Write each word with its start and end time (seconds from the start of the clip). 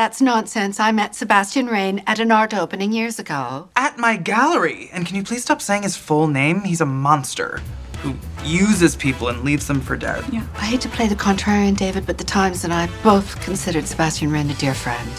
That's 0.00 0.22
nonsense. 0.22 0.80
I 0.80 0.92
met 0.92 1.14
Sebastian 1.14 1.66
Rain 1.66 2.02
at 2.06 2.20
an 2.20 2.32
art 2.32 2.54
opening 2.54 2.90
years 2.90 3.18
ago. 3.18 3.68
At 3.76 3.98
my 3.98 4.16
gallery. 4.16 4.88
And 4.94 5.04
can 5.04 5.14
you 5.14 5.22
please 5.22 5.42
stop 5.42 5.60
saying 5.60 5.82
his 5.82 5.94
full 5.94 6.26
name? 6.26 6.62
He's 6.62 6.80
a 6.80 6.86
monster 6.86 7.60
who 7.98 8.14
uses 8.42 8.96
people 8.96 9.28
and 9.28 9.44
leaves 9.44 9.66
them 9.66 9.82
for 9.82 9.98
dead. 9.98 10.24
Yeah. 10.32 10.46
I 10.54 10.64
hate 10.64 10.80
to 10.80 10.88
play 10.88 11.06
the 11.06 11.14
contrarian, 11.14 11.76
David, 11.76 12.06
but 12.06 12.16
the 12.16 12.24
Times 12.24 12.64
and 12.64 12.72
I 12.72 12.88
both 13.02 13.38
considered 13.42 13.86
Sebastian 13.86 14.32
Rain 14.32 14.48
a 14.48 14.54
dear 14.54 14.72
friend. 14.72 15.10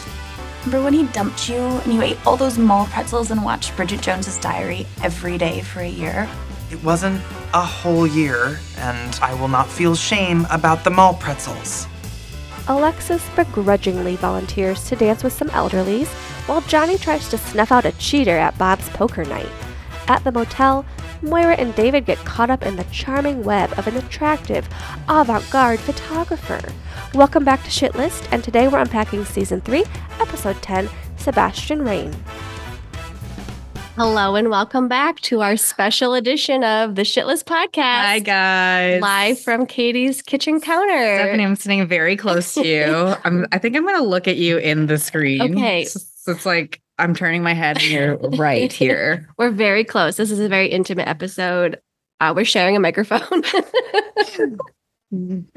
Remember 0.66 0.84
when 0.84 0.94
he 0.94 1.04
dumped 1.14 1.48
you 1.48 1.60
and 1.60 1.94
you 1.94 2.02
ate 2.02 2.18
all 2.26 2.36
those 2.36 2.58
mall 2.58 2.88
pretzels 2.88 3.30
and 3.30 3.44
watched 3.44 3.76
Bridget 3.76 4.02
Jones's 4.02 4.40
Diary 4.40 4.88
every 5.04 5.38
day 5.38 5.62
for 5.62 5.82
a 5.82 5.88
year? 5.88 6.28
It 6.72 6.84
wasn't 6.84 7.22
a 7.54 7.64
whole 7.64 8.08
year, 8.08 8.60
and 8.78 9.20
I 9.22 9.36
will 9.36 9.48
not 9.48 9.70
feel 9.70 9.94
shame 9.94 10.48
about 10.50 10.84
the 10.84 10.90
mall 10.90 11.14
pretzels. 11.14 11.86
Alexis 12.68 13.28
begrudgingly 13.36 14.16
volunteers 14.16 14.88
to 14.88 14.96
dance 14.96 15.24
with 15.24 15.34
some 15.34 15.50
elderlies, 15.50 16.08
while 16.48 16.62
Johnny 16.62 16.98
tries 16.98 17.30
to 17.30 17.38
snuff 17.38 17.72
out 17.72 17.86
a 17.86 17.92
cheater 17.94 18.38
at 18.38 18.58
Bob's 18.58 18.88
poker 18.90 19.26
night. 19.26 19.50
At 20.08 20.24
the 20.24 20.32
motel, 20.32 20.86
Moira 21.22 21.56
and 21.56 21.74
David 21.76 22.06
get 22.06 22.18
caught 22.20 22.50
up 22.50 22.64
in 22.64 22.76
the 22.76 22.84
charming 22.86 23.44
web 23.44 23.72
of 23.78 23.88
an 23.88 23.98
attractive, 23.98 24.68
avant 25.08 25.50
garde 25.50 25.80
photographer. 25.80 26.62
Welcome 27.14 27.44
back 27.44 27.64
to 27.64 27.70
Shitlist, 27.70 28.28
and 28.32 28.44
today 28.44 28.68
we're 28.68 28.80
unpacking 28.80 29.26
Season 29.26 29.62
3, 29.62 29.84
Episode 30.20 30.62
10 30.62 30.90
Sebastian 31.18 31.84
Rain. 31.84 32.16
Hello, 33.96 34.36
and 34.36 34.50
welcome 34.50 34.88
back 34.88 35.20
to 35.20 35.42
our 35.42 35.58
special 35.58 36.14
edition 36.14 36.64
of 36.64 36.96
the 36.96 37.02
Shitless 37.02 37.44
Podcast. 37.44 38.06
Hi, 38.06 38.20
guys. 38.20 39.02
Live 39.02 39.40
from 39.42 39.66
Katie's 39.66 40.22
kitchen 40.22 40.62
counter. 40.62 41.18
Stephanie, 41.18 41.44
I'm 41.44 41.58
sitting 41.58 41.86
very 41.86 42.16
close 42.16 42.54
to 42.54 42.66
you. 42.66 42.86
I'm, 43.26 43.46
I 43.52 43.58
think 43.58 43.76
I'm 43.76 43.84
going 43.84 43.98
to 43.98 44.08
look 44.08 44.30
at 44.30 44.38
you 44.38 44.58
in 44.58 44.88
the 44.88 44.98
screen. 44.98 45.58
Okay. 45.58 45.84
So, 45.86 46.00
so 46.00 46.32
it's 46.32 46.46
like 46.46 46.82
I'm 47.00 47.14
turning 47.14 47.44
my 47.44 47.54
head 47.54 47.78
and 47.82 47.86
you're 47.92 48.18
right 48.18 48.72
here. 48.72 49.28
We're 49.38 49.52
very 49.52 49.84
close. 49.84 50.16
This 50.16 50.32
is 50.32 50.40
a 50.40 50.48
very 50.48 50.68
intimate 50.68 51.10
episode. 51.10 51.82
Uh, 52.22 52.34
we're 52.36 52.46
sharing 52.46 52.76
a 52.76 52.80
microphone. 52.80 53.42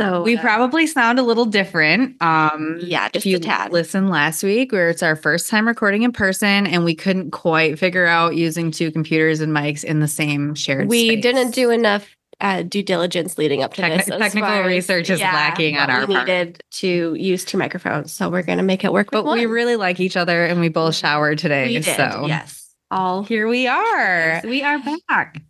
So 0.01 0.23
We 0.23 0.37
uh, 0.37 0.41
probably 0.41 0.87
sound 0.87 1.19
a 1.19 1.23
little 1.23 1.45
different. 1.45 2.21
Um, 2.23 2.79
yeah, 2.83 3.09
just 3.09 3.25
if 3.25 3.27
you 3.27 3.37
a 3.37 3.41
tad. 3.41 3.73
listened 3.73 4.11
last 4.11 4.43
week, 4.43 4.73
where 4.73 4.89
it's 4.91 5.03
our 5.03 5.17
first 5.17 5.49
time 5.49 5.69
recording 5.69 6.03
in 6.03 6.13
person, 6.13 6.67
and 6.67 6.85
we 6.85 6.95
couldn't 6.95 7.31
quite 7.31 7.79
figure 7.79 8.07
out 8.07 8.35
using 8.35 8.71
two 8.71 8.91
computers 8.91 9.41
and 9.41 9.53
mics 9.53 9.85
in 9.85 10.01
the 10.01 10.09
same 10.09 10.55
shared. 10.55 10.89
we 10.89 11.09
space. 11.11 11.23
didn't 11.23 11.53
do 11.53 11.71
enough 11.71 12.09
uh, 12.41 12.63
due 12.63 12.83
diligence 12.83 13.39
leading 13.39 13.63
up 13.63 13.75
to 13.75 13.83
this. 13.83 14.07
technical 14.07 14.49
as- 14.51 14.67
research 14.67 15.09
is 15.09 15.21
lacking 15.21 15.77
on 15.79 15.89
our 15.89 16.07
we 16.07 16.15
part. 16.15 16.27
needed 16.27 16.63
to 16.73 17.15
use 17.15 17.45
two 17.45 17.57
microphones, 17.57 18.13
so 18.13 18.29
we're 18.29 18.43
gonna 18.43 18.63
make 18.65 18.83
it 18.85 18.93
work. 18.93 19.11
but 19.13 19.25
we 19.25 19.47
really 19.47 19.77
like 19.77 20.01
each 20.01 20.17
other, 20.17 20.45
and 20.45 20.61
we 20.61 20.69
both 20.69 20.97
showered 20.97 21.39
today. 21.39 21.69
We 21.69 21.75
did, 21.75 21.97
so 21.97 22.25
yes, 22.27 22.75
all 22.91 23.23
here 23.23 23.47
we 23.47 23.69
are. 23.69 23.85
Yes. 23.87 24.45
We 24.45 24.63
are 24.63 24.81
back. 25.09 25.41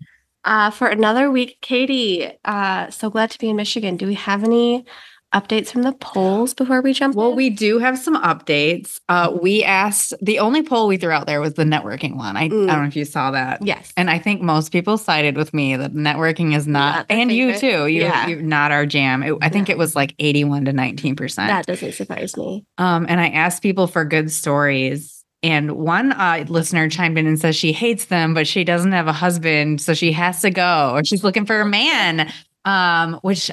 Uh, 0.45 0.70
for 0.70 0.89
another 0.89 1.31
week. 1.31 1.59
Katie, 1.61 2.28
uh, 2.45 2.91
so 2.91 3.11
glad 3.11 3.31
to 3.33 3.39
be 3.39 3.50
in 3.50 3.56
Michigan. 3.56 3.97
Do 3.97 4.06
we 4.06 4.14
have 4.14 4.45
any 4.45 4.84
updates 5.34 5.69
from 5.73 5.83
the 5.83 5.92
polls 5.95 6.55
before 6.55 6.81
we 6.81 6.92
jump? 6.92 7.17
Well, 7.17 7.31
in? 7.31 7.37
we 7.37 7.50
do 7.50 7.78
have 7.81 7.98
some 7.98 8.14
updates. 8.23 9.00
Uh, 9.09 9.37
we 9.42 9.65
asked 9.65 10.15
the 10.22 10.39
only 10.39 10.62
poll 10.62 10.87
we 10.87 10.97
threw 10.97 11.11
out 11.11 11.27
there 11.27 11.41
was 11.41 11.55
the 11.55 11.65
networking 11.65 12.17
one. 12.17 12.37
I, 12.37 12.48
Mm. 12.48 12.70
I 12.70 12.72
don't 12.75 12.83
know 12.83 12.87
if 12.89 12.95
you 12.95 13.05
saw 13.05 13.33
that. 13.33 13.61
yes, 13.67 13.92
And 13.97 14.09
I 14.11 14.20
think 14.20 14.42
most 14.42 14.70
people 14.70 14.97
sided 14.97 15.37
with 15.37 15.53
me 15.53 15.75
that 15.75 15.92
networking 15.92 16.55
is 16.56 16.69
not, 16.69 16.95
Not 16.97 17.06
and 17.11 17.33
you 17.33 17.59
too. 17.59 17.87
You, 17.89 18.03
Yeah. 18.03 18.28
you're 18.28 18.42
not 18.42 18.70
our 18.70 18.87
jam. 18.87 19.25
It- 19.25 19.34
I 19.42 19.48
think 19.48 19.69
it 19.69 19.77
was 19.77 19.97
like 19.97 20.15
81 20.20 20.67
to 20.67 20.72
19%. 20.72 21.34
that 21.48 21.67
doesn't 21.67 21.95
surprise 21.95 22.37
me. 22.37 22.65
Um, 22.78 23.05
and 23.09 23.20
I 23.20 23.31
asked 23.31 23.61
people 23.61 23.89
for 23.89 24.05
good 24.05 24.31
stories. 24.31 25.23
And 25.45 25.73
one 25.73 26.12
uh, 26.12 26.47
listener 26.48 26.89
chimed 26.89 27.19
in 27.19 27.27
and 27.27 27.39
says 27.39 27.55
she 27.55 27.70
hates 27.75 28.06
them, 28.06 28.33
but 28.33 28.47
she 28.47 28.64
doesn't 28.64 28.92
have 28.92 29.09
a 29.09 29.12
husband, 29.12 29.78
so 29.78 29.92
she 29.92 30.11
has 30.12 30.41
to 30.41 30.50
go, 30.50 30.92
or 30.95 31.05
she's 31.05 31.23
looking 31.23 31.45
for 31.45 31.60
a 31.60 31.66
man. 31.66 32.32
Um, 32.65 33.21
which, 33.21 33.50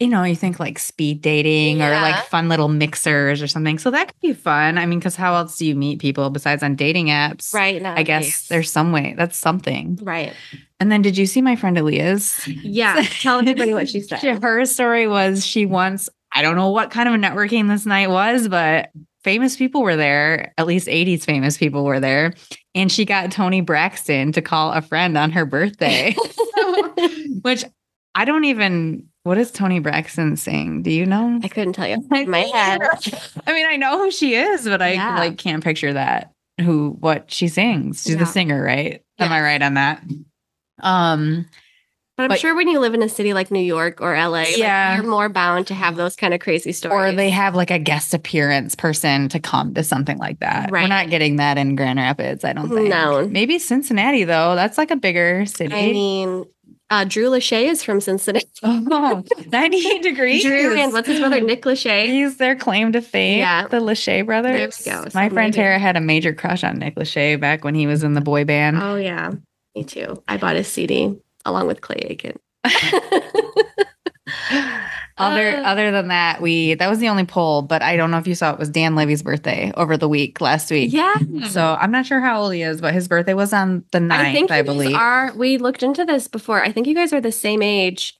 you 0.00 0.08
know, 0.08 0.24
you 0.24 0.34
think 0.34 0.58
like 0.58 0.80
speed 0.80 1.22
dating 1.22 1.80
or 1.80 1.90
like 1.90 2.24
fun 2.24 2.48
little 2.48 2.66
mixers 2.66 3.40
or 3.40 3.46
something. 3.46 3.78
So 3.78 3.92
that 3.92 4.08
could 4.08 4.20
be 4.20 4.32
fun. 4.32 4.78
I 4.78 4.84
mean, 4.84 4.98
because 4.98 5.14
how 5.14 5.36
else 5.36 5.56
do 5.56 5.64
you 5.64 5.76
meet 5.76 6.00
people 6.00 6.28
besides 6.28 6.60
on 6.64 6.74
dating 6.74 7.06
apps? 7.06 7.54
Right 7.54 7.80
now, 7.80 7.94
I 7.94 8.02
guess 8.02 8.48
there's 8.48 8.72
some 8.72 8.90
way. 8.90 9.14
That's 9.16 9.36
something. 9.38 10.00
right. 10.02 10.32
And 10.80 10.90
then, 10.90 11.02
did 11.02 11.16
you 11.16 11.26
see 11.26 11.40
my 11.40 11.54
friend 11.54 11.78
Elia's? 11.78 12.44
Yeah, 12.48 13.00
tell 13.20 13.38
everybody 13.38 13.74
what 13.74 13.88
she 13.88 14.00
said. 14.00 14.18
Her 14.42 14.64
story 14.64 15.06
was 15.06 15.46
she 15.46 15.66
once, 15.66 16.08
I 16.32 16.42
don't 16.42 16.56
know 16.56 16.70
what 16.70 16.90
kind 16.90 17.08
of 17.08 17.14
networking 17.14 17.68
this 17.68 17.86
night 17.86 18.10
was, 18.10 18.48
but 18.48 18.90
famous 19.24 19.56
people 19.56 19.82
were 19.82 19.96
there. 19.96 20.52
At 20.58 20.66
least 20.66 20.88
80s 20.88 21.24
famous 21.24 21.56
people 21.58 21.84
were 21.84 22.00
there. 22.00 22.34
And 22.74 22.90
she 22.90 23.04
got 23.04 23.30
Toni 23.32 23.60
Braxton 23.60 24.32
to 24.32 24.42
call 24.42 24.72
a 24.72 24.82
friend 24.82 25.16
on 25.18 25.30
her 25.32 25.44
birthday, 25.44 26.14
which 27.42 27.64
I 28.14 28.24
don't 28.24 28.44
even, 28.44 29.06
what 29.24 29.36
does 29.36 29.50
Toni 29.50 29.78
Braxton 29.78 30.36
sing? 30.36 30.82
Do 30.82 30.90
you 30.90 31.06
know? 31.06 31.38
I 31.42 31.48
couldn't 31.48 31.74
tell 31.74 31.86
you 31.88 32.04
in 32.12 32.30
my 32.30 32.40
head. 32.40 32.80
I 33.46 33.52
mean, 33.52 33.66
I 33.66 33.76
know 33.76 33.98
who 33.98 34.10
she 34.10 34.34
is, 34.34 34.64
but 34.64 34.82
I 34.82 34.92
Yeah. 34.94 35.18
like 35.18 35.38
can't 35.38 35.62
picture 35.64 35.92
that. 35.92 36.32
Who, 36.60 36.96
what 37.00 37.30
she 37.30 37.48
sings. 37.48 38.02
She's 38.02 38.16
Yeah. 38.16 38.22
a 38.22 38.26
singer, 38.26 38.62
right? 38.62 39.02
Am 39.18 39.32
I 39.32 39.40
right 39.40 39.62
on 39.62 39.74
that? 39.74 40.02
Um, 40.82 41.46
But 42.16 42.24
I'm 42.24 42.28
But- 42.28 42.40
sure 42.40 42.54
when 42.54 42.68
you 42.68 42.78
live 42.78 42.92
in 42.92 43.02
a 43.02 43.08
city 43.08 43.32
like 43.32 43.50
New 43.50 43.60
York 43.62 44.00
or 44.02 44.14
LA, 44.14 44.40
like, 44.42 44.56
Yeah. 44.58 44.96
you're 44.96 45.04
more 45.10 45.30
bound 45.30 45.66
to 45.68 45.74
have 45.74 45.96
those 45.96 46.14
kind 46.14 46.34
of 46.34 46.40
crazy 46.40 46.70
stories. 46.72 47.12
or 47.14 47.16
they 47.16 47.30
have 47.30 47.54
like 47.54 47.70
a 47.70 47.78
guest 47.78 48.12
appearance 48.12 48.74
person 48.74 49.28
to 49.30 49.40
come 49.40 49.72
to 49.74 49.82
something 49.82 50.18
like 50.18 50.40
that. 50.40 50.70
We're 50.70 50.86
not 50.88 51.08
getting 51.08 51.36
that 51.36 51.56
in 51.56 51.74
Grand 51.74 51.98
Rapids, 51.98 52.44
I 52.44 52.52
don't 52.52 52.68
think. 52.68 52.88
No. 52.90 53.26
Maybe 53.28 53.58
Cincinnati 53.58 54.24
though. 54.24 54.54
That's 54.54 54.76
like 54.76 54.90
a 54.90 54.96
bigger 54.96 55.46
city. 55.46 55.74
I 55.74 55.90
mean, 55.92 56.44
uh, 56.90 57.04
Drew 57.04 57.30
Lachey 57.30 57.64
is 57.70 57.82
from 57.82 57.98
Cincinnati. 58.02 58.46
oh, 58.62 59.24
98 59.50 60.02
degrees. 60.02 60.42
Drew 60.44 60.76
and 60.76 60.92
what's 60.92 61.08
his 61.08 61.18
brother, 61.18 61.40
Nick 61.40 61.62
Lachey. 61.62 62.04
He's 62.08 62.36
their 62.36 62.56
claim 62.56 62.92
to 62.92 63.00
fame. 63.00 63.38
Yeah. 63.38 63.66
The 63.68 63.78
Lachey 63.78 64.26
brothers. 64.26 64.76
There 64.84 64.98
we 64.98 65.04
go. 65.04 65.08
My 65.14 65.30
friend 65.30 65.54
maybe- 65.54 65.62
Tara 65.62 65.78
had 65.78 65.96
a 65.96 66.00
major 66.02 66.34
crush 66.34 66.62
on 66.62 66.78
Nick 66.78 66.96
Lachey 66.96 67.40
back 67.40 67.64
when 67.64 67.74
he 67.74 67.86
was 67.86 68.02
in 68.04 68.12
the 68.12 68.20
boy 68.20 68.44
band. 68.44 68.76
Oh 68.82 68.96
yeah, 68.96 69.30
me 69.74 69.84
too. 69.84 70.22
I 70.28 70.36
bought 70.36 70.56
his 70.56 70.68
CD 70.68 71.16
along 71.44 71.66
with 71.66 71.80
Clay 71.80 72.00
Aiken. 72.08 72.38
Other 75.18 75.56
Uh, 75.58 75.62
other 75.64 75.90
than 75.90 76.08
that, 76.08 76.40
we 76.40 76.72
that 76.74 76.88
was 76.88 76.98
the 76.98 77.08
only 77.08 77.24
poll, 77.26 77.60
but 77.62 77.82
I 77.82 77.96
don't 77.96 78.10
know 78.10 78.16
if 78.16 78.26
you 78.26 78.34
saw 78.34 78.52
it 78.52 78.58
was 78.58 78.70
Dan 78.70 78.94
Levy's 78.96 79.22
birthday 79.22 79.70
over 79.76 79.96
the 79.98 80.08
week 80.08 80.40
last 80.40 80.70
week. 80.70 80.90
yeah. 80.92 81.14
So 81.50 81.76
I'm 81.78 81.90
not 81.90 82.06
sure 82.06 82.18
how 82.20 82.40
old 82.40 82.54
he 82.54 82.62
is, 82.62 82.80
but 82.80 82.94
his 82.94 83.08
birthday 83.08 83.34
was 83.34 83.52
on 83.52 83.84
the 83.92 83.98
9th, 83.98 84.12
I, 84.12 84.30
I 84.30 84.32
think 84.32 84.48
guys 84.48 84.64
believe. 84.64 84.96
are. 84.96 85.32
We 85.36 85.58
looked 85.58 85.82
into 85.82 86.06
this 86.06 86.28
before. 86.28 86.62
I 86.62 86.72
think 86.72 86.86
you 86.86 86.94
guys 86.94 87.12
are 87.12 87.20
the 87.20 87.30
same 87.32 87.60
age, 87.62 88.18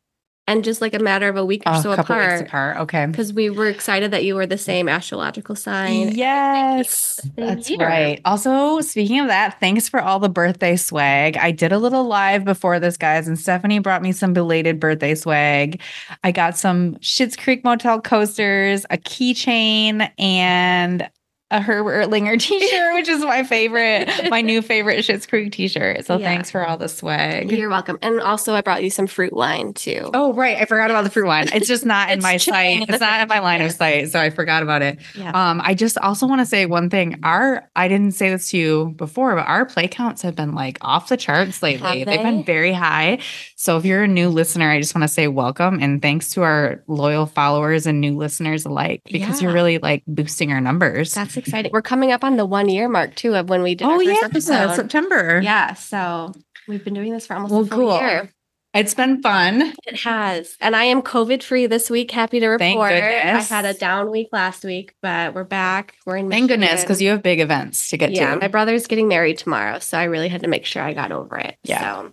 and 0.48 0.64
just 0.64 0.80
like 0.80 0.92
a 0.92 0.98
matter 0.98 1.28
of 1.28 1.36
a 1.36 1.44
week 1.44 1.62
or 1.66 1.72
Oh, 1.74 1.80
so 1.80 1.92
a 1.92 1.96
couple 1.96 2.16
apart. 2.16 2.32
weeks 2.40 2.48
apart. 2.48 2.76
Okay. 2.78 3.06
Because 3.06 3.32
we 3.32 3.48
were 3.48 3.68
excited 3.68 4.10
that 4.10 4.24
you 4.24 4.34
were 4.34 4.44
the 4.46 4.58
same 4.58 4.88
astrological 4.88 5.54
sign. 5.54 6.08
Yes, 6.16 7.20
that's 7.36 7.70
year. 7.70 7.78
right. 7.78 8.20
Also, 8.24 8.80
speaking 8.80 9.20
of 9.20 9.28
that, 9.28 9.60
thanks 9.60 9.88
for 9.88 10.00
all 10.00 10.18
the 10.18 10.28
birthday 10.28 10.76
swag. 10.76 11.36
I 11.36 11.52
did 11.52 11.72
a 11.72 11.78
little 11.78 12.04
live 12.04 12.44
before 12.44 12.80
this, 12.80 12.96
guys, 12.96 13.28
and 13.28 13.38
Stephanie 13.38 13.78
brought 13.78 14.02
me 14.02 14.10
some 14.12 14.32
belated 14.32 14.80
birthday 14.80 15.14
swag. 15.14 15.80
I 16.24 16.32
got 16.32 16.58
some 16.58 16.96
Schitt's 16.96 17.36
Creek 17.36 17.62
Motel 17.64 18.00
coasters, 18.00 18.84
a 18.90 18.98
keychain, 18.98 20.10
and 20.18 21.08
a 21.52 21.60
Herb 21.60 21.86
Ertlinger 21.86 22.38
t-shirt, 22.40 22.94
which 22.94 23.08
is 23.08 23.22
my 23.22 23.44
favorite, 23.44 24.08
my 24.30 24.40
new 24.40 24.62
favorite 24.72 24.98
Schitt's 25.04 25.26
Creek 25.26 25.52
t-shirt. 25.52 26.04
So 26.06 26.16
Yeah. 26.18 26.26
thanks 26.26 26.50
for 26.50 26.66
all 26.66 26.76
the 26.76 26.88
swag. 26.88 27.52
You're 27.52 27.68
welcome. 27.68 27.98
And 28.02 28.20
also, 28.20 28.54
I 28.54 28.62
brought 28.62 28.82
you 28.82 28.90
some 28.90 29.06
fruit 29.06 29.32
wine 29.32 29.74
too. 29.74 30.10
Oh, 30.14 30.32
right. 30.32 30.56
I 30.56 30.64
forgot 30.64 30.90
about 30.90 31.04
the 31.04 31.10
fruit 31.10 31.26
wine. 31.26 31.48
It's 31.54 31.68
just 31.68 31.84
not 31.84 32.10
in 32.10 32.20
my 32.22 32.38
sight. 32.38 32.86
It's 32.88 33.00
not 33.00 33.20
in 33.20 33.28
my 33.28 33.38
line 33.40 33.60
of 33.62 33.70
sight. 33.72 34.10
So 34.10 34.18
I 34.20 34.30
forgot 34.30 34.62
about 34.62 34.82
it. 34.82 34.98
Yeah. 35.14 35.30
Um, 35.32 35.60
I 35.62 35.74
just 35.74 35.98
also 35.98 36.26
want 36.26 36.40
to 36.40 36.46
say 36.46 36.66
one 36.66 36.90
thing. 36.90 37.20
Our 37.22 37.68
I 37.76 37.88
didn't 37.88 38.12
say 38.12 38.30
this 38.30 38.50
to 38.50 38.58
you 38.58 38.94
before, 38.96 39.34
but 39.36 39.46
our 39.46 39.66
play 39.66 39.88
counts 39.88 40.22
have 40.22 40.34
been 40.34 40.54
like 40.54 40.78
off 40.80 41.08
the 41.08 41.16
charts 41.16 41.62
lately. 41.62 41.98
Have 42.00 42.06
They've 42.06 42.22
been 42.22 42.44
very 42.44 42.72
high. 42.72 43.18
So 43.56 43.76
if 43.76 43.84
you're 43.84 44.04
a 44.04 44.08
new 44.08 44.28
listener, 44.28 44.70
I 44.70 44.80
just 44.80 44.94
want 44.94 45.02
to 45.02 45.08
say 45.08 45.28
welcome 45.28 45.78
and 45.80 46.00
thanks 46.00 46.30
to 46.30 46.42
our 46.42 46.82
loyal 46.88 47.26
followers 47.26 47.86
and 47.86 48.00
new 48.00 48.16
listeners 48.16 48.64
alike 48.64 49.02
because 49.04 49.40
you're 49.42 49.52
really 49.52 49.78
like 49.78 50.02
boosting 50.06 50.50
our 50.52 50.60
numbers. 50.60 51.12
That's 51.14 51.36
exciting. 51.42 51.70
We're 51.72 51.82
coming 51.82 52.12
up 52.12 52.24
on 52.24 52.36
the 52.36 52.46
one 52.46 52.68
year 52.68 52.88
mark 52.88 53.14
too 53.14 53.34
of 53.34 53.48
when 53.48 53.62
we 53.62 53.74
did 53.74 53.86
oh 53.86 53.92
our 53.92 53.98
first 53.98 54.08
yeah, 54.08 54.24
episode. 54.24 54.74
September. 54.76 55.40
Yeah. 55.42 55.74
So 55.74 56.32
we've 56.68 56.84
been 56.84 56.94
doing 56.94 57.12
this 57.12 57.26
for 57.26 57.34
almost 57.34 57.52
Well, 57.52 57.62
a 57.62 57.66
full 57.66 57.78
cool. 57.78 58.00
year. 58.00 58.30
It's 58.74 58.94
been 58.94 59.20
fun. 59.20 59.74
It 59.86 60.00
has. 60.00 60.56
And 60.58 60.74
I 60.74 60.84
am 60.84 61.02
COVID 61.02 61.42
free 61.42 61.66
this 61.66 61.90
week. 61.90 62.10
Happy 62.10 62.40
to 62.40 62.48
report. 62.48 62.90
I 62.90 62.96
had 63.42 63.66
a 63.66 63.74
down 63.74 64.10
week 64.10 64.28
last 64.32 64.64
week, 64.64 64.94
but 65.02 65.34
we're 65.34 65.44
back. 65.44 65.94
We're 66.06 66.16
in 66.16 66.30
Thank 66.30 66.48
goodness, 66.48 66.80
because 66.80 67.02
you 67.02 67.10
have 67.10 67.22
big 67.22 67.40
events 67.40 67.90
to 67.90 67.98
get 67.98 68.06
to. 68.08 68.14
yeah, 68.14 68.32
to. 68.34 68.40
my 68.40 68.48
brother's 68.48 68.86
getting 68.86 69.08
married 69.08 69.36
tomorrow, 69.36 69.78
so 69.78 69.98
I 69.98 70.04
really 70.04 70.28
had 70.28 70.40
to 70.40 70.48
make 70.48 70.64
sure 70.64 70.82
I 70.82 70.94
got 70.94 71.12
over 71.12 71.36
it. 71.36 71.58
Yeah. 71.64 71.80
So 71.82 72.12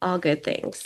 all 0.00 0.18
good 0.18 0.42
things. 0.42 0.82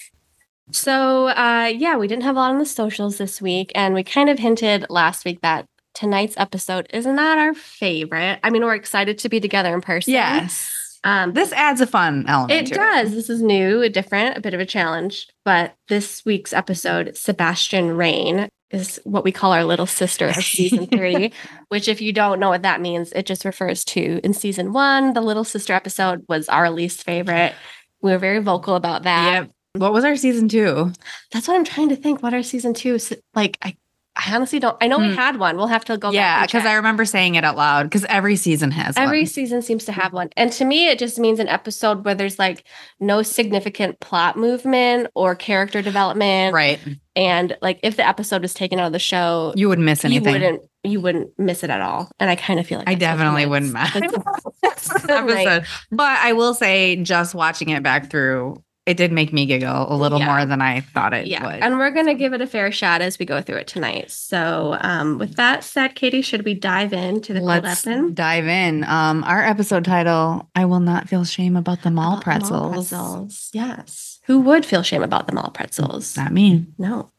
So 0.72 1.28
uh 1.28 1.70
yeah, 1.72 1.96
we 1.96 2.08
didn't 2.08 2.24
have 2.24 2.34
a 2.34 2.40
lot 2.40 2.50
on 2.50 2.58
the 2.58 2.66
socials 2.66 3.16
this 3.18 3.40
week, 3.40 3.70
and 3.76 3.94
we 3.94 4.02
kind 4.02 4.28
of 4.28 4.40
hinted 4.40 4.86
last 4.90 5.24
week 5.24 5.42
that 5.42 5.66
tonight's 5.94 6.34
episode 6.36 6.88
is 6.92 7.06
not 7.06 7.38
our 7.38 7.54
favorite. 7.54 8.40
I 8.42 8.50
mean, 8.50 8.62
we're 8.62 8.74
excited 8.74 9.18
to 9.18 9.28
be 9.28 9.40
together 9.40 9.72
in 9.74 9.80
person. 9.80 10.12
Yes. 10.12 10.70
Um, 11.04 11.32
This 11.34 11.52
adds 11.52 11.80
a 11.80 11.86
fun 11.86 12.24
element. 12.26 12.68
it 12.70 12.74
does. 12.74 13.12
This 13.12 13.28
is 13.28 13.42
new, 13.42 13.82
a 13.82 13.88
different, 13.88 14.38
a 14.38 14.40
bit 14.40 14.54
of 14.54 14.60
a 14.60 14.66
challenge. 14.66 15.28
But 15.44 15.74
this 15.88 16.24
week's 16.24 16.52
episode, 16.52 17.16
Sebastian 17.16 17.96
Rain, 17.96 18.48
is 18.70 18.98
what 19.04 19.22
we 19.22 19.30
call 19.30 19.52
our 19.52 19.64
little 19.64 19.86
sister 19.86 20.28
of 20.28 20.36
season 20.36 20.86
three, 20.92 21.32
which, 21.68 21.88
if 21.88 22.00
you 22.00 22.12
don't 22.12 22.40
know 22.40 22.48
what 22.48 22.62
that 22.62 22.80
means, 22.80 23.12
it 23.12 23.26
just 23.26 23.44
refers 23.44 23.84
to 23.84 24.18
in 24.24 24.32
season 24.32 24.72
one, 24.72 25.12
the 25.12 25.20
little 25.20 25.44
sister 25.44 25.74
episode 25.74 26.24
was 26.28 26.48
our 26.48 26.70
least 26.70 27.04
favorite. 27.04 27.54
We 28.00 28.10
were 28.10 28.18
very 28.18 28.40
vocal 28.40 28.74
about 28.74 29.02
that. 29.04 29.32
Yep. 29.44 29.50
What 29.76 29.92
was 29.92 30.04
our 30.04 30.16
season 30.16 30.48
two? 30.48 30.92
That's 31.32 31.46
what 31.48 31.56
I'm 31.56 31.64
trying 31.64 31.90
to 31.90 31.96
think. 31.96 32.22
What 32.22 32.32
our 32.32 32.42
season 32.42 32.74
two 32.74 32.94
is 32.94 33.14
like? 33.34 33.58
I, 33.62 33.76
I 34.16 34.34
honestly 34.34 34.60
don't. 34.60 34.76
I 34.80 34.86
know 34.86 34.98
we 34.98 35.08
Hmm. 35.08 35.14
had 35.16 35.38
one. 35.38 35.56
We'll 35.56 35.66
have 35.66 35.84
to 35.86 35.98
go. 35.98 36.10
yeah, 36.12 36.46
because 36.46 36.64
I 36.64 36.74
remember 36.74 37.04
saying 37.04 37.34
it 37.34 37.42
out 37.44 37.56
loud 37.56 37.84
because 37.84 38.04
every 38.04 38.36
season 38.36 38.70
has 38.70 38.96
every 38.96 39.20
one. 39.22 39.26
season 39.26 39.60
seems 39.60 39.84
to 39.86 39.92
have 39.92 40.12
one, 40.12 40.30
and 40.36 40.52
to 40.52 40.64
me, 40.64 40.88
it 40.88 40.98
just 41.00 41.18
means 41.18 41.40
an 41.40 41.48
episode 41.48 42.04
where 42.04 42.14
there's 42.14 42.38
like 42.38 42.64
no 43.00 43.22
significant 43.22 43.98
plot 44.00 44.36
movement 44.36 45.08
or 45.14 45.34
character 45.34 45.82
development, 45.82 46.54
Right. 46.54 46.78
And 47.16 47.56
like 47.62 47.80
if 47.82 47.96
the 47.96 48.06
episode 48.06 48.42
was 48.42 48.54
taken 48.54 48.78
out 48.78 48.86
of 48.86 48.92
the 48.92 48.98
show, 48.98 49.52
You 49.56 49.68
wouldn't 49.68 49.84
miss 49.84 50.04
anything. 50.04 50.26
you 50.34 50.40
wouldn't 50.40 50.62
you 50.86 51.00
wouldn't 51.00 51.30
miss 51.38 51.64
it 51.64 51.70
at 51.70 51.80
all. 51.80 52.10
And 52.20 52.28
I 52.30 52.36
kind 52.36 52.60
of 52.60 52.66
feel 52.66 52.78
like 52.78 52.88
I 52.88 52.94
definitely 52.94 53.46
wouldn't 53.46 53.72
miss 53.72 53.94
episode. 55.08 55.64
But 55.90 56.18
I 56.20 56.32
will 56.34 56.54
say, 56.54 56.96
just 56.96 57.34
watching 57.34 57.70
it 57.70 57.82
back 57.82 58.10
through, 58.10 58.62
it 58.86 58.96
did 58.98 59.12
make 59.12 59.32
me 59.32 59.46
giggle 59.46 59.86
a 59.92 59.96
little 59.96 60.18
Yeah. 60.18 60.26
more 60.26 60.44
than 60.44 60.60
I 60.60 60.80
thought 60.80 61.14
it 61.14 61.26
Yeah, 61.26 61.44
would. 61.46 61.62
and 61.62 61.78
we're 61.78 61.90
gonna 61.90 62.14
give 62.14 62.34
it 62.34 62.40
a 62.42 62.46
fair 62.46 62.70
shot 62.70 63.00
as 63.00 63.18
we 63.18 63.24
go 63.24 63.40
through 63.40 63.56
it 63.56 63.66
tonight. 63.66 64.10
So, 64.10 64.76
um, 64.80 65.16
with 65.18 65.36
that 65.36 65.64
said, 65.64 65.94
Katie, 65.94 66.20
should 66.22 66.44
we 66.44 66.52
dive 66.54 66.92
into 66.92 67.32
the 67.32 67.40
Let's 67.40 67.86
open? 67.86 68.12
dive 68.14 68.46
in. 68.46 68.84
Um, 68.84 69.24
our 69.24 69.42
episode 69.42 69.84
title: 69.84 70.48
"I 70.54 70.66
will 70.66 70.80
not 70.80 71.08
feel 71.08 71.24
shame 71.24 71.56
about 71.56 71.82
the 71.82 71.90
mall 71.90 72.18
About 72.18 72.24
the 72.24 72.30
mall 72.30 72.70
pretzels." 72.70 72.88
pretzels. 72.90 73.50
Yes. 73.54 74.20
Who 74.26 74.40
would 74.40 74.64
feel 74.66 74.82
shame 74.82 75.02
about 75.02 75.26
the 75.28 75.34
mall 75.34 75.50
pretzels? 75.50 76.16
Not 76.16 76.32
me. 76.32 76.66
No. 76.78 77.10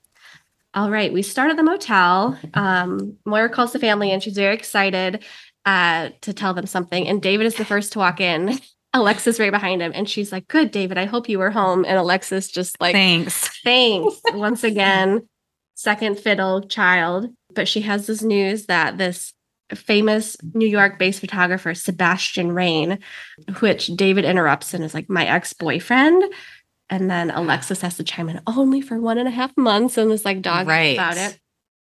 All 0.73 0.91
right. 0.91 1.13
We 1.13 1.21
start 1.21 1.49
at 1.51 1.55
the 1.57 1.63
motel. 1.63 2.37
Um, 2.53 3.17
Moira 3.25 3.47
calls 3.49 3.71
the 3.73 3.79
family 3.79 4.11
and 4.11 4.21
she's 4.21 4.35
very 4.35 4.53
excited 4.53 5.23
uh, 5.65 6.09
to 6.21 6.33
tell 6.33 6.53
them 6.53 6.65
something. 6.67 7.07
And 7.07 7.21
David 7.21 7.47
is 7.47 7.55
the 7.55 7.63
first 7.65 7.93
to 7.93 7.99
walk 7.99 8.19
in. 8.21 8.59
Alexis 8.95 9.39
right 9.39 9.51
behind 9.51 9.81
him. 9.81 9.91
And 9.93 10.09
she's 10.09 10.31
like, 10.31 10.47
Good, 10.47 10.71
David. 10.71 10.97
I 10.97 11.05
hope 11.05 11.29
you 11.29 11.37
were 11.39 11.51
home. 11.51 11.85
And 11.85 11.97
Alexis 11.97 12.47
just 12.49 12.79
like, 12.81 12.93
Thanks. 12.93 13.49
Thanks. 13.63 14.19
Once 14.33 14.63
again, 14.63 15.27
second 15.75 16.17
fiddle 16.19 16.61
child. 16.67 17.29
But 17.53 17.67
she 17.67 17.81
has 17.81 18.07
this 18.07 18.21
news 18.21 18.65
that 18.65 18.97
this 18.97 19.33
famous 19.73 20.37
New 20.53 20.67
York 20.67 20.99
based 20.99 21.19
photographer, 21.19 21.73
Sebastian 21.73 22.51
Rain, 22.51 22.99
which 23.59 23.87
David 23.87 24.25
interrupts 24.25 24.73
and 24.73 24.83
is 24.83 24.93
like, 24.93 25.09
my 25.09 25.25
ex 25.25 25.53
boyfriend. 25.53 26.23
And 26.89 27.09
then 27.09 27.31
Alexis 27.31 27.81
has 27.81 27.97
to 27.97 28.03
chime 28.03 28.29
in 28.29 28.41
only 28.45 28.79
for 28.81 28.99
one 28.99 29.17
and 29.17 29.27
a 29.27 29.31
half 29.31 29.55
months 29.57 29.97
and 29.97 30.11
this 30.11 30.23
like 30.25 30.41
dog 30.41 30.67
Right. 30.67 30.95
about 30.95 31.17
it. 31.17 31.39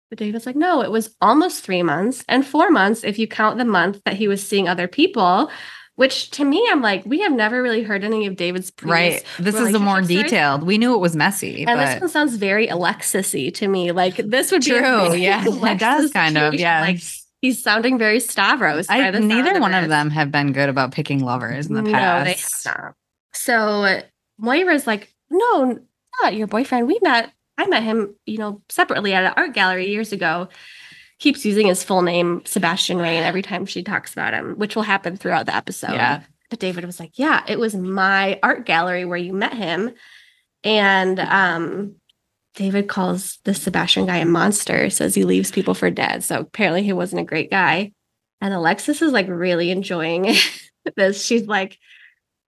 But 0.10 0.20
David's 0.20 0.46
like, 0.46 0.58
no, 0.58 0.82
it 0.82 0.92
was 0.92 1.16
almost 1.22 1.64
three 1.64 1.82
months 1.84 2.24
and 2.28 2.46
four 2.46 2.70
months 2.70 3.04
if 3.04 3.18
you 3.18 3.28
count 3.28 3.58
the 3.58 3.66
month 3.66 4.02
that 4.06 4.16
he 4.16 4.28
was 4.28 4.46
seeing 4.46 4.68
other 4.68 4.88
people. 4.88 5.50
Which 6.02 6.32
to 6.32 6.44
me, 6.44 6.68
I'm 6.72 6.82
like, 6.82 7.06
we 7.06 7.20
have 7.20 7.32
never 7.32 7.62
really 7.62 7.84
heard 7.84 8.04
any 8.04 8.26
of 8.26 8.36
David's 8.36 8.72
previous 8.72 9.22
Right. 9.22 9.26
This 9.38 9.54
is 9.54 9.72
the 9.72 9.78
more 9.78 10.02
detailed. 10.02 10.64
We 10.64 10.80
knew 10.80 10.96
it 10.96 10.98
was 10.98 11.16
messy, 11.16 11.64
And 11.64 11.78
but 11.78 11.86
this 11.86 12.02
one 12.02 12.10
sounds 12.10 12.38
very 12.38 12.68
Alexis-y 12.70 13.50
to 13.50 13.68
me. 13.68 13.92
Like 13.92 14.16
this 14.16 14.52
would 14.52 14.64
be 14.64 14.72
true. 14.72 15.14
Yeah, 15.14 15.44
it 15.48 15.78
does 15.78 16.12
kind 16.12 16.40
of. 16.40 16.56
Yeah. 16.56 16.82
Like 16.82 17.02
he's 17.40 17.62
sounding 17.62 18.00
very 18.00 18.20
Stavros. 18.20 18.88
I, 18.90 19.12
neither 19.12 19.60
one 19.60 19.76
of 19.76 19.90
them 19.90 20.10
have 20.10 20.32
been 20.32 20.54
good 20.54 20.70
about 20.70 20.92
picking 20.92 21.24
lovers 21.24 21.68
in 21.68 21.76
the 21.76 21.84
No, 21.84 21.92
past. 21.92 22.26
they 22.26 22.72
have 22.72 22.84
not. 22.84 22.96
So 23.34 24.02
Moira's 24.40 24.88
like, 24.88 25.14
no, 25.30 25.78
not 26.20 26.34
your 26.34 26.48
boyfriend. 26.48 26.88
We 26.88 26.98
met. 27.04 27.32
I 27.60 27.68
met 27.68 27.84
him, 27.84 28.16
you 28.26 28.40
know, 28.40 28.64
separately 28.70 29.14
at 29.14 29.24
an 29.24 29.34
art 29.38 29.54
gallery 29.54 29.92
years 29.92 30.12
ago. 30.12 30.50
Keeps 31.22 31.46
using 31.46 31.68
his 31.68 31.84
full 31.84 32.02
name, 32.02 32.42
Sebastian 32.46 32.98
Rain, 32.98 33.24
every 33.24 33.42
time 33.42 33.66
she 33.66 33.84
talks 33.84 34.12
about 34.12 34.34
him, 34.34 34.56
which 34.56 34.76
will 34.76 34.84
happen 34.84 35.16
throughout 35.16 35.46
the 35.46 35.56
episode. 35.56 35.94
Yeah. 35.94 36.24
But 36.50 36.60
David 36.60 36.84
was 36.84 37.00
like, 37.00 37.18
Yeah, 37.18 37.44
it 37.48 37.60
was 37.60 37.76
my 37.76 38.40
art 38.44 38.66
gallery 38.66 39.06
where 39.06 39.18
you 39.18 39.32
met 39.32 39.54
him. 39.54 39.92
And 40.64 41.20
um, 41.20 41.96
David 42.56 42.90
calls 42.90 43.40
the 43.46 43.54
Sebastian 43.54 44.06
guy 44.06 44.18
a 44.18 44.26
monster, 44.26 44.90
says 44.90 45.16
he 45.16 45.24
leaves 45.24 45.52
people 45.52 45.74
for 45.74 45.90
dead. 45.90 46.24
So 46.24 46.42
apparently 46.42 46.84
he 46.84 46.94
wasn't 46.94 47.22
a 47.22 47.26
great 47.26 47.50
guy. 47.50 47.94
And 48.42 48.54
Alexis 48.54 49.02
is 49.02 49.12
like 49.12 49.28
really 49.30 49.72
enjoying 49.72 50.36
this. 50.96 51.26
She's 51.26 51.48
like 51.48 51.78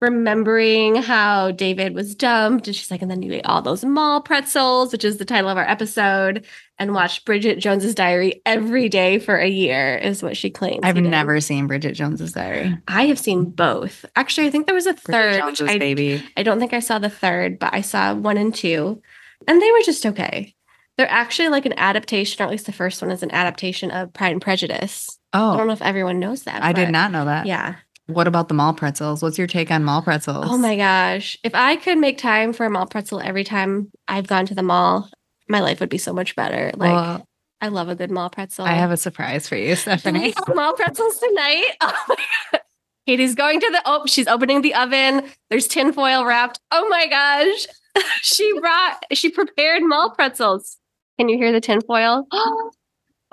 remembering 0.02 0.96
how 0.96 1.52
David 1.52 1.94
was 1.94 2.16
dumped. 2.16 2.68
And 2.68 2.76
she's 2.76 2.90
like, 2.90 3.04
and 3.04 3.12
then 3.12 3.22
you 3.22 3.34
ate 3.34 3.46
all 3.46 3.62
those 3.62 3.86
mall 3.86 4.22
pretzels, 4.22 4.92
which 4.92 5.06
is 5.06 5.18
the 5.18 5.26
title 5.26 5.50
of 5.50 5.58
our 5.58 5.70
episode, 5.70 6.46
and 6.82 6.96
watched 6.96 7.26
Bridget 7.26 7.60
Jones's 7.60 7.94
diary 7.94 8.42
every 8.44 8.90
day 8.90 9.20
for 9.20 9.38
a 9.38 9.48
year, 9.48 9.98
is 9.98 10.24
what 10.24 10.36
she 10.36 10.50
claims. 10.50 10.80
I've 10.82 10.96
never 10.96 11.40
seen 11.40 11.68
Bridget 11.68 11.92
Jones's 11.92 12.34
Diary. 12.34 12.76
I 12.88 13.06
have 13.06 13.20
seen 13.20 13.52
both. 13.52 14.04
Actually, 14.16 14.48
I 14.48 14.50
think 14.50 14.66
there 14.66 14.74
was 14.74 14.88
a 14.88 14.94
third. 14.94 15.46
which 15.46 15.60
Jones's 15.60 15.76
I, 15.76 15.78
baby. 15.78 16.24
I 16.36 16.42
don't 16.42 16.60
think 16.60 16.74
I 16.74 16.80
saw 16.80 16.98
the 16.98 17.08
third, 17.08 17.60
but 17.60 17.72
I 17.76 17.82
saw 17.82 18.16
one 18.16 18.36
and 18.36 18.54
two, 18.54 19.00
and 19.48 19.62
they 19.62 19.72
were 19.72 19.84
just 19.84 20.08
okay. 20.08 20.56
They're 20.98 21.08
actually 21.08 21.50
like 21.50 21.68
an 21.68 21.78
adaptation, 21.78 22.42
or 22.42 22.46
at 22.46 22.52
least 22.52 22.66
the 22.66 22.72
first 22.72 23.00
one 23.00 23.12
is 23.12 23.22
an 23.22 23.32
adaptation 23.32 23.92
of 23.92 24.12
Pride 24.12 24.32
and 24.32 24.42
Prejudice. 24.42 25.20
Oh, 25.34 25.52
I 25.52 25.58
don't 25.58 25.68
know 25.68 25.74
if 25.74 25.84
everyone 25.84 26.20
knows 26.20 26.44
that. 26.44 26.64
I 26.64 26.74
did 26.74 26.90
not 26.90 27.12
know 27.12 27.26
that. 27.26 27.46
Yeah. 27.46 27.76
What 28.08 28.28
about 28.28 28.48
the 28.48 28.56
mall 28.56 28.74
pretzels? 28.74 29.22
What's 29.22 29.38
your 29.38 29.46
take 29.46 29.70
on 29.70 29.84
mall 29.84 30.02
pretzels? 30.02 30.48
Oh 30.50 30.58
my 30.58 30.76
gosh. 30.76 31.38
If 31.44 31.54
I 31.54 31.76
could 31.76 32.00
make 32.00 32.18
time 32.18 32.54
for 32.54 32.66
a 32.66 32.72
mall 32.72 32.88
pretzel 32.88 33.22
every 33.22 33.44
time 33.44 33.92
I've 34.08 34.26
gone 34.28 34.48
to 34.48 34.56
the 34.56 34.64
mall, 34.64 35.10
my 35.52 35.60
life 35.60 35.80
would 35.80 35.90
be 35.90 35.98
so 35.98 36.14
much 36.14 36.36
better. 36.36 36.72
Like, 36.76 36.92
Well, 36.94 37.28
I 37.62 37.68
love 37.68 37.90
a 37.90 37.96
good 37.96 38.10
mall 38.10 38.30
pretzel. 38.30 38.66
I 38.66 38.74
have 38.74 38.92
a 38.92 38.98
surprise 38.98 39.48
for 39.48 39.56
you, 39.56 39.76
Stephanie. 39.76 40.34
mall 40.56 40.74
pretzels 40.74 41.18
tonight. 41.20 41.66
Oh 41.82 42.04
my 42.10 42.16
god. 42.52 42.62
Katie's 43.08 43.34
going 43.36 43.60
to 43.60 43.70
the 43.72 43.82
oh, 43.86 44.06
she's 44.06 44.28
opening 44.28 44.62
the 44.62 44.76
oven. 44.76 45.24
There's 45.50 45.68
tinfoil 45.68 46.24
wrapped. 46.24 46.60
Oh 46.72 46.88
my 46.88 47.08
gosh. 47.08 47.66
she 48.22 48.58
brought 48.60 49.04
she 49.12 49.30
prepared 49.30 49.82
mall 49.84 50.12
pretzels. 50.12 50.78
Can 51.20 51.28
you 51.30 51.38
hear 51.38 51.52
the 51.52 51.62
tinfoil? 51.62 52.28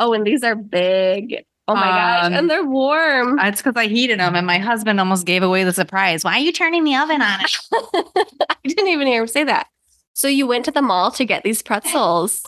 Oh, 0.00 0.12
and 0.12 0.24
these 0.24 0.44
are 0.44 0.54
big. 0.54 1.44
Oh 1.66 1.74
my 1.74 1.80
gosh. 1.88 2.26
Um, 2.26 2.32
And 2.34 2.48
they're 2.48 2.64
warm. 2.64 3.36
It's 3.40 3.60
because 3.60 3.74
I 3.76 3.88
heated 3.88 4.20
them, 4.20 4.36
and 4.36 4.46
my 4.46 4.58
husband 4.58 5.00
almost 5.00 5.26
gave 5.26 5.42
away 5.42 5.64
the 5.64 5.72
surprise. 5.72 6.22
Why 6.24 6.34
are 6.34 6.38
you 6.38 6.52
turning 6.52 6.84
the 6.84 6.94
oven 6.94 7.20
on? 7.20 7.40
I 8.48 8.54
didn't 8.64 8.86
even 8.88 9.08
hear 9.08 9.22
him 9.22 9.26
say 9.26 9.42
that. 9.42 9.66
So 10.18 10.26
you 10.26 10.48
went 10.48 10.64
to 10.64 10.72
the 10.72 10.82
mall 10.82 11.12
to 11.12 11.24
get 11.24 11.44
these 11.44 11.62
pretzels. 11.62 12.42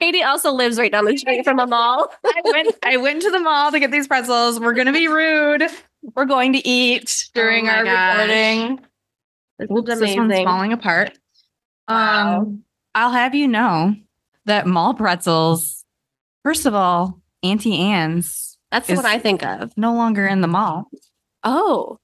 Katie 0.00 0.22
also 0.22 0.52
lives 0.52 0.78
right 0.78 0.92
down 0.92 1.06
the 1.06 1.16
street 1.16 1.42
from 1.42 1.58
a 1.58 1.66
mall. 1.66 2.06
I 2.24 2.40
went. 2.44 2.76
I 2.84 2.96
went 2.98 3.20
to 3.22 3.32
the 3.32 3.40
mall 3.40 3.72
to 3.72 3.80
get 3.80 3.90
these 3.90 4.06
pretzels. 4.06 4.60
We're 4.60 4.74
gonna 4.74 4.92
be 4.92 5.08
rude. 5.08 5.64
We're 6.14 6.24
going 6.24 6.52
to 6.52 6.64
eat 6.64 7.30
during 7.34 7.66
Oh 7.66 7.72
our 7.72 7.84
gosh. 7.84 8.18
recording. 8.20 8.80
This 9.58 9.68
Oops, 9.76 9.90
is 9.90 9.98
this 9.98 10.16
one's 10.16 10.38
falling 10.44 10.72
apart. 10.72 11.18
Wow. 11.88 12.42
Um, 12.42 12.62
I'll 12.94 13.10
have 13.10 13.34
you 13.34 13.48
know 13.48 13.96
that 14.44 14.68
mall 14.68 14.94
pretzels. 14.94 15.84
First 16.44 16.64
of 16.64 16.74
all, 16.76 17.20
Auntie 17.42 17.76
Anne's 17.76 18.56
That's 18.70 18.88
is- 18.88 18.96
what 18.96 19.04
I 19.04 19.18
think 19.18 19.42
of. 19.44 19.76
no 19.76 19.94
longer 19.94 20.28
in 20.28 20.42
the 20.42 20.46
mall. 20.46 20.88
Oh. 21.42 21.98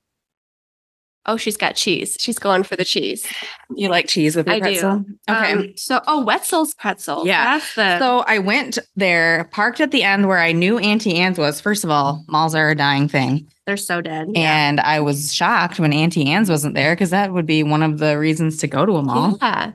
Oh, 1.26 1.37
she's 1.38 1.57
got 1.57 1.75
cheese. 1.75 2.16
She's 2.21 2.38
going 2.38 2.64
for 2.64 2.76
the 2.76 2.85
cheese. 2.85 3.26
You 3.75 3.88
like 3.88 4.09
cheese 4.09 4.37
with 4.37 4.47
your 4.47 4.57
I 4.57 4.61
do. 4.61 5.04
Okay. 5.28 5.52
Um, 5.52 5.73
so, 5.76 6.00
oh, 6.07 6.23
Wetzel's 6.25 6.75
pretzel. 6.75 7.26
Yeah. 7.26 7.61
The. 7.76 7.99
So 7.99 8.25
I 8.26 8.38
went 8.40 8.78
there, 8.95 9.45
parked 9.50 9.81
at 9.81 9.90
the 9.90 10.02
end 10.02 10.28
where 10.28 10.38
I 10.38 10.52
knew 10.52 10.78
Auntie 10.78 11.16
Anne's 11.16 11.38
was. 11.38 11.61
First 11.62 11.83
of 11.83 11.90
all, 11.90 12.23
malls 12.28 12.54
are 12.54 12.69
a 12.69 12.75
dying 12.75 13.09
thing. 13.09 13.49
they're 13.66 13.78
so 13.78 14.02
dead. 14.02 14.28
And 14.37 14.81
I 14.81 15.00
was 15.00 15.33
shocked 15.35 15.81
when 15.81 15.95
Auntie 15.95 16.26
Anne's 16.31 16.50
wasn't 16.50 16.75
there 16.75 16.95
because 16.95 17.11
that 17.11 17.33
would 17.33 17.47
be 17.47 17.62
one 17.62 17.83
of 17.83 17.99
the 17.99 18.19
reasons 18.19 18.59
to 18.59 18.66
go 18.66 18.85
to 18.85 18.97
a 18.97 19.02
mall. 19.02 19.38
Yeah. 19.40 19.73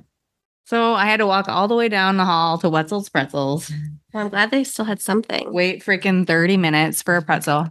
So 0.65 0.93
I 0.93 1.05
had 1.07 1.17
to 1.17 1.25
walk 1.25 1.49
all 1.49 1.67
the 1.67 1.75
way 1.75 1.89
down 1.89 2.17
the 2.17 2.25
hall 2.25 2.59
to 2.59 2.69
Wetzel's 2.69 3.09
Pretzels, 3.09 3.71
Well, 4.13 4.25
I'm 4.25 4.29
glad 4.29 4.51
they 4.51 4.63
still 4.63 4.85
had 4.85 5.01
something. 5.01 5.51
wait 5.51 5.83
freaking 5.83 6.27
30 6.27 6.57
minutes 6.57 7.01
for 7.01 7.15
a 7.15 7.23
pretzel. 7.23 7.69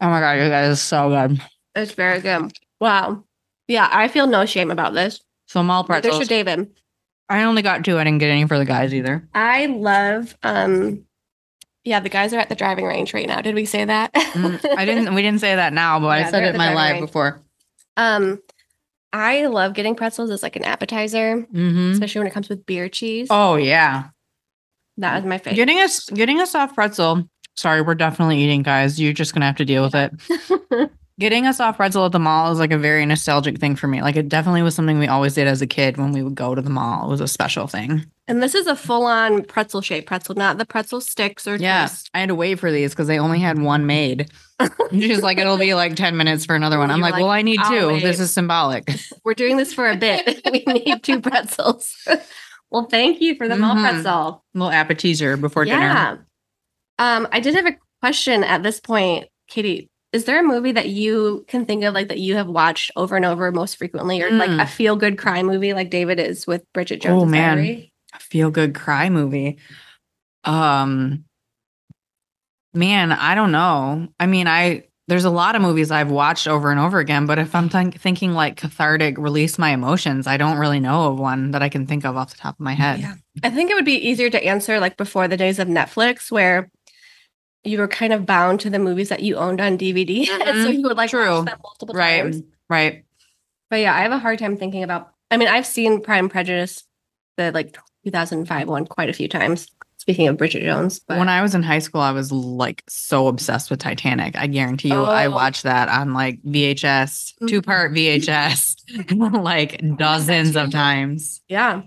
Oh 0.00 0.08
my 0.08 0.18
God, 0.18 0.32
you 0.42 0.48
guys 0.48 0.72
is 0.72 0.80
so 0.80 1.08
good. 1.08 1.40
It's 1.76 1.92
very 1.92 2.20
good. 2.20 2.52
Wow. 2.80 3.24
Yeah, 3.68 3.88
I 3.90 4.08
feel 4.08 4.26
no 4.26 4.46
shame 4.46 4.70
about 4.70 4.94
this. 4.94 5.20
So 5.46 5.62
mall 5.62 5.82
Neither 5.88 6.02
pretzels. 6.08 6.18
should 6.22 6.28
David. 6.28 6.70
I 7.28 7.42
only 7.44 7.62
got 7.62 7.84
two. 7.84 7.98
I 7.98 8.04
didn't 8.04 8.18
get 8.18 8.30
any 8.30 8.46
for 8.46 8.58
the 8.58 8.64
guys 8.64 8.92
either. 8.92 9.28
I 9.34 9.66
love 9.66 10.36
um 10.42 11.04
yeah, 11.84 12.00
the 12.00 12.08
guys 12.08 12.34
are 12.34 12.38
at 12.38 12.48
the 12.50 12.54
driving 12.54 12.84
range 12.84 13.14
right 13.14 13.26
now. 13.26 13.40
Did 13.40 13.54
we 13.54 13.64
say 13.64 13.84
that? 13.86 14.12
Mm, 14.12 14.76
I 14.76 14.84
didn't. 14.84 15.14
We 15.14 15.22
didn't 15.22 15.40
say 15.40 15.54
that 15.54 15.72
now, 15.72 15.98
but 16.00 16.06
Yeah, 16.18 16.26
I 16.26 16.30
said 16.30 16.42
it 16.44 16.50
in 16.54 16.56
my 16.58 16.74
live 16.74 16.94
range. 16.94 17.06
before. 17.06 17.42
um 17.96 18.40
I 19.12 19.46
love 19.46 19.74
getting 19.74 19.96
pretzels 19.96 20.30
as 20.30 20.42
like 20.42 20.54
an 20.56 20.64
appetizer, 20.64 21.40
hmm 21.40 21.90
especially 21.92 22.20
when 22.20 22.28
it 22.28 22.34
comes 22.34 22.48
with 22.48 22.64
beer 22.66 22.88
cheese. 22.88 23.28
Oh 23.30 23.56
yeah. 23.56 24.08
That 24.98 25.16
was 25.16 25.24
my 25.24 25.38
favorite. 25.38 25.56
Getting 25.56 25.78
us 25.80 26.08
getting 26.10 26.40
a 26.40 26.46
soft 26.46 26.74
pretzel. 26.74 27.28
Sorry, 27.56 27.80
we're 27.82 27.94
definitely 27.94 28.38
eating, 28.38 28.62
guys. 28.62 29.00
You're 29.00 29.12
just 29.12 29.32
gonna 29.34 29.46
have 29.46 29.56
to 29.56 29.64
deal 29.64 29.82
with 29.82 29.94
it. 29.94 30.90
Getting 31.20 31.46
a 31.46 31.52
soft 31.52 31.76
pretzel 31.76 32.06
at 32.06 32.12
the 32.12 32.18
mall 32.18 32.50
is 32.50 32.58
like 32.58 32.72
a 32.72 32.78
very 32.78 33.04
nostalgic 33.04 33.58
thing 33.58 33.76
for 33.76 33.86
me. 33.86 34.00
Like 34.00 34.16
it 34.16 34.28
definitely 34.28 34.62
was 34.62 34.74
something 34.74 34.98
we 34.98 35.06
always 35.06 35.34
did 35.34 35.46
as 35.46 35.60
a 35.60 35.66
kid 35.66 35.98
when 35.98 36.12
we 36.12 36.22
would 36.22 36.34
go 36.34 36.54
to 36.54 36.62
the 36.62 36.70
mall. 36.70 37.06
It 37.06 37.10
was 37.10 37.20
a 37.20 37.28
special 37.28 37.66
thing. 37.66 38.06
and 38.26 38.42
this 38.42 38.54
is 38.54 38.66
a 38.66 38.74
full-on 38.74 39.44
pretzel 39.44 39.82
shaped 39.82 40.06
pretzel, 40.08 40.34
not 40.34 40.56
the 40.56 40.64
pretzel 40.64 41.00
sticks 41.02 41.46
or 41.46 41.56
Yeah. 41.56 41.88
I 42.14 42.20
had 42.20 42.30
to 42.30 42.34
wait 42.34 42.58
for 42.58 42.72
these 42.72 42.92
because 42.92 43.06
they 43.06 43.18
only 43.18 43.38
had 43.38 43.60
one 43.60 43.84
made. 43.86 44.30
She's 44.92 45.20
like, 45.22 45.36
it'll 45.38 45.58
be 45.58 45.74
like 45.74 45.94
10 45.94 46.16
minutes 46.16 46.46
for 46.46 46.56
another 46.56 46.78
one. 46.78 46.90
I'm 46.90 47.00
like, 47.00 47.12
like, 47.12 47.22
well, 47.22 47.30
I 47.30 47.42
need 47.42 47.60
"I'll 47.60 47.70
two. 47.70 47.86
wait." 47.88 48.02
This 48.02 48.18
is 48.18 48.32
symbolic. 48.32 48.88
We're 49.24 49.34
doing 49.34 49.56
this 49.58 49.74
for 49.74 49.90
a 49.90 49.96
bit. 49.96 50.40
we 50.50 50.64
need 50.72 51.02
two 51.02 51.20
pretzels. 51.20 51.94
well, 52.70 52.86
thank 52.86 53.20
you 53.20 53.34
for 53.36 53.46
the 53.46 53.56
mall 53.56 53.74
Mhm. 53.76 53.82
pretzel. 53.90 54.44
little 54.54 54.70
appetizer 54.70 55.36
before 55.36 55.66
dinner. 55.66 55.80
yeah. 55.80 56.16
Um, 56.98 57.28
I 57.30 57.40
did 57.40 57.54
have 57.56 57.66
a 57.66 57.76
question 58.00 58.42
at 58.42 58.62
this 58.62 58.80
point, 58.80 59.26
Katie. 59.48 59.89
Is 60.12 60.24
there 60.24 60.40
a 60.40 60.42
movie 60.42 60.72
that 60.72 60.88
you 60.88 61.44
can 61.46 61.66
think 61.66 61.84
of 61.84 61.94
like 61.94 62.08
that 62.08 62.18
you 62.18 62.34
have 62.34 62.48
watched 62.48 62.90
over 62.96 63.14
and 63.16 63.24
over 63.24 63.50
most 63.52 63.76
frequently, 63.76 64.20
or 64.22 64.30
like 64.30 64.50
Mm. 64.50 64.62
a 64.62 64.66
feel 64.66 64.96
good 64.96 65.16
cry 65.18 65.42
movie 65.42 65.72
like 65.72 65.88
David 65.90 66.18
is 66.18 66.46
with 66.46 66.64
Bridget 66.74 67.00
Jones' 67.00 67.22
Oh, 67.22 67.26
man. 67.26 67.56
Diary? 67.58 67.92
A 68.14 68.18
feel 68.18 68.50
good 68.50 68.74
cry 68.74 69.08
movie. 69.08 69.58
Um, 70.42 71.24
man, 72.74 73.12
I 73.12 73.34
don't 73.34 73.52
know. 73.52 74.08
I 74.18 74.26
mean, 74.26 74.46
I 74.48 74.84
there's 75.08 75.24
a 75.24 75.30
lot 75.30 75.56
of 75.56 75.62
movies 75.62 75.90
I've 75.90 76.10
watched 76.10 76.46
over 76.46 76.70
and 76.70 76.78
over 76.78 77.00
again, 77.00 77.26
but 77.26 77.36
if 77.38 77.52
I'm 77.54 77.68
think 77.68 78.00
thinking 78.00 78.32
like 78.32 78.56
cathartic, 78.56 79.18
release 79.18 79.58
my 79.58 79.70
emotions, 79.70 80.28
I 80.28 80.36
don't 80.36 80.56
really 80.58 80.78
know 80.78 81.10
of 81.10 81.18
one 81.18 81.50
that 81.50 81.62
I 81.62 81.68
can 81.68 81.84
think 81.86 82.04
of 82.04 82.16
off 82.16 82.30
the 82.30 82.36
top 82.36 82.54
of 82.54 82.60
my 82.60 82.74
head. 82.74 83.00
Yeah. 83.00 83.14
I 83.42 83.50
think 83.50 83.70
it 83.70 83.74
would 83.74 83.84
be 83.84 83.94
easier 84.08 84.30
to 84.30 84.44
answer 84.44 84.78
like 84.78 84.96
before 84.96 85.26
the 85.26 85.36
days 85.36 85.58
of 85.58 85.66
Netflix, 85.66 86.30
where 86.30 86.70
you 87.64 87.78
were 87.78 87.88
kind 87.88 88.12
of 88.12 88.24
bound 88.26 88.60
to 88.60 88.70
the 88.70 88.78
movies 88.78 89.08
that 89.10 89.22
you 89.22 89.36
owned 89.36 89.60
on 89.60 89.76
DVD, 89.76 90.24
so 90.26 90.32
Mhm. 90.38 90.74
you 90.74 90.82
would 90.82 90.96
like 90.96 91.10
True. 91.10 91.38
watch 91.40 91.46
them 91.46 91.58
multiple 91.62 91.94
Right. 91.94 92.22
times. 92.22 92.42
Right. 92.68 93.04
But 93.68 93.80
yeah, 93.80 93.94
I 93.94 94.00
have 94.00 94.12
a 94.12 94.18
hard 94.18 94.38
time 94.38 94.56
thinking 94.56 94.82
about. 94.82 95.10
I 95.30 95.36
mean, 95.36 95.48
I've 95.48 95.66
seen 95.66 96.00
Pride 96.00 96.18
and 96.18 96.30
Prejudice, 96.30 96.84
the 97.36 97.52
like 97.52 97.76
2005 98.04 98.68
one, 98.68 98.86
quite 98.86 99.08
a 99.08 99.12
few 99.12 99.28
times. 99.28 99.68
Speaking 99.98 100.28
of 100.28 100.38
Bridget 100.38 100.62
Jones, 100.62 100.98
but 100.98 101.18
when 101.18 101.28
I 101.28 101.42
was 101.42 101.54
in 101.54 101.62
high 101.62 101.78
school, 101.78 102.00
I 102.00 102.10
was 102.12 102.32
like 102.32 102.82
so 102.88 103.26
obsessed 103.28 103.70
with 103.70 103.80
Titanic. 103.80 104.34
I 104.34 104.46
guarantee 104.46 104.88
you, 104.88 105.02
I 105.04 105.26
Oh. 105.26 105.30
watched 105.32 105.64
that 105.64 105.90
on 105.90 106.14
like 106.14 106.40
VHS, 106.42 107.34
two 107.46 107.60
part 107.60 107.92
VHS, 107.92 108.76
like 109.42 109.78
dozens 109.98 110.56
of 110.56 110.70
times. 110.70 111.42
yeah, 111.48 111.82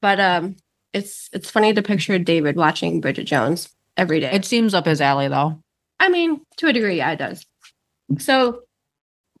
but 0.00 0.20
um, 0.20 0.54
it's 0.92 1.28
it's 1.32 1.50
funny 1.50 1.74
to 1.74 1.82
picture 1.82 2.16
David 2.20 2.54
watching 2.54 3.00
Bridget 3.00 3.24
Jones 3.24 3.68
every 3.96 4.20
day. 4.20 4.32
It 4.32 4.44
seems 4.44 4.74
up 4.74 4.86
his 4.86 5.00
alley 5.00 5.28
though. 5.28 5.60
I 5.98 6.08
mean, 6.08 6.42
to 6.58 6.68
a 6.68 6.72
degree, 6.72 6.98
yeah, 6.98 7.12
it 7.12 7.16
does. 7.16 7.46
So 8.18 8.62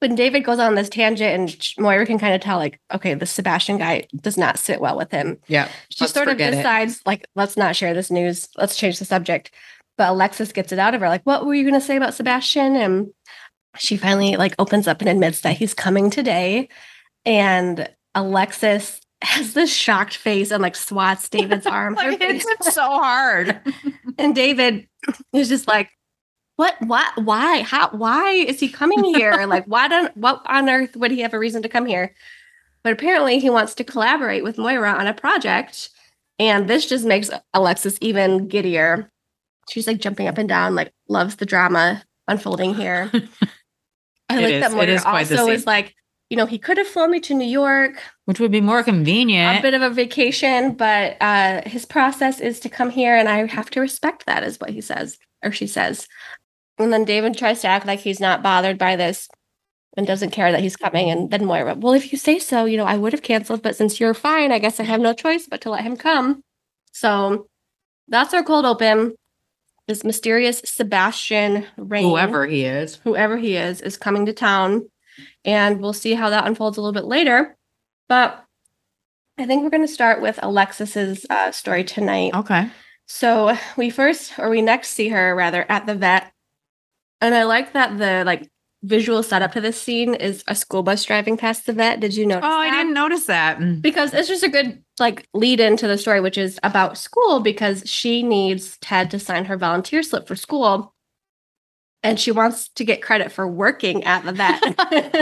when 0.00 0.14
David 0.14 0.40
goes 0.40 0.58
on 0.58 0.74
this 0.74 0.88
tangent, 0.88 1.34
and 1.34 1.84
Moira 1.84 2.06
can 2.06 2.18
kind 2.18 2.34
of 2.34 2.40
tell, 2.40 2.58
like, 2.58 2.78
okay, 2.92 3.14
the 3.14 3.26
Sebastian 3.26 3.78
guy 3.78 4.06
does 4.20 4.36
not 4.36 4.58
sit 4.58 4.80
well 4.80 4.96
with 4.96 5.10
him. 5.10 5.38
Yeah. 5.48 5.68
She 5.90 6.06
sort 6.06 6.28
of 6.28 6.34
forget 6.34 6.52
it. 6.52 6.56
decides, 6.56 7.00
like, 7.06 7.26
let's 7.34 7.56
not 7.56 7.76
share 7.76 7.94
this 7.94 8.10
news. 8.10 8.48
Let's 8.56 8.76
change 8.76 8.98
the 8.98 9.04
subject. 9.04 9.52
But 9.96 10.10
Alexis 10.10 10.52
gets 10.52 10.72
it 10.72 10.78
out 10.78 10.94
of 10.94 11.00
her, 11.00 11.08
like, 11.08 11.22
what 11.24 11.46
were 11.46 11.54
you 11.54 11.62
going 11.62 11.80
to 11.80 11.86
say 11.86 11.96
about 11.96 12.12
Sebastian? 12.12 12.76
And 12.76 13.08
she 13.78 13.96
finally 13.96 14.36
like 14.36 14.54
opens 14.58 14.86
up 14.88 15.00
and 15.00 15.08
admits 15.08 15.40
that 15.40 15.56
he's 15.56 15.74
coming 15.74 16.10
today. 16.10 16.68
And 17.24 17.88
Alexis 18.14 19.00
has 19.26 19.54
this 19.54 19.72
shocked 19.74 20.16
face 20.16 20.50
and 20.50 20.62
like 20.62 20.76
swats 20.76 21.28
David's 21.28 21.66
arm. 21.66 21.94
Like, 21.94 22.18
it's 22.20 22.74
so 22.74 22.82
hard. 22.82 23.60
and 24.18 24.34
David 24.34 24.86
is 25.32 25.48
just 25.48 25.66
like, 25.68 25.90
what, 26.56 26.74
what, 26.80 27.22
why, 27.22 27.62
how, 27.62 27.90
why 27.90 28.30
is 28.30 28.60
he 28.60 28.68
coming 28.68 29.02
here? 29.04 29.46
like, 29.48 29.64
why 29.66 29.88
don't, 29.88 30.16
what 30.16 30.42
on 30.46 30.68
earth 30.70 30.96
would 30.96 31.10
he 31.10 31.20
have 31.20 31.34
a 31.34 31.38
reason 31.38 31.62
to 31.62 31.68
come 31.68 31.86
here? 31.86 32.14
But 32.82 32.92
apparently 32.92 33.38
he 33.40 33.50
wants 33.50 33.74
to 33.74 33.84
collaborate 33.84 34.44
with 34.44 34.58
Moira 34.58 34.92
on 34.92 35.06
a 35.06 35.14
project. 35.14 35.90
And 36.38 36.68
this 36.68 36.86
just 36.86 37.04
makes 37.04 37.30
Alexis 37.52 37.98
even 38.00 38.48
giddier. 38.48 39.10
She's 39.68 39.86
like 39.86 39.98
jumping 39.98 40.28
up 40.28 40.38
and 40.38 40.48
down, 40.48 40.74
like 40.74 40.92
loves 41.08 41.36
the 41.36 41.46
drama 41.46 42.04
unfolding 42.28 42.74
here. 42.74 43.10
I 44.28 44.38
It 44.38 44.42
like 44.42 44.52
is- 44.54 44.60
that 44.62 44.72
Moira 44.72 44.86
is 44.86 45.04
also 45.04 45.48
is 45.48 45.66
like, 45.66 45.94
you 46.30 46.36
know, 46.36 46.46
he 46.46 46.58
could 46.58 46.78
have 46.78 46.86
flown 46.86 47.10
me 47.10 47.20
to 47.20 47.34
New 47.34 47.46
York, 47.46 48.00
Which 48.26 48.40
would 48.40 48.50
be 48.52 48.60
more 48.60 48.82
convenient. 48.82 49.60
a 49.60 49.62
bit 49.62 49.74
of 49.74 49.82
a 49.82 49.90
vacation, 49.90 50.74
but 50.74 51.16
uh, 51.20 51.62
his 51.64 51.84
process 51.86 52.40
is 52.40 52.60
to 52.60 52.68
come 52.68 52.90
here, 52.90 53.16
and 53.16 53.28
I 53.28 53.46
have 53.46 53.70
to 53.70 53.80
respect 53.80 54.26
that, 54.26 54.42
is 54.42 54.58
what 54.58 54.70
he 54.70 54.80
says 54.80 55.18
or 55.44 55.52
she 55.52 55.66
says. 55.66 56.08
And 56.78 56.92
then 56.92 57.04
David 57.04 57.38
tries 57.38 57.60
to 57.62 57.68
act 57.68 57.86
like 57.86 58.00
he's 58.00 58.20
not 58.20 58.42
bothered 58.42 58.78
by 58.78 58.96
this 58.96 59.28
and 59.96 60.06
doesn't 60.06 60.30
care 60.30 60.52
that 60.52 60.60
he's 60.60 60.76
coming. 60.76 61.10
And 61.10 61.30
then 61.30 61.46
Moira, 61.46 61.74
well, 61.74 61.94
if 61.94 62.12
you 62.12 62.18
say 62.18 62.38
so, 62.38 62.64
you 62.66 62.76
know, 62.76 62.84
I 62.84 62.96
would 62.96 63.12
have 63.12 63.22
canceled, 63.22 63.62
but 63.62 63.76
since 63.76 63.98
you're 63.98 64.12
fine, 64.12 64.52
I 64.52 64.58
guess 64.58 64.78
I 64.78 64.82
have 64.84 65.00
no 65.00 65.14
choice 65.14 65.46
but 65.48 65.62
to 65.62 65.70
let 65.70 65.84
him 65.84 65.96
come. 65.96 66.42
So 66.92 67.46
that's 68.08 68.34
our 68.34 68.42
cold 68.42 68.66
open. 68.66 69.14
This 69.86 70.04
mysterious 70.04 70.60
Sebastian 70.64 71.64
Rain, 71.76 72.08
Whoever 72.08 72.44
he 72.46 72.64
is. 72.64 72.96
whoever 73.04 73.36
he 73.36 73.56
is, 73.56 73.80
is 73.80 73.96
coming 73.96 74.26
to 74.26 74.32
town. 74.32 74.90
And 75.44 75.80
we'll 75.80 75.92
see 75.92 76.14
how 76.14 76.28
that 76.30 76.46
unfolds 76.46 76.76
a 76.76 76.80
little 76.80 76.92
bit 76.92 77.04
later. 77.04 77.55
But 78.08 78.44
I 79.38 79.46
think 79.46 79.62
we're 79.62 79.70
going 79.70 79.86
to 79.86 79.92
start 79.92 80.22
with 80.22 80.38
Alexis's 80.42 81.26
uh, 81.28 81.52
story 81.52 81.84
tonight. 81.84 82.34
Okay. 82.34 82.70
So 83.06 83.56
we 83.76 83.90
first, 83.90 84.38
or 84.38 84.50
we 84.50 84.62
next 84.62 84.90
see 84.90 85.08
her 85.08 85.34
rather, 85.34 85.64
at 85.68 85.86
the 85.86 85.94
vet. 85.94 86.32
And 87.20 87.34
I 87.34 87.44
like 87.44 87.72
that 87.72 87.98
the 87.98 88.24
like 88.24 88.48
visual 88.82 89.22
setup 89.22 89.52
to 89.52 89.60
this 89.60 89.80
scene 89.80 90.14
is 90.14 90.44
a 90.48 90.54
school 90.54 90.82
bus 90.82 91.04
driving 91.04 91.36
past 91.36 91.66
the 91.66 91.72
vet. 91.72 92.00
Did 92.00 92.14
you 92.14 92.26
notice? 92.26 92.44
Oh, 92.46 92.58
I 92.58 92.70
didn't 92.70 92.94
notice 92.94 93.26
that. 93.26 93.58
Mm. 93.58 93.82
because 93.82 94.14
it's 94.14 94.28
just 94.28 94.42
a 94.42 94.48
good 94.48 94.82
like 94.98 95.28
lead 95.34 95.60
into 95.60 95.86
the 95.86 95.98
story, 95.98 96.20
which 96.20 96.38
is 96.38 96.58
about 96.62 96.98
school 96.98 97.40
because 97.40 97.82
she 97.86 98.22
needs 98.22 98.78
Ted 98.78 99.10
to 99.10 99.18
sign 99.18 99.44
her 99.46 99.56
volunteer 99.56 100.02
slip 100.02 100.26
for 100.26 100.36
school. 100.36 100.94
And 102.06 102.20
she 102.20 102.30
wants 102.30 102.68
to 102.68 102.84
get 102.84 103.02
credit 103.02 103.32
for 103.32 103.46
working 103.48 104.04
at 104.04 104.24
the 104.24 104.32
vet. 104.32 104.62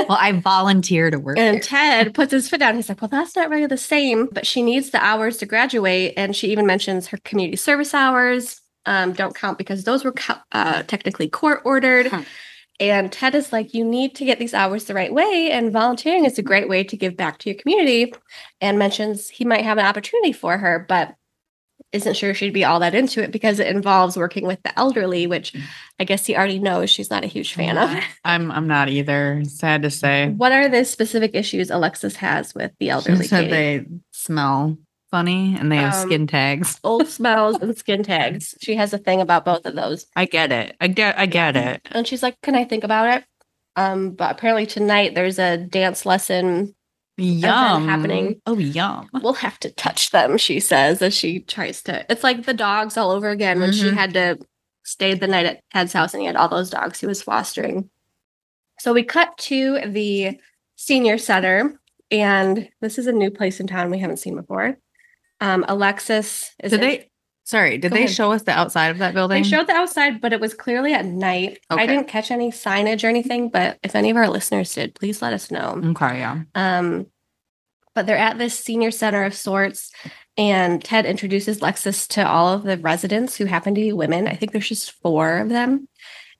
Well, 0.08 0.18
I 0.20 0.32
volunteer 0.32 1.10
to 1.10 1.18
work. 1.18 1.38
and 1.38 1.54
here. 1.56 1.62
Ted 1.62 2.14
puts 2.14 2.32
his 2.32 2.48
foot 2.48 2.60
down. 2.60 2.76
He's 2.76 2.88
like, 2.88 3.00
Well, 3.00 3.08
that's 3.08 3.34
not 3.34 3.48
really 3.48 3.66
the 3.66 3.76
same, 3.76 4.28
but 4.32 4.46
she 4.46 4.62
needs 4.62 4.90
the 4.90 5.02
hours 5.02 5.38
to 5.38 5.46
graduate. 5.46 6.12
And 6.16 6.36
she 6.36 6.48
even 6.52 6.66
mentions 6.66 7.06
her 7.08 7.18
community 7.24 7.56
service 7.56 7.94
hours 7.94 8.60
um, 8.86 9.12
don't 9.14 9.34
count 9.34 9.56
because 9.56 9.84
those 9.84 10.04
were 10.04 10.12
co- 10.12 10.34
uh, 10.52 10.82
technically 10.82 11.28
court 11.28 11.62
ordered. 11.64 12.08
Huh. 12.08 12.22
And 12.80 13.10
Ted 13.10 13.34
is 13.34 13.52
like, 13.52 13.72
You 13.72 13.84
need 13.84 14.14
to 14.16 14.24
get 14.24 14.38
these 14.38 14.52
hours 14.52 14.84
the 14.84 14.94
right 14.94 15.12
way. 15.12 15.50
And 15.52 15.72
volunteering 15.72 16.24
is 16.24 16.38
a 16.38 16.42
great 16.42 16.68
way 16.68 16.84
to 16.84 16.96
give 16.96 17.16
back 17.16 17.38
to 17.38 17.50
your 17.50 17.58
community. 17.58 18.12
And 18.60 18.78
mentions 18.78 19.28
he 19.28 19.44
might 19.44 19.64
have 19.64 19.78
an 19.78 19.86
opportunity 19.86 20.32
for 20.32 20.58
her, 20.58 20.84
but 20.88 21.14
isn't 21.94 22.14
sure 22.16 22.34
she'd 22.34 22.52
be 22.52 22.64
all 22.64 22.80
that 22.80 22.94
into 22.94 23.22
it 23.22 23.30
because 23.30 23.58
it 23.60 23.68
involves 23.68 24.16
working 24.16 24.46
with 24.46 24.62
the 24.64 24.78
elderly, 24.78 25.26
which 25.26 25.54
I 25.98 26.04
guess 26.04 26.26
he 26.26 26.36
already 26.36 26.58
knows 26.58 26.90
she's 26.90 27.08
not 27.10 27.24
a 27.24 27.28
huge 27.28 27.54
fan 27.54 27.78
of. 27.78 27.90
I'm 28.24 28.50
I'm 28.50 28.66
not 28.66 28.88
either. 28.88 29.42
Sad 29.44 29.82
to 29.82 29.90
say. 29.90 30.28
What 30.30 30.52
are 30.52 30.68
the 30.68 30.84
specific 30.84 31.30
issues 31.34 31.70
Alexis 31.70 32.16
has 32.16 32.54
with 32.54 32.72
the 32.80 32.90
elderly? 32.90 33.22
She 33.22 33.28
said 33.28 33.44
Katie? 33.44 33.50
they 33.52 33.86
smell 34.10 34.76
funny 35.10 35.56
and 35.58 35.70
they 35.70 35.76
have 35.76 35.94
Um, 35.94 36.08
skin 36.08 36.26
tags. 36.26 36.80
old 36.84 37.06
smells 37.06 37.56
and 37.62 37.76
skin 37.78 38.02
tags. 38.02 38.54
She 38.60 38.74
has 38.74 38.92
a 38.92 38.98
thing 38.98 39.20
about 39.20 39.44
both 39.44 39.64
of 39.64 39.74
those. 39.76 40.06
I 40.16 40.24
get 40.24 40.50
it. 40.52 40.76
I 40.80 40.88
get 40.88 41.18
I 41.18 41.26
get 41.26 41.56
it. 41.56 41.80
And 41.92 42.06
she's 42.06 42.22
like, 42.22 42.36
Can 42.42 42.54
I 42.56 42.64
think 42.64 42.84
about 42.84 43.16
it? 43.16 43.24
Um, 43.76 44.10
but 44.10 44.32
apparently 44.32 44.66
tonight 44.66 45.14
there's 45.14 45.38
a 45.38 45.56
dance 45.56 46.04
lesson. 46.06 46.74
Yum. 47.16 47.86
happening. 47.88 48.40
Oh, 48.46 48.58
yum. 48.58 49.08
We'll 49.12 49.34
have 49.34 49.58
to 49.60 49.70
touch 49.70 50.10
them, 50.10 50.36
she 50.38 50.58
says, 50.60 51.00
as 51.02 51.14
she 51.14 51.40
tries 51.40 51.82
to. 51.84 52.04
It's 52.10 52.24
like 52.24 52.44
the 52.44 52.54
dogs 52.54 52.96
all 52.96 53.10
over 53.10 53.30
again 53.30 53.60
when 53.60 53.72
she 53.72 53.84
Mhm. 53.90 53.94
had 53.94 54.14
to 54.14 54.38
stay 54.84 55.14
the 55.14 55.26
night 55.28 55.46
at 55.46 55.60
Ted's 55.72 55.92
house 55.92 56.12
and 56.12 56.20
he 56.22 56.26
had 56.26 56.36
all 56.36 56.48
those 56.48 56.70
dogs 56.70 57.00
he 57.00 57.06
was 57.06 57.22
fostering. 57.22 57.88
So 58.80 58.92
we 58.92 59.02
cut 59.04 59.36
to 59.38 59.80
the 59.86 60.38
senior 60.76 61.16
center, 61.18 61.80
and 62.10 62.68
this 62.80 62.98
is 62.98 63.06
a 63.06 63.12
new 63.12 63.30
place 63.30 63.60
in 63.60 63.66
town 63.68 63.90
we 63.90 63.98
haven't 64.00 64.16
seen 64.18 64.34
before. 64.34 64.76
Um, 65.40 65.64
Alexis 65.68 66.50
is 66.62 66.72
Did 66.72 66.80
they 66.80 67.10
sorry, 67.44 67.78
did 67.78 67.90
Go 67.90 67.96
they 67.96 68.04
ahead. 68.04 68.14
show 68.14 68.32
us 68.32 68.42
the 68.42 68.52
outside 68.52 68.88
of 68.88 68.98
that 68.98 69.14
building? 69.14 69.42
They 69.42 69.48
showed 69.48 69.66
the 69.66 69.74
outside, 69.74 70.20
but 70.20 70.32
it 70.32 70.40
was 70.40 70.54
clearly 70.54 70.92
at 70.92 71.04
night. 71.04 71.60
I 71.70 71.86
didn't 71.86 72.08
catch 72.08 72.30
any 72.30 72.50
signage 72.50 73.04
or 73.04 73.08
anything, 73.08 73.50
but 73.50 73.78
if 73.82 73.94
any 73.94 74.10
of 74.10 74.16
our 74.16 74.28
listeners 74.28 74.74
did, 74.74 74.94
please 74.94 75.22
let 75.22 75.32
us 75.32 75.50
know. 75.50 75.80
Okay, 75.84 76.18
yeah. 76.18 76.42
Um, 76.54 77.06
but 77.94 78.06
they're 78.06 78.16
at 78.16 78.38
this 78.38 78.58
senior 78.58 78.90
center 78.90 79.24
of 79.24 79.34
sorts, 79.34 79.92
and 80.36 80.82
Ted 80.82 81.06
introduces 81.06 81.60
Lexus 81.60 82.08
to 82.08 82.26
all 82.28 82.52
of 82.52 82.64
the 82.64 82.76
residents 82.78 83.36
who 83.36 83.44
happen 83.44 83.74
to 83.74 83.80
be 83.80 83.92
women. 83.92 84.26
I 84.26 84.34
think 84.34 84.52
there's 84.52 84.68
just 84.68 84.92
four 85.00 85.38
of 85.38 85.48
them. 85.48 85.88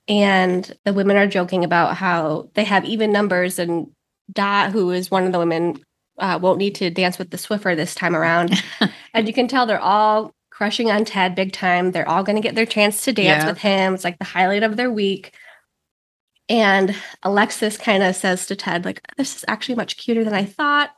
And 0.09 0.71
the 0.85 0.93
women 0.93 1.17
are 1.17 1.27
joking 1.27 1.65
about 1.65 1.97
how 1.97 2.51
they 2.55 2.65
have 2.65 2.85
even 2.85 3.13
numbers, 3.13 3.59
and 3.59 3.87
Dot, 4.33 4.73
who 4.73 4.91
is 4.91 5.11
one 5.11 5.25
of 5.25 5.33
the 5.33 5.39
women, 5.39 5.77
uh, 6.19 6.39
won't 6.41 6.59
need 6.59 6.75
to 6.77 6.91
dance 6.91 7.19
with 7.19 7.31
the 7.31 7.37
Swiffer 7.37 7.77
this 7.77 7.95
time 7.95 8.17
around. 8.17 8.63
and 9.15 9.27
you 9.27 9.33
can 9.33 9.49
tell 9.49 9.67
they're 9.67 9.81
all 9.81 10.35
crushing 10.55 10.91
on 10.91 11.05
Ted 11.05 11.35
big 11.35 11.53
time. 11.53 11.91
They're 11.91 12.09
all 12.09 12.23
going 12.23 12.37
to 12.37 12.43
get 12.43 12.55
their 12.55 12.65
chance 12.67 13.03
to 13.05 13.13
dance 13.13 13.43
Yeah. 13.43 13.49
with 13.51 13.59
him. 13.59 13.95
It's 13.95 14.05
like 14.05 14.19
the 14.19 14.25
highlight 14.25 14.63
of 14.63 14.77
their 14.77 14.91
week. 14.91 15.35
And 16.49 16.95
Alexis 17.23 17.77
kind 17.77 18.03
of 18.03 18.15
says 18.15 18.47
to 18.47 18.57
Ted, 18.57 18.85
like, 18.85 19.01
this 19.17 19.37
is 19.37 19.45
actually 19.49 19.77
much 19.77 19.97
cuter 19.97 20.25
than 20.25 20.35
I 20.35 20.45
thought. 20.45 20.91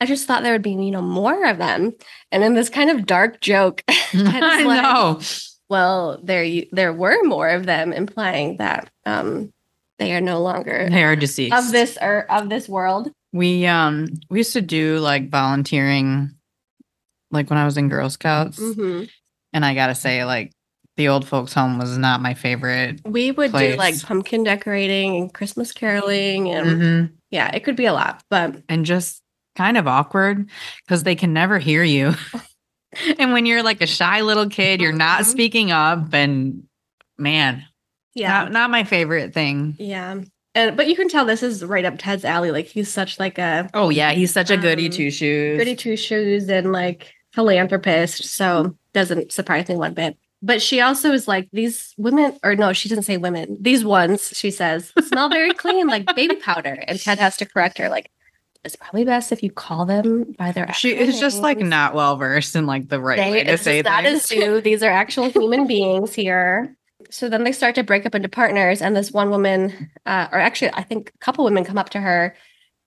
I 0.00 0.06
just 0.06 0.26
thought 0.26 0.42
there 0.42 0.52
would 0.52 0.62
be, 0.62 0.72
you 0.72 0.90
know, 0.90 1.02
more 1.02 1.44
of 1.46 1.58
them. 1.58 1.92
And 2.32 2.42
in 2.42 2.54
this 2.54 2.68
kind 2.68 2.90
of 2.90 3.06
dark 3.06 3.40
joke, 3.40 3.82
I 3.88 4.62
like- 4.64 4.82
know. 4.82 5.20
well, 5.68 6.20
there 6.22 6.42
you, 6.42 6.66
there 6.72 6.92
were 6.92 7.22
more 7.22 7.48
of 7.48 7.66
them, 7.66 7.92
implying 7.92 8.56
that 8.56 8.90
um, 9.06 9.52
they 9.98 10.14
are 10.14 10.20
no 10.20 10.40
longer 10.42 10.88
They 10.90 11.04
are 11.04 11.16
deceased. 11.16 11.54
of 11.54 11.70
this 11.72 11.96
or 12.00 12.22
of 12.30 12.48
this 12.48 12.68
world. 12.68 13.10
We 13.32 13.64
um 13.66 14.08
we 14.28 14.38
used 14.40 14.54
to 14.54 14.60
do 14.60 14.98
like 14.98 15.30
volunteering 15.30 16.30
like 17.30 17.48
when 17.50 17.58
I 17.58 17.64
was 17.64 17.76
in 17.76 17.88
Girl 17.88 18.10
Scouts. 18.10 18.58
Mhm. 18.58 19.08
And 19.52 19.64
I 19.64 19.74
gotta 19.74 19.94
say, 19.94 20.24
like 20.24 20.52
the 20.96 21.08
old 21.08 21.26
folks 21.26 21.52
home 21.54 21.78
was 21.78 21.96
not 21.96 22.20
my 22.20 22.34
favorite. 22.34 23.00
We 23.04 23.30
would 23.30 23.52
do 23.52 23.76
like 23.76 24.00
pumpkin 24.02 24.44
decorating 24.44 25.16
and 25.16 25.32
Christmas 25.32 25.72
caroling, 25.72 26.50
and 26.50 26.66
Mhm. 26.82 27.12
yeah, 27.30 27.54
it 27.54 27.64
could 27.64 27.76
be 27.76 27.86
a 27.86 27.92
lot. 27.92 28.22
But 28.30 28.62
And 28.68 28.84
just 28.84 29.22
kind 29.56 29.76
of 29.76 29.86
awkward 29.88 30.48
because 30.84 31.02
they 31.02 31.14
can 31.16 31.32
never 31.32 31.58
hear 31.58 31.82
you. 31.82 32.14
and 33.18 33.32
when 33.32 33.46
you're 33.46 33.62
like 33.62 33.80
a 33.80 33.86
shy 33.86 34.20
little 34.22 34.48
kid, 34.48 34.80
you're 34.80 34.92
not 34.92 35.22
Mhm. 35.22 35.24
speaking 35.26 35.70
up 35.72 36.12
and 36.12 36.64
man, 37.18 37.64
yeah, 38.14 38.28
not, 38.44 38.52
not 38.52 38.70
my 38.70 38.84
favorite 38.84 39.32
thing. 39.34 39.76
yeah, 39.78 40.20
and 40.54 40.76
but 40.76 40.86
you 40.88 40.96
can 40.96 41.08
tell 41.08 41.24
this 41.24 41.42
is 41.42 41.64
right 41.64 41.84
up 41.84 41.94
Ted's 41.98 42.24
alley. 42.24 42.50
Like 42.50 42.66
he's 42.66 42.90
such 42.92 43.18
like 43.18 43.38
a 43.38 43.68
Oh 43.74 43.90
yeah, 43.90 44.12
he's 44.12 44.32
such 44.32 44.50
a 44.50 44.56
goody 44.56 44.86
Um, 44.86 44.92
two 44.92 45.10
shoes. 45.10 45.58
goody 45.58 45.76
two 45.76 45.96
shoes 45.96 46.48
and 46.48 46.72
like 46.72 47.12
philanthropist. 47.32 48.24
So 48.24 48.76
doesn't 48.92 49.32
surprise 49.32 49.68
me 49.68 49.76
one 49.76 49.94
bit. 49.94 50.16
But 50.42 50.62
she 50.62 50.80
also 50.80 51.12
is 51.12 51.28
like 51.28 51.48
these 51.52 51.92
women, 51.98 52.38
or 52.42 52.56
no, 52.56 52.72
she 52.72 52.88
doesn't 52.88 53.04
say 53.04 53.18
women. 53.18 53.58
These 53.60 53.84
ones, 53.84 54.32
she 54.34 54.50
says, 54.50 54.92
smell 55.06 55.28
very 55.28 55.52
clean, 55.52 55.86
like 55.86 56.14
baby 56.16 56.36
powder. 56.36 56.82
And 56.86 56.98
Ted 56.98 57.18
has 57.18 57.36
to 57.38 57.46
correct 57.46 57.76
her, 57.76 57.90
like 57.90 58.10
it's 58.64 58.76
probably 58.76 59.04
best 59.04 59.32
if 59.32 59.42
you 59.42 59.50
call 59.50 59.86
them 59.86 60.34
by 60.38 60.52
their. 60.52 60.72
She 60.72 60.96
is 60.96 61.18
just 61.18 61.40
like 61.40 61.58
not 61.58 61.94
well 61.94 62.16
versed 62.16 62.56
in 62.56 62.66
like 62.66 62.88
the 62.88 63.00
right 63.00 63.18
They, 63.18 63.30
way 63.30 63.44
to 63.44 63.58
say 63.58 63.82
just 63.82 64.04
not 64.04 64.04
things. 64.04 64.62
These 64.62 64.82
are 64.82 64.90
actual 64.90 65.30
human 65.30 65.66
beings 65.66 66.14
here. 66.14 66.76
So 67.10 67.28
then 67.28 67.44
they 67.44 67.52
start 67.52 67.74
to 67.76 67.82
break 67.82 68.04
up 68.04 68.14
into 68.14 68.28
partners, 68.28 68.82
and 68.82 68.94
this 68.94 69.10
one 69.10 69.30
woman, 69.30 69.90
uh, 70.04 70.28
or 70.30 70.38
actually, 70.38 70.72
I 70.74 70.82
think 70.82 71.12
a 71.14 71.18
couple 71.18 71.44
women 71.44 71.64
come 71.64 71.78
up 71.78 71.90
to 71.90 72.00
her 72.00 72.36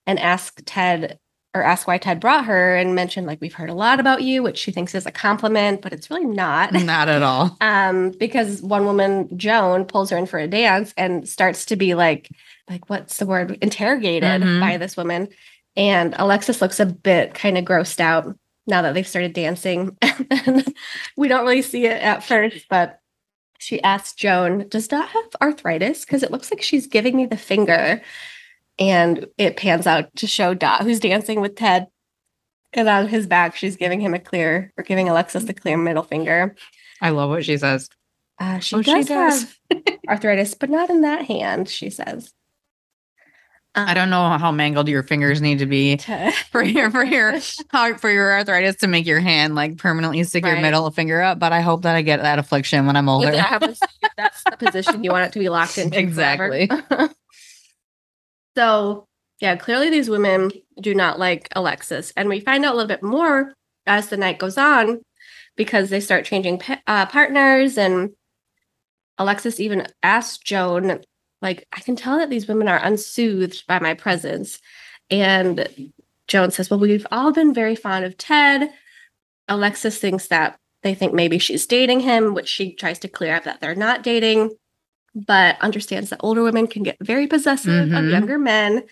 and 0.06 0.18
ask 0.18 0.60
Ted 0.64 1.18
or 1.54 1.62
ask 1.62 1.86
why 1.86 1.98
Ted 1.98 2.18
brought 2.20 2.44
her 2.46 2.74
and 2.74 2.94
mention 2.94 3.26
like 3.26 3.40
we've 3.40 3.54
heard 3.54 3.70
a 3.70 3.74
lot 3.74 4.00
about 4.00 4.22
you, 4.22 4.42
which 4.42 4.58
she 4.58 4.72
thinks 4.72 4.94
is 4.94 5.06
a 5.06 5.12
compliment, 5.12 5.82
but 5.82 5.92
it's 5.92 6.10
really 6.10 6.24
not. 6.26 6.72
not 6.84 7.08
at 7.08 7.22
all. 7.22 7.56
Um, 7.60 8.10
because 8.10 8.60
one 8.62 8.84
woman, 8.84 9.28
Joan, 9.38 9.84
pulls 9.84 10.10
her 10.10 10.16
in 10.16 10.26
for 10.26 10.38
a 10.38 10.46
dance 10.48 10.92
and 10.96 11.28
starts 11.28 11.64
to 11.66 11.76
be 11.76 11.94
like, 11.94 12.28
like 12.68 12.88
what's 12.90 13.18
the 13.18 13.26
word, 13.26 13.56
interrogated 13.62 14.42
Mhm. 14.42 14.60
by 14.60 14.76
this 14.76 14.96
woman. 14.96 15.28
And 15.76 16.14
Alexis 16.18 16.60
looks 16.60 16.80
a 16.80 16.86
bit 16.86 17.34
kind 17.34 17.56
of 17.58 17.64
grossed 17.64 18.00
out 18.00 18.36
now 18.66 18.82
that 18.82 18.94
they've 18.94 19.06
started 19.06 19.32
dancing. 19.32 19.96
we 21.16 21.28
don't 21.28 21.42
really 21.42 21.62
see 21.62 21.86
it 21.86 22.00
at 22.02 22.24
first, 22.24 22.66
but 22.68 23.00
she 23.58 23.82
asks 23.82 24.14
Joan, 24.14 24.68
does 24.68 24.88
Dot 24.88 25.08
have 25.08 25.24
arthritis? 25.40 26.04
Because 26.04 26.22
it 26.22 26.30
looks 26.30 26.50
like 26.50 26.62
she's 26.62 26.86
giving 26.86 27.16
me 27.16 27.26
the 27.26 27.36
finger. 27.36 28.02
And 28.78 29.26
it 29.38 29.56
pans 29.56 29.86
out 29.86 30.14
to 30.16 30.26
show 30.26 30.52
Dot 30.54 30.82
who's 30.82 31.00
dancing 31.00 31.40
with 31.40 31.54
Ted. 31.56 31.86
And 32.72 32.88
on 32.88 33.06
his 33.06 33.26
back, 33.28 33.54
she's 33.54 33.76
giving 33.76 34.00
him 34.00 34.14
a 34.14 34.18
clear 34.18 34.72
or 34.76 34.82
giving 34.82 35.08
Alexis 35.08 35.44
the 35.44 35.54
clear 35.54 35.76
middle 35.76 36.02
finger. 36.02 36.56
I 37.00 37.10
love 37.10 37.30
what 37.30 37.44
she 37.44 37.56
says. 37.56 37.88
Uh, 38.40 38.58
she, 38.58 38.74
Oh, 38.74 38.82
does 38.82 39.06
she 39.06 39.12
does. 39.14 39.56
have 39.70 39.82
arthritis, 40.08 40.54
but 40.54 40.70
not 40.70 40.90
in 40.90 41.02
that 41.02 41.26
hand, 41.26 41.68
she 41.68 41.88
says. 41.88 42.32
I 43.76 43.94
don't 43.94 44.10
know 44.10 44.28
how 44.38 44.52
mangled 44.52 44.88
your 44.88 45.02
fingers 45.02 45.40
need 45.40 45.58
to 45.58 45.66
be 45.66 45.96
To- 45.96 46.32
for 46.52 46.62
your 46.62 46.90
for 46.92 47.04
your 47.04 47.38
how- 47.70 47.96
for 47.96 48.10
your 48.10 48.32
arthritis 48.32 48.76
to 48.76 48.86
make 48.88 49.04
your 49.06 49.18
hand 49.20 49.54
like 49.56 49.78
permanently 49.78 50.22
stick 50.24 50.44
your 50.44 50.60
middle 50.60 50.88
finger 50.92 51.20
up. 51.22 51.38
But 51.40 51.52
I 51.52 51.60
hope 51.60 51.82
that 51.82 51.94
I 51.96 52.02
get 52.02 52.22
that 52.22 52.38
affliction 52.40 52.86
when 52.86 52.96
I'm 52.96 53.08
older. 53.08 53.28
If 53.28 53.34
that 53.34 53.46
happens 53.46 53.80
that's 54.16 54.42
the 54.44 54.56
position 54.56 55.02
you 55.02 55.10
want 55.10 55.26
it 55.26 55.32
to 55.32 55.38
be 55.40 55.48
locked 55.48 55.78
in. 55.78 55.92
Exactly. 55.94 56.68
so, 58.56 59.06
yeah, 59.40 59.56
clearly 59.56 59.90
these 59.90 60.08
women 60.08 60.50
do 60.80 60.94
not 60.94 61.18
like 61.18 61.48
Alexis. 61.52 62.12
And 62.16 62.28
we 62.28 62.40
find 62.40 62.64
out 62.64 62.74
a 62.74 62.76
little 62.76 62.88
bit 62.88 63.02
more 63.02 63.54
as 63.86 64.08
the 64.08 64.16
night 64.16 64.38
goes 64.38 64.56
on 64.56 65.02
because 65.56 65.90
they 65.90 66.00
start 66.00 66.24
changing 66.24 66.60
uh, 66.86 67.06
partners. 67.06 67.76
And 67.78 68.10
Alexis 69.18 69.60
even 69.60 69.86
asks 70.02 70.38
Joan, 70.38 71.02
like, 71.42 71.66
I 71.72 71.80
can 71.80 71.96
tell 71.96 72.18
that 72.18 72.30
these 72.30 72.48
women 72.48 72.68
are 72.68 72.82
unsoothed 72.82 73.66
by 73.66 73.78
my 73.78 73.94
presence. 73.94 74.60
And 75.10 75.92
Joan 76.26 76.50
says, 76.50 76.70
Well, 76.70 76.80
we've 76.80 77.06
all 77.10 77.32
been 77.32 77.52
very 77.52 77.76
fond 77.76 78.04
of 78.04 78.16
Ted. 78.16 78.70
Alexis 79.48 79.98
thinks 79.98 80.28
that 80.28 80.58
they 80.82 80.94
think 80.94 81.12
maybe 81.12 81.38
she's 81.38 81.66
dating 81.66 82.00
him, 82.00 82.34
which 82.34 82.48
she 82.48 82.74
tries 82.74 82.98
to 83.00 83.08
clear 83.08 83.34
up 83.34 83.44
that 83.44 83.60
they're 83.60 83.74
not 83.74 84.02
dating, 84.02 84.50
but 85.14 85.56
understands 85.60 86.10
that 86.10 86.20
older 86.22 86.42
women 86.42 86.66
can 86.66 86.82
get 86.82 86.96
very 87.00 87.26
possessive 87.26 87.92
of 87.92 88.04
Mhm. 88.04 88.10
younger 88.10 88.38
men. 88.38 88.84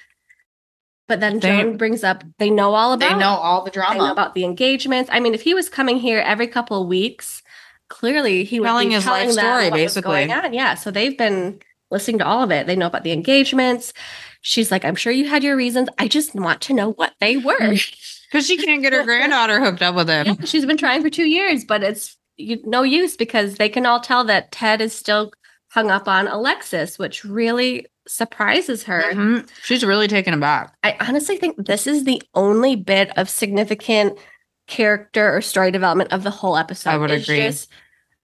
But 1.08 1.20
then 1.20 1.40
They- 1.40 1.48
Joan 1.62 1.76
brings 1.76 2.04
up 2.04 2.24
they 2.38 2.48
know 2.50 2.74
all 2.74 2.92
about 2.92 3.08
they 3.10 3.18
know 3.18 3.30
all 3.34 3.64
the 3.64 3.70
they 3.70 3.80
know 3.80 3.86
drama. 3.96 4.12
about 4.12 4.34
the 4.34 4.44
engagements. 4.44 5.10
I 5.12 5.20
mean, 5.20 5.34
if 5.34 5.42
he 5.42 5.52
was 5.54 5.68
coming 5.68 5.98
here 5.98 6.18
every 6.20 6.46
couple 6.46 6.80
of 6.80 6.88
weeks, 6.88 7.42
clearly 7.88 8.44
he 8.44 8.60
would 8.60 8.66
Telling 8.66 8.88
be 8.88 8.94
his 8.94 9.06
life 9.06 9.22
telling 9.22 9.36
them 9.36 9.44
story, 9.68 9.70
basically. 9.70 10.26
going 10.26 10.32
on. 10.32 10.54
Yeah, 10.54 10.74
so 10.74 10.90
they've 10.90 11.16
been 11.18 11.60
listening 11.90 12.18
to 12.20 12.26
all 12.26 12.42
of 12.42 12.50
it. 12.50 12.66
They 12.66 12.76
know 12.76 12.86
about 12.86 13.02
the 13.04 13.12
engagements. 13.12 13.92
She's 14.40 14.70
like, 14.70 14.84
I'm 14.84 14.94
sure 14.96 15.12
you 15.12 15.28
had 15.28 15.44
your 15.44 15.56
reasons. 15.56 15.88
I 15.98 16.08
just 16.08 16.34
want 16.34 16.60
to 16.62 16.72
know 16.72 16.92
what 16.92 17.12
they 17.20 17.36
were. 17.36 17.74
Because 18.32 18.46
she 18.46 18.56
can't 18.56 18.80
get 18.80 18.94
her 18.94 19.02
granddaughter 19.04 19.60
hooked 19.62 19.82
up 19.82 19.94
with 19.94 20.08
him. 20.08 20.24
Yeah, 20.26 20.34
she's 20.46 20.64
been 20.64 20.78
trying 20.78 21.02
for 21.02 21.10
two 21.10 21.26
years, 21.26 21.66
but 21.66 21.82
it's 21.82 22.16
you, 22.38 22.62
no 22.64 22.82
use 22.82 23.14
because 23.14 23.56
they 23.56 23.68
can 23.68 23.84
all 23.84 24.00
tell 24.00 24.24
that 24.24 24.50
Ted 24.50 24.80
is 24.80 24.94
still 24.94 25.32
hung 25.72 25.90
up 25.90 26.06
on 26.08 26.28
Alexis, 26.28 26.98
which 26.98 27.24
really 27.24 27.86
surprises 28.06 28.84
her. 28.84 29.02
Mhm. 29.12 29.48
She's 29.62 29.84
really 29.84 30.08
taken 30.08 30.34
aback. 30.34 30.74
I 30.82 30.96
honestly 31.00 31.36
think 31.38 31.66
this 31.66 31.86
is 31.86 32.04
the 32.04 32.20
only 32.34 32.76
bit 32.76 33.10
of 33.16 33.30
significant 33.30 34.18
character 34.66 35.34
or 35.34 35.40
story 35.40 35.70
development 35.70 36.12
of 36.12 36.22
the 36.24 36.30
whole 36.30 36.56
episode. 36.56 36.90
I 36.90 36.96
would 36.96 37.10
It's 37.10 37.24
agree. 37.28 37.42
just- 37.42 37.70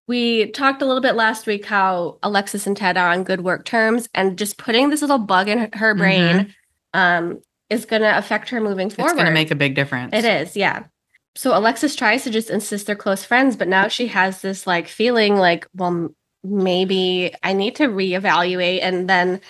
we 0.06 0.50
talked 0.52 0.82
a 0.82 0.86
little 0.86 1.02
bit 1.02 1.14
last 1.14 1.46
week 1.46 1.66
how 1.66 2.18
Alexis 2.22 2.66
and 2.66 2.76
Ted 2.76 2.96
are 2.96 3.08
on 3.10 3.24
good 3.24 3.42
work 3.42 3.64
terms, 3.64 4.08
and 4.14 4.38
just 4.38 4.56
putting 4.58 4.90
this 4.90 5.00
little 5.02 5.18
bug 5.18 5.48
in 5.48 5.58
her- 5.58 5.70
her 5.74 5.94
brain 5.94 6.54
um, 6.94 7.38
is 7.68 7.84
going 7.84 8.00
to 8.00 8.16
affect 8.16 8.48
her 8.48 8.60
moving 8.60 8.88
forward. 8.88 9.10
Mm-hmm. 9.10 9.18
It's 9.18 9.22
going 9.22 9.26
to 9.26 9.32
make 9.40 9.50
a 9.50 9.54
big 9.54 9.74
difference. 9.74 10.14
It 10.14 10.24
is, 10.24 10.56
yeah. 10.56 10.84
So 11.36 11.56
Alexis 11.56 11.94
tries 11.94 12.24
to 12.24 12.30
just 12.30 12.48
insist 12.50 12.86
they're 12.86 12.96
close 12.96 13.24
friends, 13.24 13.56
but 13.56 13.68
now 13.68 13.88
she 13.88 14.06
has 14.08 14.40
this 14.40 14.66
like 14.66 14.88
feeling 14.88 15.36
like, 15.36 15.66
well, 15.74 16.08
maybe 16.44 17.34
I 17.42 17.52
need 17.52 17.76
to 17.76 17.88
reevaluate. 17.88 18.80
And 18.82 19.08
then 19.08 19.40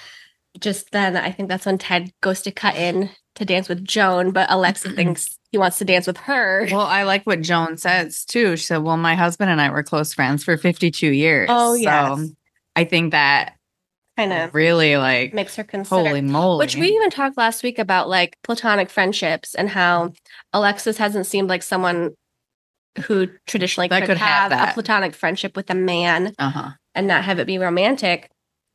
just 0.61 0.91
then 0.91 1.17
I 1.17 1.31
think 1.31 1.49
that's 1.49 1.67
when 1.67 1.79
Ted 1.79 2.13
goes 2.21 2.43
to 2.43 2.51
cut 2.51 2.77
in 2.77 3.11
to 3.37 3.45
dance 3.45 3.69
with 3.69 3.85
Joan, 3.85 4.33
but 4.33 4.51
Alexis 4.51 4.95
thinks 4.95 5.39
he 5.53 5.59
wants 5.59 5.79
to 5.79 5.85
dance 5.85 6.07
with 6.07 6.17
her. 6.19 6.67
Well, 6.71 6.81
I 6.81 7.05
like 7.05 7.25
what 7.25 7.41
Joan 7.41 7.77
says 7.77 8.25
too. 8.25 8.57
She 8.57 8.65
said, 8.65 8.79
Well, 8.79 8.97
my 8.97 9.15
husband 9.15 9.51
and 9.51 9.61
I 9.61 9.71
were 9.71 9.83
close 9.83 10.13
friends 10.13 10.43
for 10.45 10.57
52 10.57 11.07
years. 11.09 11.49
Oh, 11.51 11.77
So. 11.77 12.29
I 12.77 12.85
think 12.85 13.11
that 13.13 13.55
kind 14.17 14.33
of 14.33 14.55
really 14.55 14.97
like, 14.97 15.35
makes 15.35 15.57
her 15.57 15.65
consider. 15.65 16.09
holy 16.09 16.21
moly. 16.21 16.65
Which 16.65 16.77
we 16.77 16.89
even 16.89 17.11
talked 17.11 17.37
last 17.37 17.63
week 17.63 17.79
about 17.79 18.09
like 18.09 18.37
platonic 18.43 18.91
friendships 18.91 19.55
and 19.55 19.69
how 19.69 20.13
Alexis 20.53 20.97
hasn't 20.99 21.27
seemed 21.27 21.49
like 21.49 21.63
someone 21.63 22.15
who 22.99 23.29
traditionally 23.47 23.89
That 23.89 24.01
could, 24.01 24.09
could 24.09 24.17
have 24.19 24.53
have, 24.53 24.71
a 24.71 24.73
platonic 24.75 25.15
friendship 25.15 25.57
with 25.57 25.71
a 25.71 25.75
man 25.75 26.35
uh 26.39 26.51
huh. 26.51 26.71
and 26.95 27.07
not 27.07 27.25
have 27.25 27.39
it 27.39 27.47
be 27.47 27.59
romantic. 27.59 28.31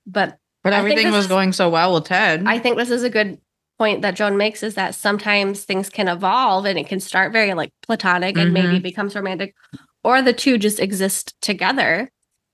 But 0.05 0.37
But 0.63 0.73
everything 0.73 1.11
was 1.11 1.25
is- 1.25 1.29
going 1.29 1.53
so 1.53 1.69
well 1.69 1.93
with 1.93 2.05
Ted. 2.05 2.43
I 2.45 2.59
think 2.59 2.77
this 2.77 2.89
is 2.89 3.03
a 3.03 3.09
good 3.09 3.39
point 3.79 4.01
that 4.03 4.15
Joan 4.15 4.37
makes 4.37 4.61
is 4.63 4.75
that 4.75 4.93
sometimes 4.95 5.63
things 5.63 5.89
can 5.89 6.07
evolve 6.07 6.65
and 6.65 6.77
it 6.77 6.87
can 6.87 6.99
start 6.99 7.33
very 7.33 7.53
like 7.53 7.71
platonic 7.81 8.37
and 8.37 8.53
maybe 8.53 8.67
Mhm. 8.67 8.77
it 8.77 8.83
becomes 8.83 9.15
romantic, 9.15 9.55
or 10.03 10.21
the 10.21 10.33
two 10.33 10.57
just 10.57 10.79
exist 10.79 11.33
together. 11.41 12.09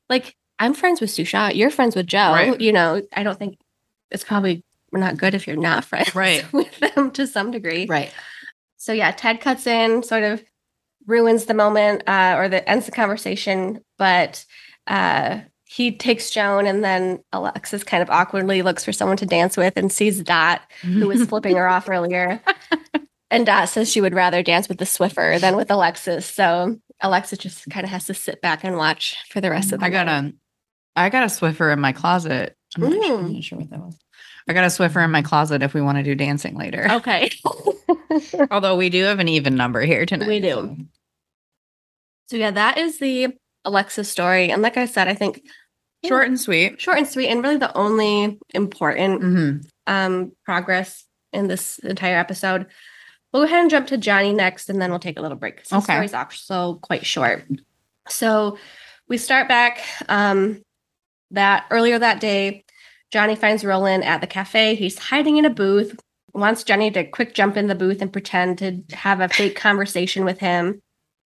Like 0.10 0.36
I'm 0.60 0.74
friends 0.74 1.02
with 1.02 1.10
Susha, 1.10 1.54
you're 1.56 1.70
friends 1.70 1.96
with 1.96 2.08
Joe. 2.08 2.32
Right. 2.34 2.60
You 2.62 2.72
know, 2.74 3.02
I 3.16 3.24
don't 3.24 3.38
think 3.38 3.58
it's 4.12 4.24
probably 4.24 4.64
not 4.92 5.18
good 5.18 5.34
if 5.36 5.46
you're 5.48 5.56
not 5.56 5.86
friends 5.92 6.16
Right. 6.16 6.46
with 6.54 6.80
them 6.80 7.12
to 7.12 7.28
some 7.28 7.52
degree. 7.52 7.86
right. 7.86 8.12
So 8.78 8.94
yeah, 8.94 9.12
Ted 9.12 9.42
cuts 9.42 9.68
in, 9.68 10.04
sort 10.04 10.24
of 10.24 10.42
ruins 11.10 11.46
the 11.46 11.54
moment 11.54 12.04
uh, 12.08 12.36
or 12.38 12.48
that 12.50 12.70
ends 12.70 12.86
the 12.86 12.92
conversation, 12.92 13.84
but 13.98 14.46
uh, 14.88 15.40
he 15.66 15.92
takes 15.96 16.32
Joan, 16.32 16.66
and 16.66 16.84
then 16.84 17.24
Alexis 17.34 17.84
kind 17.84 18.02
of 18.02 18.10
awkwardly 18.10 18.62
looks 18.62 18.86
for 18.86 18.92
someone 18.92 19.18
to 19.18 19.26
dance 19.26 19.58
with 19.58 19.76
and 19.78 19.92
sees 19.92 20.22
Dot, 20.22 20.62
who 20.82 21.08
was 21.08 21.24
flipping 21.30 21.56
her 21.58 21.68
off 21.68 21.90
earlier. 21.90 22.42
And 23.32 23.46
Dot 23.46 23.70
says 23.70 23.92
she 23.92 24.02
would 24.02 24.16
rather 24.16 24.42
dance 24.42 24.68
with 24.68 24.80
the 24.80 24.86
Swiffer 24.86 25.40
than 25.40 25.56
with 25.56 25.70
Alexis. 25.70 26.26
So 26.26 26.78
Alexis 27.02 27.38
just 27.38 27.70
kind 27.70 27.84
of 27.84 27.92
has 27.92 28.06
to 28.08 28.14
sit 28.16 28.42
back 28.42 28.64
and 28.64 28.78
watch 28.78 29.16
for 29.30 29.40
the 29.42 29.52
rest 29.52 29.72
of 29.72 29.80
the 29.80 29.86
I 29.86 29.90
got 29.90 30.08
a, 30.08 30.34
I 30.96 31.10
got 31.10 31.24
a 31.24 31.28
Swiffer 31.28 31.72
in 31.72 31.80
my 31.80 31.92
closet. 31.92 32.56
I'm 32.76 32.84
not, 32.84 32.92
sure, 33.06 33.20
I'm 33.20 33.26
Mm. 33.26 33.34
not 33.36 33.44
sure 33.44 33.58
what 33.60 33.70
that 33.70 33.80
was. 33.80 33.98
I 34.48 34.54
got 34.54 34.64
a 34.64 34.68
Swiffer 34.68 35.06
in 35.06 35.12
my 35.12 35.22
closet 35.22 35.62
if 35.62 35.76
we 35.76 35.82
want 35.82 36.00
to 36.00 36.04
do 36.04 36.16
dancing 36.16 36.56
later. 36.58 36.88
Okay. 36.90 37.30
Although 38.52 38.76
we 38.78 38.90
do 38.90 39.04
have 39.04 39.20
an 39.20 39.28
even 39.28 39.54
number 39.56 39.82
here 39.82 40.08
tonight. 40.08 40.28
We 40.28 40.40
do. 40.40 40.76
So 42.30 42.38
yeah, 42.38 42.52
that 42.52 42.78
is 42.78 43.00
the 43.00 43.30
Alexa 43.66 44.04
story. 44.04 44.52
And 44.52 44.62
like 44.62 44.78
I 44.78 44.86
said, 44.86 45.08
I 45.08 45.14
think 45.16 45.42
Short 46.06 46.28
and 46.28 46.40
sweet. 46.40 46.80
short 46.80 46.98
and 46.98 47.08
sweet 47.08 47.28
and 47.28 47.44
really 47.44 47.58
the 47.58 47.76
only 47.78 48.38
important 48.54 49.22
hmm 49.22 49.58
um 49.88 50.32
progress 50.46 51.04
in 51.34 51.48
this 51.48 51.80
entire 51.80 52.18
episode. 52.18 52.68
We'll 53.34 53.42
go 53.44 53.48
ahead 53.48 53.62
and 53.62 53.70
jump 53.70 53.88
to 53.88 53.98
Johnny 53.98 54.34
next, 54.34 54.70
and 54.70 54.80
then 54.82 54.92
we'll 54.92 55.00
take 55.00 55.18
a 55.20 55.22
little 55.22 55.38
break. 55.38 55.58
'cause 55.58 55.70
The 55.70 55.78
Okay. 55.78 55.94
story's 55.94 56.14
also 56.14 56.76
quite 56.76 57.06
short. 57.06 57.46
So 58.08 58.58
we 59.08 59.18
start 59.18 59.48
back 59.48 59.80
um, 60.08 60.62
that 61.32 61.66
earlier 61.72 61.98
that 62.00 62.20
day. 62.20 62.64
Johnny 63.12 63.36
finds 63.36 63.66
Roland 63.66 64.04
at 64.04 64.22
the 64.22 64.28
cafe. 64.28 64.76
He's 64.76 64.98
hiding 65.00 65.38
in 65.38 65.46
a 65.46 65.50
booth. 65.50 66.00
Wants 66.34 66.64
Johnny 66.64 66.92
to 66.92 67.04
quick 67.04 67.34
jump 67.34 67.58
in 67.58 67.68
the 67.68 67.76
booth 67.76 68.02
and 68.02 68.14
pretend 68.14 68.60
to 68.60 68.84
have 68.96 69.20
a 69.20 69.28
fake 69.30 69.56
conversation 69.56 70.24
with 70.26 70.40
him. 70.40 70.80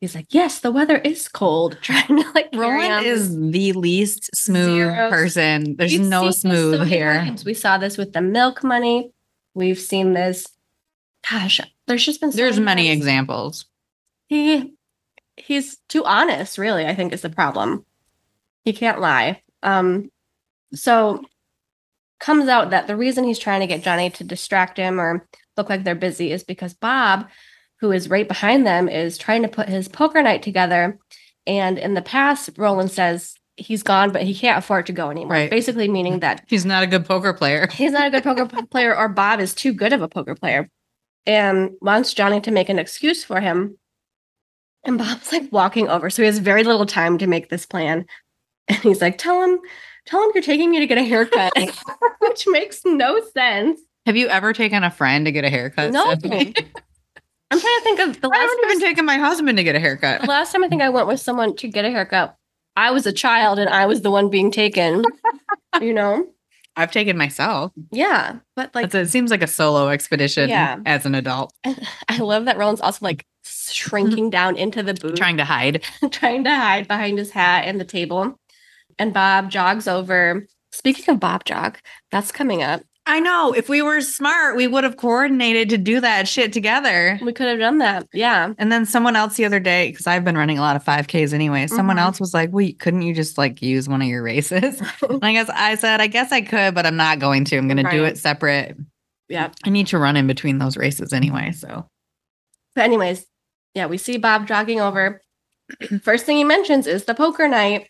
He's 0.03 0.15
like, 0.15 0.27
"Yes, 0.33 0.59
the 0.59 0.69
weather 0.69 0.97
is 0.97 1.29
cold." 1.29 1.77
Trying 1.81 2.07
to 2.21 2.29
like 2.35 2.49
Roland 2.53 3.05
is 3.05 3.33
the 3.39 3.71
least 3.71 4.29
smooth 4.35 4.65
Zero- 4.75 5.09
person. 5.09 5.77
There's 5.77 5.93
We've 5.93 6.01
no 6.05 6.25
this 6.25 6.41
so 6.41 6.49
smooth 6.49 6.87
here. 6.89 7.13
times. 7.13 7.45
We 7.45 7.53
saw 7.53 7.77
this 7.77 7.97
with 7.97 8.11
the 8.11 8.21
milk 8.21 8.65
money. 8.65 9.13
We've 9.53 9.79
seen 9.79 10.11
this. 10.11 10.45
Gosh, 11.31 11.61
there's 11.87 12.03
just 12.05 12.19
been 12.19 12.33
so 12.33 12.35
There's 12.35 12.59
many 12.59 12.89
times. 12.89 12.97
examples. 12.97 13.65
He 14.27 14.73
he's 15.37 15.77
too 15.87 16.03
honest, 16.03 16.57
really, 16.57 16.85
I 16.85 16.95
think 16.95 17.13
is 17.13 17.21
the 17.21 17.29
problem. 17.29 17.85
He 18.65 18.73
can't 18.73 18.99
lie. 18.99 19.41
Um 19.61 20.11
so 20.73 21.23
comes 22.19 22.49
out 22.49 22.71
that 22.71 22.87
the 22.87 22.97
reason 22.97 23.23
he's 23.23 23.39
trying 23.39 23.61
to 23.61 23.67
get 23.67 23.83
Johnny 23.83 24.09
to 24.09 24.25
distract 24.25 24.75
him 24.77 24.99
or 24.99 25.25
look 25.55 25.69
like 25.69 25.85
they're 25.85 25.95
busy 25.95 26.33
is 26.33 26.43
because 26.43 26.73
Bob, 26.73 27.29
who 27.83 27.91
is 27.91 28.09
right 28.09 28.29
behind 28.29 28.65
them, 28.65 28.87
is 28.87 29.17
trying 29.17 29.41
to 29.41 29.49
put 29.49 29.67
his 29.67 29.89
poker 29.89 30.23
night 30.23 30.41
together. 30.41 30.97
And 31.45 31.77
in 31.77 31.95
the 31.95 32.01
past, 32.01 32.51
Roland 32.55 32.91
says 32.91 33.35
he's 33.57 33.83
gone, 33.83 34.13
but 34.13 34.23
he 34.23 34.33
can't 34.33 34.57
afford 34.57 34.85
to 34.85 34.93
go 34.93 35.09
anymore. 35.09 35.33
Right. 35.33 35.49
Basically 35.49 35.89
meaning 35.89 36.21
that 36.21 36.45
He's 36.47 36.65
not 36.65 36.81
a 36.81 36.87
good 36.87 37.05
poker 37.05 37.33
player. 37.33 37.67
he's 37.73 37.91
not 37.91 38.07
a 38.07 38.09
good 38.09 38.23
poker 38.23 38.47
player 38.71 38.95
or 38.95 39.09
Bob 39.09 39.41
is 39.41 39.53
too 39.53 39.73
good 39.73 39.91
of 39.91 40.01
a 40.01 40.07
poker 40.07 40.33
player 40.33 40.69
and 41.25 41.71
wants 41.81 42.13
Johnny 42.13 42.39
to 42.39 42.51
make 42.51 42.69
an 42.69 42.79
excuse 42.79 43.25
for 43.25 43.41
him. 43.41 43.77
And 44.85 44.97
Bob's 44.97 45.33
like 45.33 45.51
walking 45.51 45.89
over. 45.89 46.09
So 46.09 46.21
he 46.21 46.27
has 46.27 46.39
very 46.39 46.63
little 46.63 46.85
time 46.85 47.17
to 47.17 47.27
make 47.27 47.49
this 47.49 47.65
plan. 47.65 48.05
And 48.69 48.77
he's 48.77 49.01
like, 49.01 49.17
tell 49.17 49.43
him, 49.43 49.59
tell 50.05 50.23
him 50.23 50.31
you're 50.33 50.41
taking 50.41 50.71
me 50.71 50.79
to 50.79 50.87
get 50.87 50.97
a 50.97 51.03
haircut, 51.03 51.51
which 52.19 52.45
makes 52.47 52.79
no 52.85 53.19
sense. 53.33 53.81
Have 54.05 54.15
you 54.15 54.29
ever 54.29 54.53
taken 54.53 54.85
a 54.85 54.91
friend 54.91 55.25
to 55.25 55.33
get 55.33 55.43
a 55.43 55.49
haircut? 55.49 55.91
No. 55.91 56.15
I'm 57.53 57.59
trying 57.59 57.77
to 57.77 57.83
think 57.83 57.99
of 57.99 58.21
the 58.21 58.27
last. 58.27 58.37
I 58.39 58.41
haven't 58.41 58.59
even 58.65 58.79
taken 58.79 59.05
my 59.05 59.17
husband 59.17 59.57
to 59.57 59.63
get 59.63 59.75
a 59.75 59.79
haircut. 59.79 60.21
the 60.21 60.27
last 60.27 60.51
time 60.51 60.63
I 60.63 60.67
think 60.67 60.81
I 60.81 60.89
went 60.89 61.07
with 61.07 61.19
someone 61.19 61.55
to 61.57 61.67
get 61.67 61.85
a 61.85 61.91
haircut. 61.91 62.35
I 62.75 62.91
was 62.91 63.05
a 63.05 63.13
child 63.13 63.59
and 63.59 63.69
I 63.69 63.85
was 63.85 64.01
the 64.01 64.09
one 64.11 64.29
being 64.29 64.49
taken. 64.51 65.03
you 65.81 65.93
know? 65.93 66.27
I've 66.75 66.91
taken 66.91 67.17
myself. 67.17 67.71
Yeah. 67.91 68.37
But 68.55 68.73
like 68.73 68.89
That's- 68.89 69.07
it 69.09 69.11
seems 69.11 69.29
like 69.29 69.43
a 69.43 69.47
solo 69.47 69.89
expedition 69.89 70.49
Yeah. 70.49 70.79
as 70.87 71.05
an 71.05 71.13
adult, 71.13 71.53
I 72.09 72.17
love 72.17 72.45
that 72.45 72.57
Roland's 72.57 72.81
also 72.81 73.05
like 73.05 73.25
shrinking 73.43 74.29
down 74.31 74.55
into 74.57 74.81
the 74.81 74.95
booth. 74.95 75.15
trying 75.15 75.37
to 75.37 75.45
hide. 75.45 75.83
trying 76.09 76.43
to 76.45 76.49
hide 76.55 76.87
behind 76.87 77.19
his 77.19 77.29
hat 77.29 77.65
and 77.65 77.79
the 77.79 77.85
table. 77.85 78.39
And 78.97 79.13
Bob 79.13 79.51
jogs 79.51 79.87
over. 79.87 80.47
Speaking 80.71 81.13
of 81.13 81.19
Bob 81.19 81.45
jog, 81.45 81.77
that's 82.11 82.31
coming 82.31 82.63
up. 82.63 82.81
I 83.05 83.19
know. 83.19 83.51
If 83.53 83.67
we 83.67 83.81
were 83.81 83.99
smart, 83.99 84.55
we 84.55 84.65
would 84.65 84.85
have 84.85 84.95
coordinated 84.95 85.67
to 85.69 85.77
do 85.77 85.99
that 85.99 86.25
shit 86.27 86.53
together. 86.53 87.19
We 87.21 87.33
could 87.33 87.47
have 87.49 87.59
done 87.59 87.79
that. 87.79 88.07
Yeah. 88.13 88.53
And 88.57 88.71
then 88.71 88.85
someone 88.85 89.17
else 89.17 89.35
the 89.35 89.43
other 89.43 89.59
day, 89.59 89.91
because 89.91 90.07
I've 90.07 90.23
been 90.23 90.37
running 90.37 90.57
a 90.57 90.61
lot 90.61 90.77
of 90.77 90.85
5Ks 90.85 91.33
anyway, 91.33 91.67
someone 91.67 91.97
Mhm. 91.97 92.01
else 92.01 92.19
was 92.21 92.33
like, 92.33 92.51
Wait, 92.53 92.79
couldn't 92.79 93.01
you 93.01 93.13
just 93.13 93.37
like 93.37 93.61
use 93.61 93.89
one 93.89 94.01
of 94.01 94.07
your 94.07 94.23
races? 94.23 94.81
and 95.09 95.23
I 95.23 95.33
guess 95.33 95.49
I 95.49 95.75
said, 95.75 95.99
I 95.99 96.07
guess 96.07 96.31
I 96.31 96.41
could, 96.41 96.73
but 96.75 96.85
I'm 96.85 96.95
not 96.95 97.19
going 97.19 97.43
to. 97.45 97.57
I'm 97.57 97.67
going 97.67 97.83
to 97.83 97.91
do 97.91 98.05
it 98.05 98.17
separate. 98.17 98.77
Yeah. 99.27 99.49
I 99.65 99.69
need 99.69 99.87
to 99.87 99.97
run 99.97 100.15
in 100.15 100.25
between 100.27 100.59
those 100.59 100.77
races 100.77 101.11
anyway. 101.11 101.51
So 101.51 101.85
But 102.75 102.85
anyways, 102.85 103.25
yeah, 103.73 103.87
we 103.87 103.97
see 103.97 104.17
Bob 104.17 104.47
jogging 104.47 104.79
over. 104.79 105.21
First 106.03 106.25
thing 106.25 106.37
he 106.37 106.43
mentions 106.45 106.87
is 106.87 107.03
the 107.05 107.15
poker 107.15 107.47
night. 107.49 107.87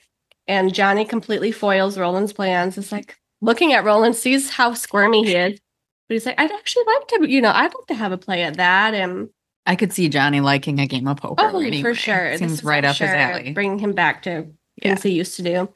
And 0.48 0.74
Johnny 0.74 1.06
completely 1.06 1.52
foils 1.52 1.98
Roland's 1.98 2.34
plans. 2.34 2.78
It's 2.78 2.92
like 2.92 3.16
looking 3.44 3.74
at 3.74 3.84
Roland, 3.84 4.16
sees 4.16 4.50
how 4.50 4.74
squirmy 4.74 5.24
he 5.26 5.36
is. 5.36 5.60
But 6.08 6.14
he's 6.16 6.26
like, 6.26 6.40
I'd 6.40 6.52
actually 6.52 6.86
like 6.86 7.08
to, 7.10 7.30
you 7.30 7.42
know, 7.42 7.52
I'd 7.52 7.74
like 7.74 7.88
to 7.88 7.94
have 7.94 8.12
a 8.12 8.18
play 8.18 8.44
at 8.44 8.58
that. 8.58 8.94
And 8.94 9.30
I 9.66 9.76
could 9.76 9.94
see 9.94 10.10
Johnny 10.10 10.42
liking 10.42 10.80
a 10.80 10.88
game 10.88 11.08
of 11.08 11.18
poker. 11.18 11.36
Oh, 11.44 11.60
anyway. 11.60 11.82
for 11.82 11.94
sure. 11.94 12.32
This 12.32 12.40
Seems 12.40 12.64
right 12.64 12.84
up 12.84 12.98
his 12.98 13.08
sure, 13.10 13.16
alley. 13.16 13.54
Bringing 13.54 13.80
him 13.80 13.94
back 13.94 14.24
to 14.24 14.48
Yeah. 14.78 14.90
things 14.90 15.04
he 15.04 15.12
used 15.12 15.36
to 15.38 15.44
do. 15.44 15.70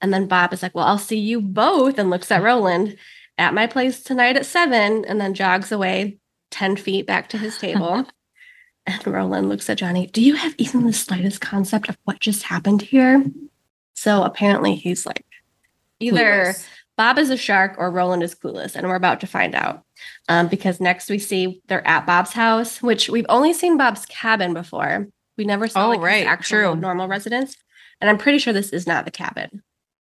And 0.00 0.12
then 0.12 0.26
Bob 0.26 0.52
is 0.52 0.62
like, 0.62 0.74
Well, 0.74 0.86
I'll 0.86 0.98
see 0.98 1.18
you 1.18 1.40
both 1.40 1.98
and 1.98 2.10
looks 2.10 2.30
at 2.30 2.42
Roland 2.42 2.96
at 3.38 3.54
my 3.54 3.66
place 3.66 4.02
tonight 4.02 4.36
at 4.36 4.46
seven 4.46 5.04
and 5.06 5.20
then 5.20 5.34
jogs 5.34 5.72
away 5.72 6.18
10 6.50 6.76
feet 6.76 7.06
back 7.06 7.28
to 7.30 7.38
his 7.38 7.56
table. 7.58 8.06
and 8.86 9.06
Roland 9.06 9.48
looks 9.48 9.68
at 9.70 9.78
Johnny. 9.78 10.06
Do 10.06 10.22
you 10.22 10.34
have 10.34 10.54
even 10.58 10.84
the 10.84 10.92
slightest 10.92 11.40
concept 11.40 11.88
of 11.88 11.96
what 12.04 12.20
just 12.20 12.44
happened 12.44 12.82
here? 12.82 13.24
So 13.94 14.22
apparently 14.22 14.74
he's 14.74 15.06
like, 15.06 15.24
either 16.00 16.52
Clueless. 16.52 16.66
Bob 17.00 17.16
is 17.18 17.30
a 17.30 17.36
shark 17.38 17.76
or 17.78 17.90
Roland 17.90 18.22
is 18.22 18.34
clueless, 18.34 18.76
and 18.76 18.86
we're 18.86 18.94
about 18.94 19.20
to 19.20 19.26
find 19.26 19.54
out. 19.54 19.84
Um, 20.28 20.48
because 20.48 20.82
next 20.82 21.08
we 21.08 21.18
see 21.18 21.62
they're 21.66 21.86
at 21.88 22.04
Bob's 22.04 22.34
house, 22.34 22.82
which 22.82 23.08
we've 23.08 23.24
only 23.30 23.54
seen 23.54 23.78
Bob's 23.78 24.04
cabin 24.04 24.52
before. 24.52 25.06
We 25.38 25.46
never 25.46 25.66
saw 25.66 25.86
Oh, 25.86 25.88
like 25.88 26.00
right, 26.02 26.26
actual 26.26 26.72
true. 26.72 26.76
normal 26.76 27.08
residence, 27.08 27.56
and 28.02 28.10
I'm 28.10 28.18
pretty 28.18 28.36
sure 28.36 28.52
this 28.52 28.68
is 28.68 28.86
not 28.86 29.06
the 29.06 29.10
cabin. 29.10 29.62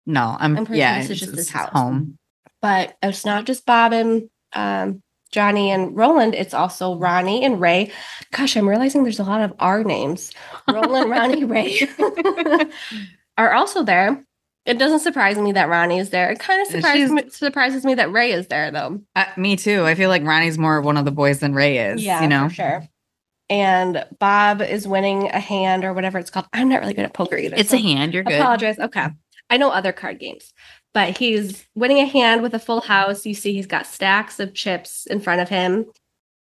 No, 0.06 0.36
I'm, 0.38 0.58
I'm 0.58 0.65
pretty 0.65 0.80
yeah, 0.80 0.95
sure 0.95 1.01
this 1.04 1.12
is 1.12 1.19
just 1.21 1.32
his 1.32 1.39
it's 1.39 1.49
house. 1.51 1.69
home. 1.71 2.17
But 2.62 2.97
it's 3.01 3.25
not 3.25 3.45
just 3.45 3.65
Bob 3.65 3.93
and 3.93 4.30
um, 4.51 5.01
Johnny 5.32 5.71
and 5.71 5.95
Roland; 5.95 6.36
it's 6.36 6.54
also 6.54 6.97
Ronnie 6.97 7.45
and 7.45 7.62
Ray. 7.62 7.93
Gosh, 8.34 8.58
I'm 8.58 8.67
realizing 8.67 9.04
there's 9.04 9.21
a 9.21 9.23
lot 9.23 9.39
of 9.39 9.54
R 9.60 9.86
names. 9.86 10.34
Roland, 10.67 11.10
Ronnie, 11.15 11.45
Ray 11.45 11.88
are 13.38 13.54
also 13.54 13.84
there. 13.84 14.25
It 14.65 14.78
doesn't 14.78 15.00
surprise 15.00 15.38
me 15.38 15.54
that 15.54 15.69
Ronnie 15.69 15.97
is 15.97 16.12
there. 16.12 16.30
It 16.30 16.39
kind 16.39 16.62
of 16.62 16.67
surprises 16.67 17.12
me, 17.12 17.30
surprises 17.30 17.84
me 17.84 17.95
that 17.95 18.12
Ray 18.12 18.32
is 18.32 18.47
there, 18.47 18.69
though. 18.69 19.02
Uh, 19.15 19.26
me 19.36 19.56
too. 19.56 19.86
I 19.86 19.95
feel 19.95 20.10
like 20.10 20.24
Ronnie's 20.24 20.58
more 20.58 20.78
of 20.78 20.86
one 20.86 20.97
of 20.97 21.06
the 21.06 21.12
boys 21.12 21.39
than 21.39 21.56
Ray 21.56 21.80
is. 21.80 22.04
Yeah, 22.04 22.21
you 22.21 22.28
know. 22.28 22.47
for 22.47 22.54
sure. 22.54 22.84
And 23.50 24.06
Bob 24.19 24.62
is 24.62 24.88
winning 24.88 25.30
a 25.30 25.39
hand 25.39 25.84
or 25.84 25.93
whatever 25.93 26.19
it's 26.19 26.30
called. 26.30 26.45
I'm 26.54 26.69
not 26.69 26.80
really 26.80 26.93
good 26.93 27.06
at 27.06 27.13
poker 27.13 27.36
either. 27.36 27.56
It's 27.58 27.71
so 27.71 27.76
a 27.76 27.80
hand. 27.80 28.13
You're 28.13 28.24
good. 28.24 28.39
Apologize. 28.39 28.80
Okay. 28.80 29.08
I 29.50 29.58
know 29.58 29.69
other 29.71 29.91
card 29.91 30.19
games, 30.19 30.54
but 30.93 31.17
he's 31.17 31.67
winning 31.76 31.97
a 31.97 32.06
hand 32.06 32.41
with 32.43 32.54
a 32.54 32.60
full 32.60 32.82
house. 32.82 33.26
You 33.26 33.34
see, 33.34 33.54
he's 33.54 33.67
got 33.67 33.86
stacks 33.88 34.39
of 34.39 34.54
chips 34.54 35.06
in 35.06 35.19
front 35.19 35.41
of 35.41 35.50
him. 35.50 35.86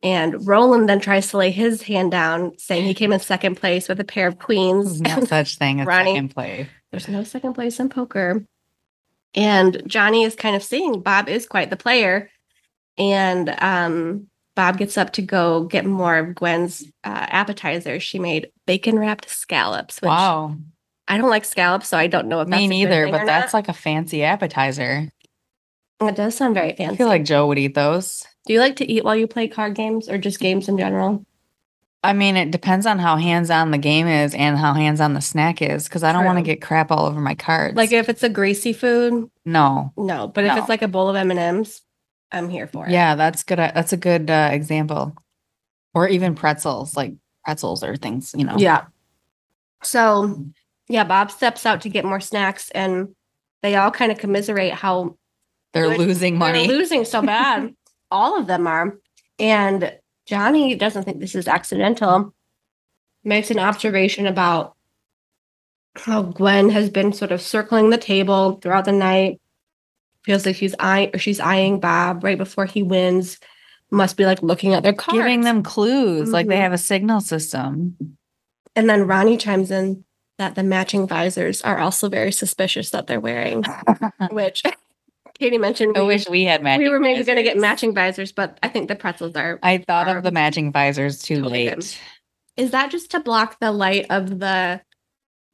And 0.04 0.48
Roland 0.48 0.88
then 0.88 1.00
tries 1.00 1.30
to 1.32 1.38
lay 1.38 1.52
his 1.52 1.82
hand 1.82 2.12
down, 2.12 2.58
saying 2.58 2.86
he 2.86 2.94
came 2.94 3.12
in 3.12 3.20
second 3.20 3.56
place 3.56 3.90
with 3.90 4.00
a 4.00 4.06
pair 4.06 4.28
of 4.28 4.40
queens. 4.40 5.00
There's 5.00 5.18
no 5.18 5.26
such 5.26 5.58
thing 5.58 5.82
as 5.82 5.88
Ronnie. 5.88 6.12
second 6.14 6.30
play. 6.30 6.70
There's 6.92 7.08
no 7.08 7.24
second 7.24 7.54
place 7.54 7.80
in 7.80 7.90
poker. 7.90 8.44
And 9.36 9.84
Johnny 9.86 10.24
is 10.24 10.36
kind 10.36 10.56
of 10.56 10.64
seeing 10.64 11.02
Bob 11.02 11.30
is 11.30 11.46
quite 11.46 11.70
the 11.70 11.78
player. 11.78 12.30
And 12.98 13.56
um, 13.62 14.28
Bob 14.56 14.78
gets 14.78 14.98
up 14.98 15.14
to 15.14 15.22
go 15.22 15.66
get 15.66 15.86
more 15.86 16.18
of 16.18 16.36
Gwen's 16.36 16.84
uh, 17.04 17.28
appetizers. 17.30 18.02
She 18.04 18.18
made 18.20 18.50
bacon 18.66 18.98
wrapped 18.98 19.30
scallops, 19.30 20.02
which 20.02 20.08
Wow. 20.10 20.56
I 21.08 21.18
don't 21.18 21.30
like 21.30 21.46
scallops, 21.46 21.88
so 21.88 21.98
I 21.98 22.08
don't 22.08 22.28
know 22.28 22.42
if 22.42 22.48
that's 22.50 22.60
Me 22.60 22.68
neither, 22.68 23.08
but 23.10 23.26
that's 23.26 23.54
not. 23.54 23.58
like 23.58 23.68
a 23.68 23.74
fancy 23.74 24.24
appetizer. 24.24 25.10
it 26.02 26.16
does 26.16 26.36
sound 26.36 26.54
very 26.56 26.74
fancy. 26.74 26.94
I 26.94 26.98
feel 26.98 27.08
like 27.08 27.24
Joe 27.26 27.48
would 27.48 27.58
eat 27.58 27.74
those. 27.74 28.24
Do 28.46 28.54
you 28.54 28.60
like 28.60 28.76
to 28.78 28.92
eat 28.92 29.04
while 29.04 29.16
you 29.16 29.28
play 29.28 29.48
card 29.48 29.76
games 29.76 30.08
or 30.10 30.18
just 30.18 30.40
games 30.40 30.68
in 30.70 30.78
general? 30.78 31.26
I 32.02 32.14
mean, 32.14 32.38
it 32.38 32.50
depends 32.52 32.86
on 32.86 32.98
how 32.98 33.18
hands 33.18 33.50
on 33.50 33.72
the 33.72 33.78
game 33.78 34.08
is 34.08 34.34
and 34.34 34.58
how 34.58 34.74
hands 34.74 35.02
on 35.02 35.14
the 35.14 35.22
snack 35.22 35.62
is 35.62 35.84
because 35.84 36.02
I 36.04 36.14
don't 36.14 36.24
want 36.24 36.38
to 36.38 36.42
get 36.44 36.62
crap 36.62 36.92
all 36.92 37.06
over 37.06 37.20
my 37.20 37.36
cards. 37.36 37.76
Like 37.76 37.92
if 37.92 38.08
it's 38.08 38.24
a 38.24 38.30
greasy 38.30 38.72
food, 38.72 39.30
no. 39.46 39.92
no. 39.98 40.28
But 40.28 40.46
if 40.46 40.54
No. 40.54 40.60
it's 40.60 40.70
like 40.70 40.82
a 40.82 40.88
bowl 40.88 41.10
of 41.10 41.16
M 41.18 41.30
and 41.30 41.40
M's, 41.40 41.82
I'm 42.32 42.48
here 42.48 42.68
for 42.68 42.86
it. 42.88 42.92
Yeah, 42.92 43.16
that's 43.16 43.44
good. 43.44 43.60
uh, 43.60 43.72
That's 43.76 43.92
a 43.92 43.98
good 43.98 44.30
uh, 44.30 44.50
example. 44.52 45.14
Or 45.94 46.08
even 46.08 46.36
pretzels, 46.36 46.96
like 46.96 47.16
pretzels 47.44 47.84
or 47.84 47.98
things, 47.98 48.34
you 48.38 48.46
know. 48.46 48.56
Yeah. 48.58 48.86
So, 49.84 50.46
yeah, 50.88 51.04
Bob 51.04 51.32
steps 51.32 51.66
out 51.66 51.82
to 51.82 51.90
get 51.90 52.06
more 52.06 52.20
snacks, 52.20 52.70
and 52.72 53.10
they 53.64 53.76
all 53.76 53.92
kind 53.92 54.12
of 54.12 54.18
commiserate 54.18 54.74
how 54.74 55.18
They're 55.74 55.98
losing 55.98 56.38
money. 56.38 56.68
they're 56.68 56.78
losing 56.78 57.06
so 57.06 57.22
bad. 57.22 57.74
all 58.12 58.38
of 58.40 58.48
them 58.48 58.68
are. 58.68 58.98
And 59.40 59.92
Johnny 60.34 60.76
doesn't 60.76 61.06
think 61.06 61.20
this 61.20 61.34
is 61.34 61.48
accidental, 61.48 62.36
makes 63.24 63.50
an 63.50 63.58
observation 63.58 64.28
about 64.28 64.76
how 65.96 66.22
Gwen 66.22 66.70
has 66.70 66.92
been 66.92 67.14
sort 67.14 67.32
of 67.32 67.42
circling 67.42 67.90
the 67.90 67.98
table 67.98 68.60
throughout 68.62 68.86
the 68.86 68.92
night. 68.92 69.42
Feels 70.26 70.46
like 70.46 70.56
she's 70.56 70.76
eyeing 70.80 71.10
or 71.16 71.18
she's 71.18 71.40
eyeing 71.40 71.80
Bob 71.80 72.24
right 72.24 72.38
before 72.38 72.66
he 72.68 72.84
wins. 72.84 73.40
Must 73.90 74.18
be 74.18 74.26
like 74.28 74.44
looking 74.44 74.76
at 74.76 74.84
their 74.84 74.94
cards. 74.94 75.18
Giving 75.18 75.42
them 75.42 75.64
clues, 75.64 76.30
like 76.32 76.46
they 76.46 76.58
Mhm. 76.58 76.62
have 76.62 76.74
a 76.74 76.78
signal 76.78 77.22
system. 77.22 77.98
And 78.76 78.88
then 78.88 79.08
Ronnie 79.08 79.36
chimes 79.38 79.72
in 79.72 80.06
that 80.38 80.54
the 80.54 80.62
matching 80.64 81.08
visors 81.08 81.64
are 81.64 81.80
also 81.80 82.08
very 82.08 82.32
suspicious 82.32 82.92
that 82.92 83.08
they're 83.08 83.20
wearing, 83.20 83.64
which 84.32 84.62
Katie 85.40 85.58
mentioned. 85.58 85.98
I 85.98 86.02
we- 86.02 86.08
wish 86.08 86.28
we 86.30 86.44
had 86.44 86.62
matching. 86.62 86.84
we 86.84 86.90
were 86.90 87.00
maybe 87.00 87.24
going 87.24 87.38
to 87.38 87.44
get 87.44 87.58
matching 87.58 87.94
visors, 87.94 88.32
but 88.32 88.60
I 88.62 88.68
think 88.70 88.88
the 88.90 88.96
pretzels 88.96 89.36
are. 89.36 89.58
I 89.64 89.78
thought 89.80 90.08
are 90.08 90.18
of 90.18 90.24
the 90.24 90.32
matching 90.32 90.72
visors 90.72 91.22
too 91.22 91.36
totally 91.38 91.66
good. 91.70 91.78
late. 91.78 92.02
Is 92.58 92.72
that 92.72 92.92
just 92.92 93.12
to 93.12 93.22
block 93.22 93.58
the 93.62 93.72
light 93.72 94.08
of 94.10 94.40
the, 94.40 94.82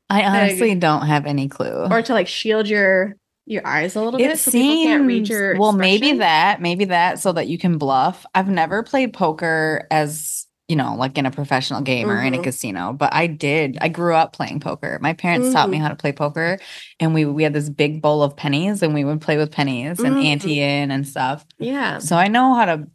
I 0.10 0.24
honestly 0.24 0.74
don't 0.76 1.06
have 1.06 1.26
any 1.28 1.48
clue. 1.48 1.88
or 1.91 2.02
to 2.02 2.13
like 2.13 2.28
shield 2.28 2.67
your 2.67 3.15
your 3.48 3.65
eyes 3.67 3.95
a 3.95 4.02
little 4.02 4.17
bit 4.17 4.32
it 4.32 4.39
so 4.39 4.50
seems 4.50 4.63
people 4.80 4.84
can't 4.86 5.06
read 5.08 5.30
your? 5.30 5.56
well, 5.60 5.71
maybe 5.71 6.13
that, 6.17 6.62
maybe 6.62 6.86
that, 6.86 7.19
so 7.19 7.32
that 7.32 7.48
you 7.48 7.60
can 7.60 7.78
bluff. 7.78 8.26
I've 8.34 8.50
never 8.50 8.82
played 8.82 9.13
poker 9.13 9.86
as 9.91 10.44
you 10.67 10.75
know, 10.75 10.95
like 10.95 11.17
in 11.17 11.25
a 11.25 11.32
professional 11.32 11.82
game 11.82 12.10
or 12.10 12.21
in 12.21 12.34
a 12.34 12.38
Mhm. 12.39 12.43
casino, 12.43 12.91
but 12.93 13.13
I 13.13 13.28
did. 13.28 13.78
I 13.82 13.88
grew 13.88 14.15
up 14.15 14.34
playing 14.34 14.60
poker. 14.62 14.97
My 15.01 15.13
parents 15.13 15.54
taught 15.54 15.69
me 15.69 15.78
Mhm. 15.78 15.82
how 15.82 15.89
to 15.89 15.95
play 15.95 16.12
poker, 16.12 16.58
and 16.99 17.13
we 17.13 17.25
we 17.25 17.43
had 17.43 17.54
this 17.54 17.69
big 17.69 18.01
bowl 18.01 18.23
of 18.23 18.36
pennies, 18.36 18.82
and 18.82 18.93
we 18.93 19.04
would 19.04 19.21
play 19.21 19.38
with 19.38 19.51
pennies 19.51 19.99
and 19.99 20.15
Mhm. 20.15 20.25
ante 20.25 20.60
in 20.62 20.89
and 20.91 21.08
stuff. 21.08 21.45
Yeah. 21.60 21.99
So 21.99 22.15
I 22.17 22.28
know 22.30 22.56
how 22.56 22.65
to. 22.65 22.88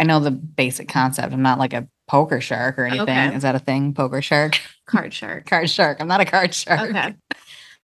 I 0.00 0.04
know 0.04 0.20
the 0.20 0.30
basic 0.30 0.88
concept. 0.88 1.32
I'm 1.32 1.42
not 1.42 1.58
like 1.58 1.72
a 1.74 1.86
poker 2.06 2.40
shark 2.40 2.78
or 2.78 2.86
anything. 2.86 3.02
Okay. 3.02 3.34
Is 3.34 3.42
that 3.42 3.54
a 3.56 3.58
thing? 3.58 3.92
Poker 3.92 4.22
shark, 4.22 4.58
Card 4.86 5.12
shark. 5.12 5.44
card 5.50 5.68
shark. 5.68 5.98
I'm 6.00 6.08
not 6.08 6.20
a 6.20 6.24
card 6.24 6.54
shark. 6.54 6.80
Okay. 6.88 7.14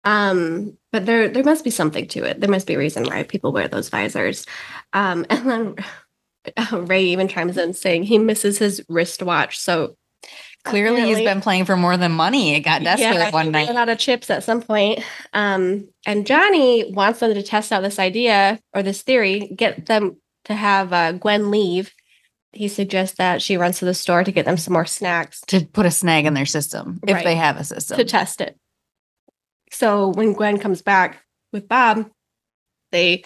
Um, 0.05 0.77
but 0.91 1.07
there 1.07 1.29
there 1.29 1.45
must 1.45 1.65
be 1.65 1.71
something 1.71 2.09
to 2.09 2.25
it. 2.25 2.41
There 2.41 2.51
must 2.51 2.67
be 2.67 2.75
a 2.75 2.79
reason 2.79 3.05
why 3.05 3.23
people 3.25 3.53
wear 3.53 3.69
those 3.69 3.89
visors. 3.89 4.47
Um, 4.95 5.27
and 5.31 5.49
then 5.51 5.75
Ray 6.73 7.05
even 7.05 7.29
chimes 7.29 7.57
in 7.57 7.75
saying 7.75 8.05
he 8.05 8.19
misses 8.19 8.59
his 8.59 8.83
wristwatch. 8.89 9.59
So 9.59 9.97
Clearly, 10.65 11.03
he's 11.03 11.19
been 11.19 11.41
playing 11.41 11.65
for 11.65 11.77
more 11.77 11.97
than 11.97 12.13
money. 12.13 12.55
It 12.55 12.61
got 12.61 12.83
desperate 12.83 13.15
Yeah, 13.15 13.31
one 13.31 13.53
night. 13.53 13.71
A 13.71 13.73
lot 13.73 13.89
of 13.89 13.97
chips 13.99 14.29
at 14.29 14.43
some 14.45 14.61
point. 14.61 15.03
Um, 15.33 15.89
and 16.05 16.27
Johnny 16.27 16.93
wants 16.93 17.21
them 17.21 17.33
to 17.33 17.43
test 17.43 17.73
out 17.73 17.81
this 17.83 17.99
idea 17.99 18.59
or 18.75 18.83
this 18.83 19.01
theory, 19.03 19.51
get 19.57 19.87
them 19.87 20.17
to 20.45 20.55
have 20.55 20.93
uh, 20.93 21.13
Gwen 21.13 21.51
leave. 21.51 21.95
He 22.53 22.69
suggests 22.69 23.17
that 23.17 23.41
she 23.41 23.57
runs 23.57 23.79
to 23.79 23.85
the 23.87 23.95
store 23.95 24.25
to 24.25 24.33
get 24.33 24.45
them 24.45 24.57
some 24.59 24.75
more 24.75 24.85
snacks 24.85 25.41
to 25.47 25.65
put 25.65 25.87
a 25.87 25.91
snag 25.91 26.27
in 26.27 26.35
their 26.35 26.45
system 26.47 26.99
if 27.07 27.15
Right. 27.15 27.25
they 27.25 27.37
have 27.37 27.57
a 27.57 27.65
system. 27.65 27.97
to 27.97 28.05
test 28.05 28.41
it. 28.41 28.59
So 29.71 30.09
when 30.09 30.33
Gwen 30.33 30.59
comes 30.59 30.83
back 30.83 31.23
with 31.53 31.69
Bob, 31.69 32.11
they 32.91 33.25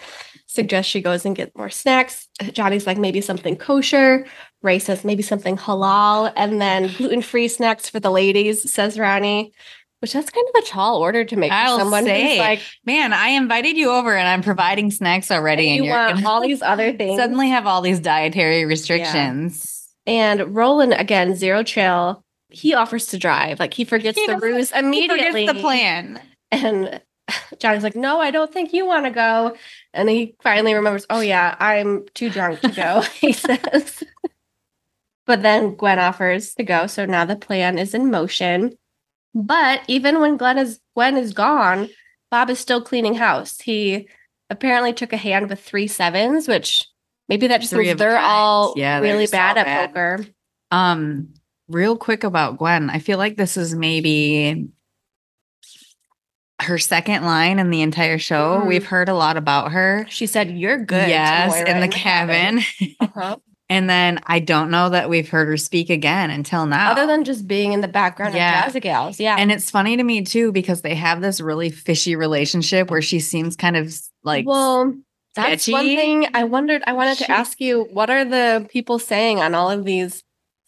suggest 0.53 0.89
she 0.89 1.01
goes 1.01 1.25
and 1.25 1.35
get 1.35 1.55
more 1.57 1.69
snacks. 1.69 2.27
Johnny's 2.51 2.85
like 2.87 2.97
maybe 2.97 3.21
something 3.21 3.55
kosher. 3.55 4.25
Ray 4.61 4.79
says 4.79 5.03
maybe 5.03 5.23
something 5.23 5.57
halal, 5.57 6.31
and 6.35 6.61
then 6.61 6.91
gluten-free 6.97 7.47
snacks 7.49 7.89
for 7.89 7.99
the 7.99 8.11
ladies, 8.11 8.71
says 8.71 8.97
Ronnie. 8.99 9.53
Which 9.99 10.11
that's 10.11 10.29
kind 10.29 10.45
of 10.53 10.63
a 10.63 10.67
tall 10.67 10.97
order 10.97 11.23
to 11.23 11.35
make 11.37 11.49
I'll 11.49 11.79
someone 11.79 12.03
say. 12.03 12.31
who's 12.31 12.39
like, 12.39 12.59
Man, 12.85 13.13
I 13.13 13.29
invited 13.29 13.77
you 13.77 13.89
over 13.89 14.13
and 14.13 14.27
I'm 14.27 14.41
providing 14.43 14.91
snacks 14.91 15.31
already, 15.31 15.69
and 15.69 15.77
you 15.77 15.83
you're 15.85 15.95
want 15.95 16.25
all 16.25 16.41
these 16.41 16.61
other 16.61 16.91
things. 16.91 17.17
suddenly 17.17 17.47
have 17.49 17.65
all 17.65 17.81
these 17.81 18.01
dietary 18.01 18.65
restrictions. 18.65 19.87
and 20.05 20.53
Roland 20.53 20.93
again, 20.93 21.35
zero 21.35 21.63
chill. 21.63 22.23
He 22.49 22.73
offers 22.73 23.05
to 23.07 23.17
drive, 23.17 23.59
like 23.61 23.73
he 23.73 23.85
forgets 23.85 24.19
He 24.19 24.27
the 24.27 24.37
ruse 24.37 24.71
He 24.71 24.79
immediately. 24.79 25.45
forgets 25.47 25.53
the 25.53 25.61
plan. 25.61 26.21
And 26.51 27.01
Johnny's 27.59 27.83
like, 27.83 27.95
no, 27.95 28.19
I 28.19 28.29
don't 28.29 28.51
think 28.51 28.73
you 28.73 28.85
want 28.85 29.05
to 29.05 29.11
go. 29.11 29.55
And 29.93 30.09
he 30.09 30.35
finally 30.41 30.73
remembers, 30.73 31.05
oh, 31.09 31.21
yeah, 31.21 31.55
I'm 31.59 32.05
too 32.15 32.29
drunk 32.29 32.61
to 32.61 32.69
go, 32.69 33.01
he 33.21 33.31
says. 33.33 34.03
But 35.25 35.41
then 35.41 35.75
Gwen 35.75 35.99
offers 35.99 36.55
to 36.55 36.63
go. 36.63 36.87
So 36.87 37.05
now 37.05 37.25
the 37.25 37.35
plan 37.35 37.77
is 37.77 37.93
in 37.93 38.11
motion. 38.11 38.77
But 39.35 39.81
even 39.87 40.19
when 40.19 40.37
Glenn 40.37 40.57
is 40.57 40.79
Gwen 40.95 41.17
is 41.17 41.33
gone, 41.33 41.89
Bob 42.29 42.49
is 42.49 42.59
still 42.59 42.81
cleaning 42.81 43.15
house. 43.15 43.59
He 43.59 44.07
apparently 44.49 44.93
took 44.93 45.13
a 45.13 45.17
hand 45.17 45.49
with 45.49 45.59
three 45.59 45.87
sevens, 45.87 46.47
which 46.47 46.87
maybe 47.29 47.47
that 47.47 47.61
just 47.61 47.73
means 47.73 47.97
they're 47.97 48.19
all 48.19 48.73
Yeah, 48.75 48.99
really 48.99 49.25
all 49.25 49.31
bad 49.31 49.57
at 49.57 49.65
bad. 49.65 49.93
poker. 49.93 50.25
Um, 50.71 51.33
real 51.67 51.97
quick 51.97 52.23
about 52.23 52.57
Gwen, 52.57 52.89
I 52.89 52.99
feel 52.99 53.17
like 53.17 53.37
this 53.37 53.57
is 53.57 53.73
maybe 53.73 54.67
her 56.65 56.77
second 56.77 57.23
line 57.25 57.59
in 57.59 57.69
the 57.69 57.81
entire 57.81 58.17
show. 58.17 58.61
Mhm. 58.61 58.67
We've 58.67 58.85
heard 58.85 59.09
a 59.09 59.13
lot 59.13 59.37
about 59.37 59.71
her. 59.71 60.05
She 60.09 60.25
said, 60.27 60.51
You're 60.51 60.77
good. 60.83 61.07
yes, 61.09 61.51
Moira 61.51 61.69
in 61.69 61.79
the 61.81 61.87
cabin. 61.87 62.59
Uh-huh. 62.99 63.37
and 63.69 63.89
then 63.89 64.19
I 64.25 64.39
don't 64.39 64.69
know 64.71 64.89
that 64.89 65.09
we've 65.09 65.29
heard 65.29 65.47
her 65.47 65.57
speak 65.57 65.89
again 65.89 66.29
until 66.29 66.65
now. 66.65 66.91
Other 66.91 67.07
than 67.07 67.23
just 67.23 67.47
being 67.47 67.73
in 67.73 67.81
the 67.81 67.87
background 67.87 68.35
Yeah. 68.35 68.67
of 68.67 68.73
Jazzagals. 68.73 69.19
Yeah. 69.19 69.35
And 69.39 69.51
it's 69.51 69.69
funny 69.71 69.97
to 69.97 70.03
me 70.03 70.23
too 70.23 70.51
because 70.51 70.81
they 70.81 70.95
have 70.95 71.21
this 71.21 71.39
really 71.41 71.69
fishy 71.69 72.15
relationship 72.15 72.91
where 72.91 73.01
she 73.01 73.19
seems 73.19 73.55
kind 73.55 73.77
of 73.77 73.93
like 74.23 74.45
well, 74.45 74.93
that's 75.35 75.67
one 75.67 75.85
thing 75.85 76.27
I 76.35 76.43
wondered. 76.43 76.83
I 76.85 76.93
wanted 76.93 77.17
She- 77.17 77.25
to 77.25 77.31
ask 77.31 77.59
you, 77.59 77.87
what 77.91 78.09
are 78.11 78.23
the 78.25 78.67
people 78.69 78.99
saying 78.99 79.39
on 79.39 79.55
all 79.55 79.71
of 79.71 79.83
these 79.85 80.23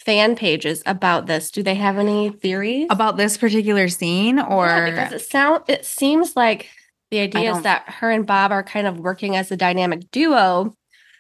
fan 0.06 0.36
pages 0.36 0.84
about 0.86 1.26
this? 1.26 1.52
Do 1.52 1.64
they 1.64 1.76
have 1.76 1.98
any 1.98 2.30
theories? 2.30 2.88
about 2.90 3.18
this 3.18 3.38
particular 3.38 3.88
scene 3.90 4.40
or 4.40 4.68
Yeah, 4.68 4.90
because 4.90 5.14
it 5.14 5.28
sound 5.28 5.64
it 5.68 5.86
seems 5.86 6.36
like 6.36 6.70
the 7.12 7.20
idea 7.20 7.56
is 7.56 7.64
that 7.64 7.84
her 7.88 8.12
and 8.12 8.26
Bob 8.26 8.52
are 8.52 8.64
kind 8.64 8.88
of 8.88 9.00
working 9.00 9.36
as 9.36 9.52
a 9.52 9.58
dynamic 9.58 10.10
duo, 10.12 10.76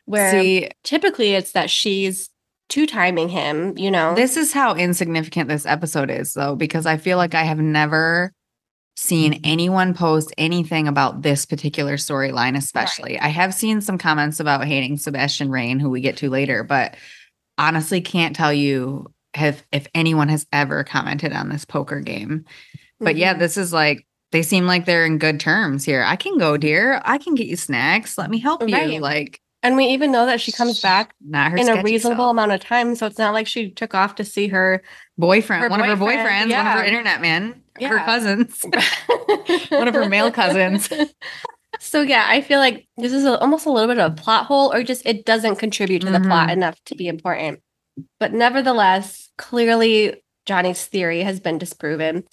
where 0.05 0.31
see 0.31 0.69
typically 0.83 1.33
it's 1.33 1.51
that 1.53 1.69
she's 1.69 2.29
two 2.69 2.85
timing 2.85 3.29
him. 3.29 3.77
You 3.77 3.91
know, 3.91 4.15
this 4.15 4.37
is 4.37 4.53
how 4.53 4.75
insignificant 4.75 5.49
this 5.49 5.65
episode 5.65 6.09
is 6.09 6.33
though 6.33 6.55
because 6.55 6.85
I 6.85 6.97
feel 6.97 7.17
like 7.17 7.35
I 7.35 7.43
have 7.43 7.59
never 7.59 8.31
seen 8.97 9.33
mm-hmm. 9.33 9.41
anyone 9.43 9.93
post 9.93 10.33
anything 10.37 10.87
about 10.87 11.21
this 11.21 11.45
particular 11.45 11.95
storyline 11.95 12.57
especially. 12.57 13.19
I 13.19 13.27
have 13.27 13.53
seen 13.53 13.81
some 13.81 13.97
comments 13.97 14.39
about 14.39 14.65
hating 14.65 14.97
Sebastian 14.97 15.49
Rain 15.49 15.79
who 15.79 15.89
we 15.89 16.01
get 16.01 16.17
to 16.17 16.29
later 16.29 16.63
but 16.63 16.95
honestly 17.57 18.01
can't 18.01 18.35
tell 18.35 18.53
you 18.53 19.11
if 19.33 19.63
if 19.71 19.87
anyone 19.93 20.29
has 20.29 20.45
ever 20.53 20.83
commented 20.83 21.33
on 21.33 21.49
this 21.49 21.65
poker 21.65 21.99
game. 21.99 22.45
But 22.99 23.15
yeah, 23.17 23.33
Mhm. 23.33 23.39
this 23.39 23.57
is 23.57 23.73
like 23.73 24.05
they 24.31 24.41
seem 24.41 24.65
like 24.65 24.85
they're 24.85 25.05
in 25.05 25.17
good 25.17 25.39
terms 25.39 25.85
here. 25.85 26.03
I 26.03 26.15
can 26.15 26.37
go, 26.37 26.57
dear. 26.57 27.01
I 27.05 27.17
can 27.17 27.35
get 27.35 27.47
you 27.47 27.55
snacks. 27.55 28.17
Let 28.17 28.29
me 28.29 28.39
help 28.39 28.67
you. 28.67 28.99
Like 28.99 29.41
and 29.63 29.75
we 29.75 29.85
even 29.87 30.11
know 30.11 30.27
that 30.27 30.39
she 30.39 30.51
comes 30.51 30.79
back 30.79 31.15
not 31.25 31.51
her 31.51 31.57
in 31.57 31.67
a 31.69 31.81
reasonable 31.81 32.25
self. 32.25 32.31
amount 32.31 32.51
of 32.51 32.59
time, 32.59 32.95
so 32.95 33.07
it's 33.07 33.17
not 33.17 33.33
like 33.33 33.47
she 33.47 33.71
took 33.71 33.95
off 33.95 34.15
to 34.15 34.23
see 34.23 34.47
her 34.49 34.83
boyfriend, 35.17 35.63
her 35.63 35.69
one 35.69 35.81
of 35.81 35.87
her 35.87 35.95
boyfriend, 35.95 36.51
boyfriends, 36.51 36.55
one 36.57 36.67
of 36.67 36.73
her 36.73 36.83
internet 36.85 37.19
men, 37.21 37.63
her 37.81 37.97
cousins, 37.99 38.63
one 39.69 39.87
of 39.87 39.93
her 39.95 40.07
male 40.07 40.31
cousins. 40.31 40.87
So 41.79 42.01
yeah, 42.01 42.25
I 42.27 42.41
feel 42.41 42.59
like 42.59 42.87
this 42.97 43.13
is 43.13 43.25
a, 43.25 43.39
almost 43.39 43.65
a 43.65 43.71
little 43.71 43.87
bit 43.87 43.99
of 43.99 44.11
a 44.11 44.15
plot 44.15 44.45
hole, 44.45 44.73
or 44.73 44.83
just 44.83 45.05
it 45.05 45.25
doesn't 45.25 45.57
contribute 45.57 45.99
to 46.03 46.11
the 46.11 46.19
plot 46.19 46.49
Mhm. 46.49 46.53
enough 46.53 46.79
to 46.85 46.95
be 46.95 47.07
important. 47.07 47.61
But 48.19 48.33
nevertheless, 48.33 49.29
clearly 49.37 50.21
Johnny's 50.45 50.85
theory 50.85 51.21
has 51.21 51.39
been 51.39 51.57
disproven. 51.57 52.23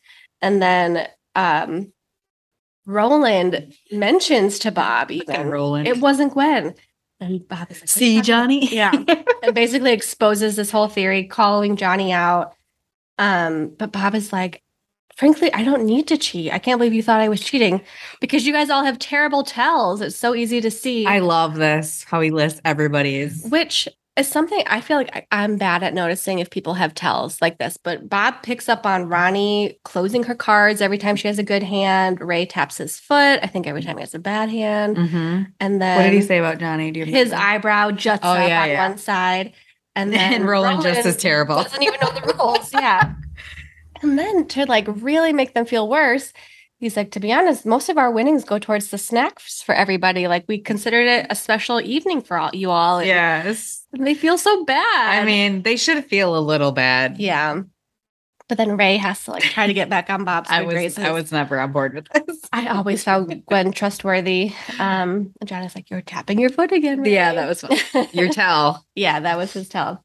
And 0.40 0.60
then 0.62 1.06
um 1.34 1.92
Roland 2.86 3.74
mentions 3.92 4.58
to 4.60 4.72
Bob 4.72 5.10
even 5.10 5.48
Roland. 5.48 5.86
it 5.86 5.98
wasn't 6.00 6.32
Gwen. 6.32 6.74
And 7.20 7.46
Bob 7.46 7.70
is 7.70 7.80
like, 7.80 7.88
"What 7.88 7.96
are 7.96 8.04
you 8.04 8.16
See, 8.16 8.20
Johnny? 8.22 8.66
Yeah. 8.74 8.90
and 9.42 9.54
basically 9.54 9.92
exposes 9.92 10.56
this 10.56 10.70
whole 10.72 10.88
theory, 10.88 11.24
calling 11.24 11.76
Johnny 11.76 12.12
out. 12.12 12.54
Um, 13.18 13.72
but 13.78 13.92
Bob 13.92 14.16
is 14.16 14.32
like, 14.32 14.62
frankly, 15.16 15.52
I 15.52 15.62
don't 15.64 15.84
need 15.84 16.06
to 16.08 16.16
cheat. 16.18 16.52
I 16.52 16.58
can't 16.58 16.78
believe 16.78 16.94
you 16.94 17.02
thought 17.02 17.20
I 17.20 17.28
was 17.28 17.40
cheating 17.40 17.80
because 18.20 18.46
you 18.46 18.52
guys 18.52 18.70
all 18.70 18.84
have 18.84 18.98
terrible 18.98 19.42
tells. 19.42 20.00
It's 20.00 20.16
so 20.16 20.34
easy 20.34 20.60
to 20.60 20.70
see. 20.70 21.06
I 21.06 21.18
love 21.20 21.54
this, 21.56 22.04
how 22.04 22.20
he 22.20 22.30
lists 22.30 22.60
everybody's. 22.64 23.44
which 23.48 23.88
is 24.14 24.28
something 24.28 24.62
I 24.66 24.82
feel 24.82 24.98
like 24.98 25.16
I, 25.16 25.26
I'm 25.32 25.56
bad 25.56 25.82
at 25.82 25.94
noticing 25.94 26.38
if 26.38 26.50
people 26.50 26.74
have 26.74 26.94
tells 26.94 27.40
like 27.40 27.56
this. 27.56 27.78
But 27.78 28.10
Bob 28.10 28.42
picks 28.42 28.68
up 28.68 28.84
on 28.84 29.08
Ronnie 29.08 29.78
closing 29.84 30.22
her 30.24 30.34
cards 30.34 30.82
every 30.82 30.98
time 30.98 31.16
she 31.16 31.28
has 31.28 31.38
a 31.38 31.42
good 31.42 31.62
hand. 31.62 32.20
Ray 32.20 32.44
taps 32.44 32.76
his 32.76 32.98
foot. 33.00 33.40
I 33.42 33.46
think 33.46 33.66
every 33.66 33.82
time 33.82 33.96
he 33.96 34.02
has 34.02 34.14
a 34.14 34.18
bad 34.18 34.50
hand. 34.50 34.98
Mhm. 34.98 35.46
And 35.60 35.80
then 35.80 35.96
What 35.96 36.02
did 36.02 36.12
he 36.12 36.20
say 36.20 36.36
about 36.38 36.58
Johnny? 36.58 36.90
Do 36.90 37.00
you 37.00 37.06
his 37.06 37.30
remember? 37.30 37.36
eyebrow 37.46 37.90
juts 37.92 38.20
Oh, 38.22 38.32
up 38.32 38.46
yeah, 38.48 38.62
on 38.62 38.68
yeah. 38.68 38.88
one 38.88 38.98
side. 38.98 39.54
And 39.96 40.12
then 40.12 40.34
And 40.34 40.46
Roland 40.46 40.82
just 40.82 41.06
is 41.06 41.16
terrible. 41.16 41.62
Doesn't 41.62 41.82
even 41.82 41.98
know 42.02 42.10
the 42.12 42.34
rules. 42.38 42.70
Yeah. 42.74 43.14
And 44.02 44.18
then 44.18 44.46
to 44.48 44.66
like 44.66 44.86
really 44.88 45.32
make 45.32 45.54
them 45.54 45.64
feel 45.66 45.88
worse, 45.88 46.32
he's 46.78 46.96
like, 46.96 47.12
to 47.12 47.20
be 47.20 47.32
honest, 47.32 47.64
most 47.64 47.88
of 47.88 47.96
our 47.98 48.10
winnings 48.10 48.44
go 48.44 48.58
towards 48.58 48.88
the 48.88 48.98
snacks 48.98 49.62
for 49.62 49.74
everybody. 49.74 50.26
Like 50.28 50.44
we 50.48 50.58
considered 50.58 51.06
it 51.06 51.26
a 51.30 51.34
special 51.34 51.80
evening 51.80 52.20
for 52.20 52.36
all 52.36 52.50
you 52.52 52.70
all. 52.70 52.98
And 52.98 53.06
Yes. 53.06 53.84
they 53.96 54.14
feel 54.14 54.36
so 54.38 54.64
bad. 54.64 55.20
I 55.22 55.24
mean, 55.24 55.62
they 55.62 55.76
should 55.76 56.04
feel 56.04 56.36
a 56.36 56.40
little 56.40 56.72
bad. 56.72 57.18
yeah. 57.18 57.62
But 58.48 58.58
then 58.58 58.76
Ray 58.76 58.98
has 58.98 59.24
to 59.24 59.30
like 59.30 59.44
try 59.44 59.66
to 59.66 59.72
get 59.72 59.88
back 59.88 60.10
on 60.10 60.24
Bob's 60.24 60.50
I 60.50 60.60
was 60.62 60.74
graces. 60.74 60.98
I 61.02 61.10
was 61.12 61.32
never 61.32 61.58
on 61.58 61.72
board 61.72 61.94
with 61.94 62.06
this. 62.10 62.38
I 62.52 62.66
always 62.66 63.02
found 63.02 63.46
Gwen 63.46 63.72
trustworthy. 63.72 64.52
Um, 64.78 65.32
and 65.40 65.46
John 65.48 65.62
is 65.62 65.74
like, 65.74 65.88
"You're 65.88 66.02
tapping 66.02 66.38
your 66.38 66.50
foot 66.50 66.70
again." 66.70 67.00
Ray." 67.00 67.14
Yeah, 67.14 67.32
that 67.32 67.48
was 67.48 67.62
fun. 67.62 68.08
Your 68.12 68.28
tell. 68.32 68.84
yeah, 68.94 69.20
that 69.20 69.38
was 69.38 69.54
his 69.54 69.70
tell. 69.70 70.04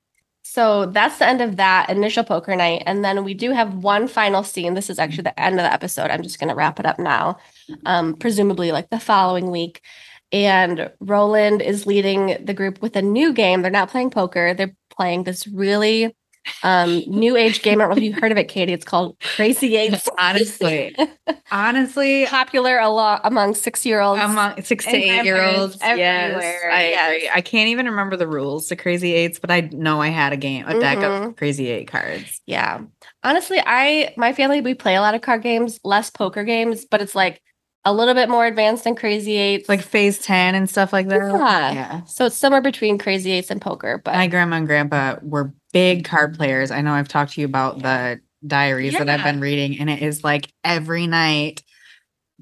So 0.57 0.87
that's 0.87 1.19
the 1.19 1.27
end 1.27 1.41
of 1.41 1.57
that 1.57 1.91
initial 1.91 2.23
poker 2.23 2.55
night, 2.55 2.81
and 2.87 3.05
then 3.05 3.23
we 3.23 3.35
do 3.35 3.51
have 3.51 3.75
one 3.75 4.07
final 4.07 4.41
scene. 4.41 4.73
This 4.73 4.89
is 4.89 4.97
actually 4.97 5.25
the 5.25 5.39
end 5.39 5.59
of 5.59 5.63
the 5.63 5.71
episode. 5.71 6.09
I'm 6.09 6.23
just 6.23 6.39
going 6.39 6.49
to 6.49 6.55
wrap 6.55 6.79
it 6.79 6.85
up 6.87 6.97
now. 6.97 7.37
Um, 7.85 8.15
presumably, 8.15 8.71
like 8.71 8.89
the 8.89 8.99
following 8.99 9.51
week, 9.51 9.83
and 10.31 10.89
Roland 10.99 11.61
is 11.61 11.85
leading 11.85 12.43
the 12.43 12.55
group 12.55 12.81
with 12.81 12.95
a 12.95 13.03
new 13.03 13.33
game. 13.33 13.61
They're 13.61 13.69
not 13.69 13.91
playing 13.91 14.09
poker. 14.09 14.55
They're 14.55 14.75
playing 14.89 15.25
this 15.25 15.45
really 15.45 16.15
um 16.63 17.03
new 17.07 17.35
age 17.35 17.61
game. 17.61 17.79
I 17.79 17.83
don't 17.83 17.91
know 17.91 17.97
if 17.97 18.03
you've 18.03 18.19
heard 18.19 18.31
of 18.31 18.37
it, 18.37 18.47
Katie. 18.47 18.73
It's 18.73 18.85
called 18.85 19.17
Crazy 19.35 19.75
Eights. 19.75 20.07
Honestly. 20.17 20.95
Honestly, 21.51 22.25
Popular 22.25 22.77
a 22.79 22.89
lot 22.89 23.21
among 23.23 23.55
six 23.55 23.85
year 23.85 23.99
olds. 24.01 24.21
among 24.21 24.61
six 24.63 24.85
to 24.85 24.95
eight 24.95 25.23
year 25.25 25.41
olds. 25.43 25.77
Yes, 25.81 25.83
I 26.71 26.89
yes. 26.89 27.07
agree. 27.15 27.29
I 27.33 27.41
can't 27.41 27.69
even 27.69 27.85
remember 27.87 28.17
the 28.17 28.27
rules 28.27 28.67
to 28.67 28.75
Crazy 28.75 29.13
Eights, 29.13 29.39
but 29.39 29.51
I 29.51 29.61
know 29.71 30.01
I 30.01 30.09
had 30.09 30.33
a 30.33 30.37
game, 30.37 30.65
a 30.67 30.79
deck 30.79 30.97
Mhm. 30.99 31.29
of 31.29 31.35
Crazy 31.35 31.67
Eight 31.69 31.87
cards. 31.87 32.41
Yeah. 32.45 32.81
Honestly, 33.23 33.59
I 33.65 34.13
my 34.17 34.33
family 34.33 34.61
we 34.61 34.73
play 34.73 34.95
a 34.95 35.01
lot 35.01 35.15
of 35.15 35.21
card 35.21 35.41
games, 35.43 35.79
less 35.83 36.09
poker 36.09 36.43
games, 36.43 36.85
but 36.85 37.01
it's 37.01 37.15
like 37.15 37.41
a 37.85 37.93
little 37.93 38.13
bit 38.13 38.27
more 38.29 38.45
advanced 38.45 38.83
than 38.83 38.95
Crazy 38.95 39.37
Eights. 39.37 39.69
Like 39.69 39.81
Phase 39.81 40.19
10 40.19 40.55
and 40.55 40.69
stuff 40.69 40.91
like 40.91 41.07
that. 41.07 41.17
Yeah. 41.21 41.73
Yeah. 41.73 42.03
so 42.03 42.25
it's 42.25 42.35
somewhere 42.35 42.61
between 42.61 42.97
Crazy 42.97 43.31
Eights 43.31 43.49
and 43.49 43.61
poker, 43.61 44.01
but 44.03 44.13
My 44.15 44.27
grandma 44.27 44.57
and 44.57 44.67
grandpa 44.67 45.15
were 45.21 45.53
big 45.77 46.05
card 46.05 46.35
players. 46.35 46.71
I 46.71 46.81
know 46.81 46.93
I've 46.93 47.07
talked 47.07 47.33
to 47.33 47.41
you 47.41 47.45
about 47.45 47.79
the 47.83 48.19
diaries 48.45 48.93
that 48.93 49.09
I've 49.09 49.23
been 49.23 49.39
reading, 49.39 49.79
and 49.79 49.89
it 49.89 50.01
is 50.01 50.23
like 50.23 50.51
every 50.63 51.05
night 51.07 51.61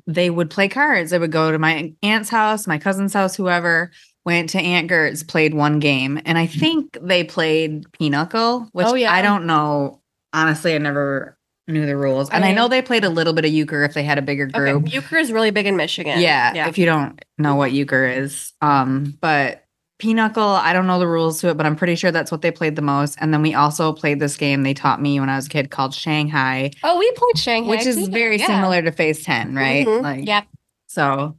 they 0.07 0.29
would 0.29 0.49
play 0.49 0.67
cards. 0.69 1.11
They 1.11 1.19
would 1.19 1.31
go 1.31 1.51
to 1.51 1.59
my 1.59 1.93
aunt's 2.01 2.29
house, 2.29 2.67
my 2.67 2.77
cousin's 2.77 3.13
house, 3.13 3.35
whoever 3.35 3.91
went 4.25 4.49
to 4.51 4.59
Aunt 4.59 4.87
Gert's, 4.87 5.23
played 5.23 5.53
one 5.53 5.79
game, 5.79 6.19
and 6.25 6.37
I 6.37 6.47
think 6.47 6.97
they 7.01 7.23
played 7.23 7.91
Pinochle, 7.93 8.69
which 8.71 8.87
Oh, 8.87 8.95
yeah. 8.95 9.13
I 9.13 9.21
don't 9.21 9.45
know. 9.45 10.01
Honestly, 10.33 10.73
I 10.73 10.77
never 10.79 11.37
knew 11.67 11.85
the 11.85 11.97
rules, 11.97 12.29
and 12.29 12.43
I, 12.45 12.49
I- 12.49 12.53
know 12.53 12.67
they 12.67 12.81
played 12.81 13.03
a 13.03 13.09
little 13.09 13.33
bit 13.33 13.43
of 13.45 13.51
euchre 13.51 13.83
if 13.83 13.93
they 13.93 14.03
had 14.03 14.17
a 14.17 14.21
bigger 14.21 14.45
okay. 14.53 14.71
group. 14.71 14.93
Euchre 14.93 15.17
is 15.17 15.31
really 15.31 15.51
big 15.51 15.65
in 15.65 15.75
Michigan. 15.75 16.19
Yeah, 16.19 16.53
Yeah. 16.53 16.67
if 16.69 16.77
you 16.77 16.85
don't 16.85 17.23
know 17.37 17.55
what 17.55 17.71
euchre 17.71 18.05
is. 18.05 18.53
Um, 18.61 19.17
but 19.21 19.64
Pinochle, 19.97 20.43
I 20.43 20.73
don't 20.73 20.87
know 20.87 20.99
the 20.99 21.07
rules 21.07 21.39
to 21.41 21.49
it, 21.49 21.55
but 21.57 21.65
I'm 21.65 21.75
pretty 21.77 21.95
sure 21.95 22.11
that's 22.11 22.29
what 22.31 22.41
they 22.41 22.51
played 22.51 22.75
the 22.75 22.81
most. 22.81 23.17
And 23.21 23.33
then 23.33 23.41
we 23.41 23.53
also 23.53 23.93
played 23.93 24.19
this 24.19 24.35
game 24.35 24.63
they 24.63 24.73
taught 24.73 25.01
me 25.01 25.19
when 25.21 25.29
I 25.29 25.37
was 25.37 25.45
a 25.45 25.49
kid 25.49 25.71
called 25.71 25.93
Shanghai, 25.93 26.71
Oh, 26.83 26.97
we 26.99 27.09
played 27.13 27.37
Shanghai. 27.37 27.69
which 27.69 27.85
is 27.85 27.95
too. 28.05 28.11
very 28.11 28.37
Yeah. 28.37 28.47
similar 28.47 28.81
to 28.81 28.91
Phase 28.91 29.23
10, 29.23 29.55
right? 29.55 29.87
Mhm. 29.87 30.01
Like 30.01 30.27
Yep. 30.27 30.47
so 30.87 31.35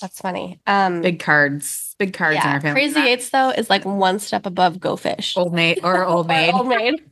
That's 0.00 0.20
funny. 0.20 0.60
Um 0.66 1.02
big 1.02 1.20
cards, 1.20 1.94
big 1.98 2.12
cards 2.12 2.36
in 2.36 2.42
yeah. 2.42 2.54
our 2.54 2.60
family. 2.60 2.80
Crazy 2.80 3.00
Eights 3.00 3.30
though 3.30 3.50
is 3.50 3.70
like 3.70 3.84
one 3.84 4.18
step 4.18 4.46
above 4.46 4.80
Go 4.80 4.96
Fish. 4.96 5.36
Old 5.36 5.54
maid 5.54 5.80
or 5.84 6.04
old 6.04 6.28
maid. 6.28 6.52
Old 6.52 6.68
maid. 6.68 7.02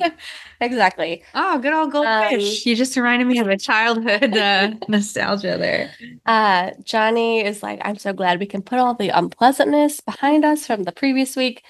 exactly. 0.60 1.22
Oh, 1.34 1.58
good 1.58 1.72
old 1.72 1.92
Go 1.92 2.02
Fish. 2.02 2.66
Um, 2.66 2.70
you 2.70 2.76
just 2.76 2.96
reminded 2.96 3.26
me 3.26 3.38
of 3.38 3.48
a 3.48 3.56
childhood 3.56 4.36
uh, 4.36 4.74
nostalgia 4.88 5.56
there. 5.58 5.92
Uh, 6.26 6.70
Johnny 6.84 7.44
is 7.44 7.62
like, 7.62 7.80
I'm 7.82 7.96
so 7.96 8.12
glad 8.12 8.40
we 8.40 8.46
can 8.46 8.62
put 8.62 8.78
all 8.78 8.94
the 8.94 9.10
unpleasantness 9.10 10.00
behind 10.00 10.44
us 10.44 10.66
from 10.66 10.84
the 10.84 10.92
previous 10.92 11.36
week. 11.36 11.62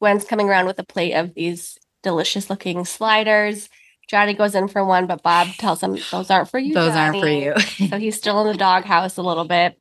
Gwen's 0.00 0.24
coming 0.24 0.48
around 0.48 0.66
with 0.66 0.78
a 0.78 0.84
plate 0.84 1.14
of 1.14 1.34
these 1.34 1.78
delicious 2.02 2.50
looking 2.50 2.84
sliders. 2.84 3.68
Johnny 4.08 4.34
goes 4.34 4.54
in 4.54 4.68
for 4.68 4.84
one, 4.84 5.06
but 5.06 5.22
Bob 5.22 5.48
tells 5.58 5.82
him 5.82 5.96
those 6.10 6.30
aren't 6.30 6.50
for 6.50 6.58
you. 6.58 6.74
Those 6.74 6.94
aren't 6.94 7.20
for 7.20 7.28
you. 7.28 7.54
so 7.88 7.98
he's 7.98 8.16
still 8.16 8.40
in 8.42 8.48
the 8.48 8.58
doghouse 8.58 9.16
a 9.16 9.22
little 9.22 9.44
bit. 9.44 9.78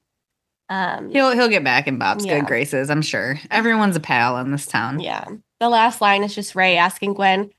Um, 0.72 1.10
he'll 1.12 1.32
he'll 1.32 1.50
get 1.50 1.64
back 1.66 1.86
in 1.88 1.98
Bob's 1.98 2.26
Yeah. 2.26 2.40
good 2.40 2.48
graces, 2.48 2.90
I'm 2.90 3.02
sure. 3.02 3.38
Everyone's 3.52 3.96
a 3.98 4.00
pal 4.00 4.38
in 4.38 4.52
this 4.52 4.66
town. 4.66 5.00
yeah. 5.02 5.26
The 5.60 5.68
last 5.70 6.00
line 6.02 6.24
is 6.24 6.34
just 6.34 6.56
Ray 6.56 6.78
asking 6.78 7.14
Gwen 7.16 7.52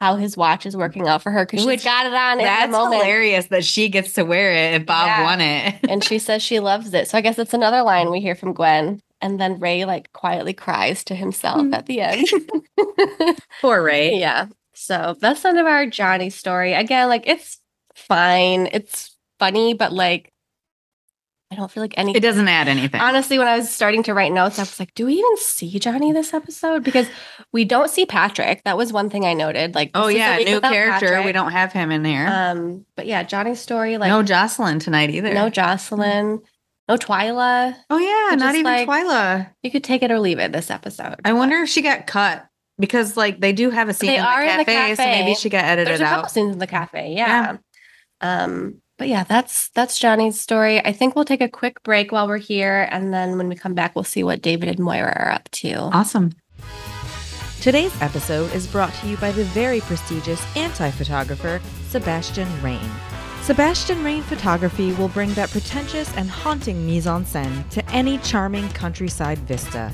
how 0.00 0.16
his 0.16 0.36
watch 0.36 0.64
is 0.66 0.76
working 0.76 1.06
out 1.06 1.22
for 1.22 1.30
her 1.30 1.44
because 1.46 1.62
she's 1.62 1.84
got 1.84 2.06
it 2.06 2.12
on 2.14 2.40
at 2.40 2.44
That's 2.44 2.66
the 2.66 2.78
moment. 2.78 3.02
hilarious 3.02 3.46
that 3.46 3.64
she 3.64 3.88
gets 3.88 4.14
to 4.14 4.24
wear 4.24 4.50
it 4.52 4.80
if 4.80 4.86
Bob 4.86 5.06
Yeah. 5.06 5.22
won 5.24 5.40
it. 5.40 5.74
and 5.88 6.02
she 6.02 6.18
says 6.18 6.42
she 6.42 6.58
loves 6.58 6.92
it. 6.94 7.06
So 7.08 7.16
I 7.18 7.20
guess 7.20 7.38
it's 7.38 7.54
another 7.54 7.82
line 7.82 8.10
we 8.10 8.20
hear 8.20 8.34
from 8.34 8.54
Gwen. 8.54 9.00
And 9.20 9.38
then 9.40 9.58
Ray 9.60 9.84
like 9.84 10.12
quietly 10.12 10.52
cries 10.52 11.04
to 11.04 11.14
himself 11.14 11.72
at 11.72 11.86
the 11.86 12.00
end. 12.00 12.26
Poor 13.60 13.82
Ray. 13.82 14.18
yeah. 14.18 14.46
So 14.74 15.16
that's 15.20 15.42
the 15.42 15.48
end 15.50 15.58
of 15.58 15.66
our 15.66 15.86
Johnny 15.86 16.30
story. 16.30 16.72
Again, 16.74 17.08
like 17.08 17.26
it's 17.26 17.60
fine. 17.94 18.68
It's 18.72 19.16
funny, 19.38 19.74
but 19.74 19.92
like 19.92 20.32
I 21.50 21.56
don't 21.56 21.70
feel 21.70 21.82
like 21.82 21.94
any 21.96 22.16
It 22.16 22.20
doesn't 22.20 22.48
add 22.48 22.66
anything. 22.68 23.00
honestly, 23.00 23.38
when 23.38 23.46
I 23.46 23.56
was 23.58 23.70
starting 23.70 24.02
to 24.04 24.14
write 24.14 24.32
notes, 24.32 24.58
I 24.58 24.62
was 24.62 24.80
like, 24.80 24.92
do 24.94 25.06
we 25.06 25.12
even 25.14 25.36
see 25.36 25.78
Johnny 25.78 26.10
this 26.12 26.34
episode? 26.34 26.82
Because 26.82 27.06
we 27.52 27.64
don't 27.64 27.88
see 27.90 28.06
Patrick. 28.06 28.64
That 28.64 28.76
was 28.76 28.92
one 28.92 29.08
thing 29.10 29.24
I 29.24 29.34
noted. 29.34 29.74
Like, 29.74 29.90
oh 29.94 30.06
this 30.06 30.14
is 30.16 30.16
a 30.16 30.18
yeah, 30.18 30.36
new 30.52 30.60
character. 30.60 31.22
We 31.22 31.32
don't 31.32 31.52
have 31.52 31.72
him 31.72 31.90
in 31.92 32.04
here. 32.04 32.26
Um, 32.26 32.86
but 32.96 33.06
yeah, 33.06 33.22
Johnny's 33.22 33.60
story, 33.60 33.98
like 33.98 34.08
no 34.08 34.22
Jocelyn 34.22 34.78
tonight 34.80 35.10
either. 35.10 35.32
no 35.32 35.48
Jocelyn, 35.50 36.40
no 36.88 36.96
Twyla. 36.96 37.76
oh 37.90 37.98
yeah, 37.98 38.34
not 38.36 38.54
even 38.56 38.64
like- 38.64 38.88
Twyla. 38.88 39.50
You 39.62 39.70
could 39.70 39.84
take 39.84 40.02
it 40.02 40.10
or 40.10 40.18
leave 40.18 40.38
it 40.40 40.50
this 40.50 40.70
episode. 40.70 41.16
I 41.24 41.34
wonder 41.34 41.56
if 41.58 41.68
she 41.68 41.82
got 41.82 42.06
cut 42.08 42.46
because 42.80 43.16
like 43.16 43.38
they 43.40 43.52
do 43.52 43.70
have 43.70 43.88
a 43.88 43.94
scene 43.94 44.08
They 44.08 44.16
in, 44.16 44.24
are 44.24 44.44
the 44.44 44.50
in 44.50 44.58
the 44.58 44.64
cafe, 44.64 44.94
so 44.96 45.04
maybe 45.04 45.34
she 45.34 45.50
got 45.50 45.64
edited 45.64 45.86
There's 45.88 46.00
a 46.00 46.04
couple 46.04 46.24
out. 46.24 46.30
scenes 46.32 46.52
in 46.54 46.58
the 46.58 46.66
cafe, 46.66 47.12
yeah. 47.14 47.58
Um, 48.20 48.80
but 48.96 49.08
yeah, 49.08 49.24
that's 49.24 49.68
that's 49.70 49.98
Johnny's 49.98 50.40
story. 50.40 50.84
I 50.84 50.92
think 50.92 51.14
we'll 51.14 51.24
take 51.24 51.40
a 51.40 51.48
quick 51.48 51.82
break 51.82 52.12
while 52.12 52.28
we're 52.28 52.38
here, 52.38 52.88
and 52.90 53.12
then 53.12 53.36
when 53.36 53.48
we 53.48 53.56
come 53.56 53.74
back, 53.74 53.94
we'll 53.94 54.04
see 54.04 54.22
what 54.22 54.42
David 54.42 54.68
and 54.68 54.78
Moira 54.78 55.12
are 55.16 55.32
up 55.32 55.48
to. 55.52 55.74
Awesome. 55.74 56.32
Today's 57.60 57.98
episode 58.02 58.52
is 58.52 58.66
brought 58.66 58.92
to 58.94 59.08
you 59.08 59.16
by 59.16 59.32
the 59.32 59.44
very 59.44 59.80
prestigious 59.80 60.44
anti 60.56 60.90
photographer, 60.90 61.60
Sebastian 61.88 62.48
Rain. 62.62 62.90
Sebastian 63.42 64.02
Rain 64.04 64.22
Photography 64.22 64.92
will 64.92 65.08
bring 65.08 65.32
that 65.34 65.50
pretentious 65.50 66.14
and 66.16 66.30
haunting 66.30 66.86
mise 66.86 67.06
en 67.06 67.24
scène 67.24 67.68
to 67.70 67.86
any 67.90 68.18
charming 68.18 68.68
countryside 68.70 69.38
vista. 69.40 69.92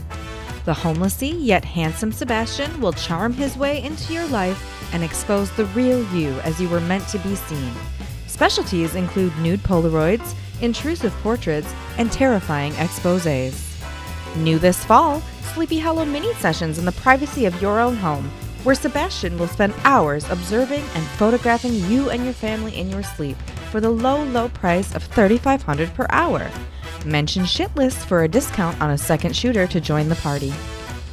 The 0.65 0.75
homelessy 0.75 1.29
yet 1.29 1.65
handsome 1.65 2.13
Sebastian 2.13 2.81
will 2.81 2.93
charm 2.93 3.33
his 3.33 3.57
way 3.57 3.83
into 3.83 4.13
your 4.13 4.27
life 4.27 4.93
and 4.93 5.03
expose 5.03 5.51
the 5.53 5.65
real 5.67 6.05
you 6.13 6.31
as 6.41 6.61
you 6.61 6.69
were 6.69 6.81
meant 6.81 7.09
to 7.09 7.19
be 7.19 7.35
seen. 7.35 7.73
Specialties 8.41 8.95
include 8.95 9.37
nude 9.37 9.63
Polaroids, 9.63 10.35
intrusive 10.63 11.13
portraits, 11.23 11.75
and 11.99 12.11
terrifying 12.11 12.73
exposes. 12.77 13.79
New 14.37 14.59
this 14.59 14.83
fall, 14.83 15.21
Sleepy 15.53 15.79
Hollow 15.79 16.07
mini 16.07 16.33
sessions 16.37 16.79
in 16.79 16.87
the 16.87 16.93
privacy 16.93 17.45
of 17.45 17.61
your 17.61 17.79
own 17.79 17.97
home, 17.97 18.31
where 18.65 18.75
Sebastian 18.75 19.39
will 19.39 19.47
spend 19.47 19.75
hours 19.85 20.25
observing 20.31 20.83
and 20.95 21.07
photographing 21.19 21.75
you 21.91 22.09
and 22.09 22.25
your 22.25 22.33
family 22.33 22.79
in 22.79 22.89
your 22.89 23.03
sleep 23.03 23.37
for 23.71 23.79
the 23.79 23.91
low, 23.91 24.25
low 24.25 24.49
price 24.49 24.95
of 24.95 25.07
$3,500 25.11 25.93
per 25.93 26.07
hour. 26.09 26.51
Mention 27.05 27.43
Shitlist 27.43 28.07
for 28.07 28.25
a 28.25 28.29
discount 28.29 28.81
on 28.81 28.89
a 28.89 28.97
second 28.97 29.37
shooter 29.37 29.67
to 29.67 29.83
join 29.83 30.09
the 30.09 30.17
party. 30.17 30.55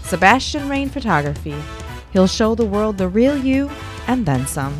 Sebastian 0.03 0.69
Rain 0.69 0.87
Photography. 0.87 1.57
He'll 2.13 2.25
show 2.25 2.55
the 2.55 2.65
world 2.65 2.97
the 2.97 3.09
real 3.09 3.37
you 3.37 3.69
and 4.07 4.25
then 4.25 4.47
some. 4.47 4.73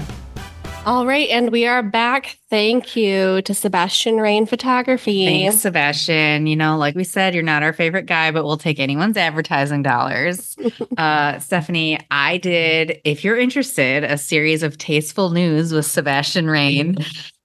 All 0.88 1.06
right, 1.06 1.28
and 1.28 1.52
we 1.52 1.66
are 1.66 1.84
back. 1.84 2.40
Thank 2.50 2.96
you 2.96 3.42
to 3.42 3.54
Sebastian 3.54 4.22
Rain 4.22 4.46
Photography. 4.46 5.26
Thanks, 5.26 5.58
Sebastian. 5.58 6.48
You 6.48 6.56
know, 6.56 6.78
like 6.78 6.96
we 6.96 7.04
said, 7.04 7.34
you're 7.34 7.44
not 7.44 7.62
our 7.62 7.74
favorite 7.74 8.06
guy, 8.06 8.32
but 8.32 8.46
we'll 8.46 8.58
take 8.58 8.80
anyone's 8.80 9.18
advertising 9.18 9.84
dollars. 9.84 10.56
uh, 10.98 11.40
Stephanie, 11.40 12.00
I 12.10 12.38
did, 12.38 13.02
if 13.04 13.26
you're 13.26 13.38
interested, 13.38 14.06
a 14.06 14.18
series 14.18 14.64
of 14.64 14.78
tasteful 14.78 15.32
news 15.32 15.74
with 15.74 15.86
Sebastian 15.86 16.50
Rain. 16.50 16.96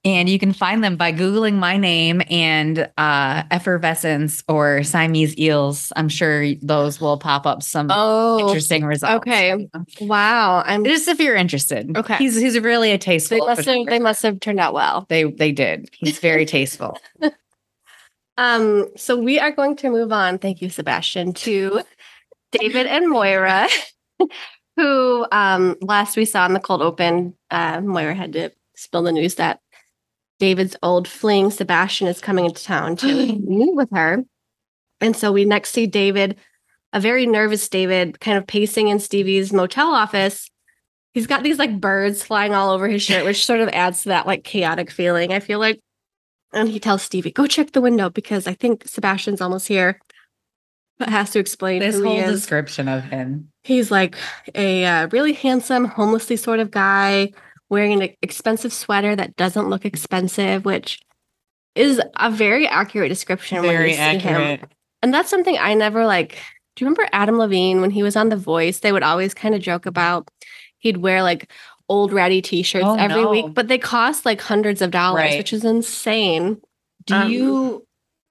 And 0.05 0.27
you 0.27 0.37
can 0.37 0.51
find 0.51 0.83
them 0.83 0.97
by 0.97 1.13
Googling 1.13 1.53
my 1.55 1.77
name 1.77 2.21
and 2.29 2.89
uh, 2.97 3.43
effervescence 3.51 4.43
or 4.49 4.83
Siamese 4.83 5.37
eels. 5.37 5.93
I'm 5.95 6.09
sure 6.09 6.55
those 6.61 6.99
will 6.99 7.17
pop 7.17 7.45
up 7.45 7.63
some 7.63 7.87
Oh, 7.89 8.39
interesting 8.47 8.83
results. 8.83 9.25
okay. 9.25 9.69
Wow. 10.01 10.61
I'm 10.65 10.83
Just 10.83 11.07
if 11.07 11.21
you're 11.21 11.35
interested. 11.37 11.95
Okay. 11.97 12.17
He's 12.17 12.35
he's 12.39 12.59
really 12.59 12.91
a 12.91 12.97
tasteful. 12.97 13.37
they 13.39 13.45
must 13.45 13.65
have 13.65 13.85
they 13.87 13.99
must 13.99 14.23
have 14.23 14.39
turned 14.41 14.59
out 14.59 14.73
well. 14.73 15.05
They 15.07 15.23
they 15.23 15.53
did. 15.53 15.89
He's 15.93 16.19
very 16.19 16.45
tasteful. 16.45 16.99
Um, 18.37 18.87
so 18.97 19.15
we 19.15 19.39
are 19.39 19.51
going 19.51 19.75
to 19.77 19.91
move 19.91 20.11
on. 20.11 20.39
Thank 20.39 20.59
you, 20.61 20.69
Sebastian, 20.69 21.33
to 21.33 21.81
David 22.51 22.87
and 22.87 23.07
Moira, 23.07 23.69
who 24.75 25.25
um 25.31 25.75
last 25.81 26.17
we 26.17 26.25
saw 26.25 26.45
in 26.47 26.53
the 26.53 26.59
cold 26.59 26.81
open, 26.81 27.35
uh, 27.51 27.79
Moira 27.81 28.15
had 28.15 28.33
to 28.33 28.49
spill 28.75 29.03
the 29.03 29.11
news 29.11 29.35
that 29.35 29.59
David's 30.39 30.75
old 30.83 31.07
fling, 31.07 31.51
Sebastian, 31.51 32.07
is 32.07 32.19
coming 32.19 32.45
into 32.45 32.63
town 32.63 32.95
to 32.97 33.07
meet 33.39 33.75
with 33.75 33.89
her. 33.91 34.23
And 35.01 35.15
so 35.15 35.31
we 35.31 35.45
next 35.45 35.71
see 35.71 35.87
David, 35.87 36.37
a 36.91 36.99
very 36.99 37.25
nervous 37.25 37.67
David, 37.67 38.19
kind 38.19 38.37
of 38.37 38.47
pacing 38.47 38.87
in 38.87 38.99
Stevie's 38.99 39.51
motel 39.51 39.89
office. 39.89 40.49
He's 41.13 41.27
got 41.27 41.43
these 41.43 41.59
like 41.59 41.79
birds 41.79 42.23
flying 42.23 42.53
all 42.53 42.71
over 42.71 42.87
his 42.87 43.03
shirt, 43.03 43.25
which 43.25 43.45
sort 43.45 43.59
of 43.59 43.69
adds 43.69 44.03
to 44.03 44.09
that 44.09 44.25
like 44.25 44.43
chaotic 44.43 44.89
feeling. 44.89 45.31
I 45.31 45.39
feel 45.39 45.59
like. 45.59 45.79
And 46.53 46.69
he 46.69 46.79
tells 46.79 47.01
Stevie, 47.01 47.31
"Go 47.31 47.47
check 47.47 47.71
the 47.71 47.81
window 47.81 48.09
because 48.09 48.47
I 48.47 48.53
think 48.53 48.87
Sebastian's 48.87 49.41
almost 49.41 49.67
here." 49.67 49.99
But 50.99 51.09
has 51.09 51.31
to 51.31 51.39
explain 51.39 51.79
This 51.79 51.95
who 51.95 52.05
whole 52.05 52.21
description 52.21 52.87
of 52.87 53.03
him. 53.03 53.49
He's 53.63 53.89
like 53.89 54.15
a 54.53 54.85
uh, 54.85 55.07
really 55.07 55.33
handsome, 55.33 55.85
homelessly 55.85 56.35
sort 56.35 56.59
of 56.59 56.69
guy 56.69 57.31
wearing 57.73 58.01
an 58.01 58.09
expensive 58.21 58.71
sweater 58.71 59.15
that 59.15 59.35
doesn't 59.35 59.67
look 59.69 59.83
expensive, 59.83 60.63
which 60.63 60.99
is 61.75 61.99
a 62.17 62.29
very 62.31 62.67
accurate 62.67 63.09
description. 63.09 63.57
when 63.63 63.67
Very 63.71 63.89
you 63.91 63.95
see 63.97 64.01
him. 64.19 64.35
accurate. 64.35 64.71
And 65.01 65.13
that's 65.13 65.29
something 65.29 65.57
I 65.59 65.73
never 65.73 66.05
like. 66.05 66.37
Do 66.75 66.85
you 66.85 66.87
remember 66.89 67.09
Adam 67.11 67.37
Levine 67.37 67.81
when 67.81 67.91
he 67.91 68.03
was 68.03 68.15
on 68.15 68.29
The 68.29 68.37
Voice? 68.37 68.79
They 68.79 68.91
would 68.91 69.03
always 69.03 69.33
kind 69.33 69.53
of 69.55 69.61
joke 69.61 69.85
about 69.85 70.29
he'd 70.77 70.97
wear 70.97 71.21
like 71.23 71.51
old 71.89 72.13
ratty 72.13 72.41
t-shirts 72.41 72.85
Oh, 72.87 72.95
every 72.95 73.23
no. 73.23 73.29
week, 73.31 73.53
but 73.53 73.67
they 73.67 73.77
cost 73.77 74.25
like 74.25 74.39
hundreds 74.39 74.81
of 74.81 74.91
dollars, 74.91 75.21
Right. 75.23 75.37
which 75.37 75.51
is 75.53 75.65
insane. 75.65 76.61
Do 77.05 77.15
Um, 77.15 77.29
you 77.31 77.87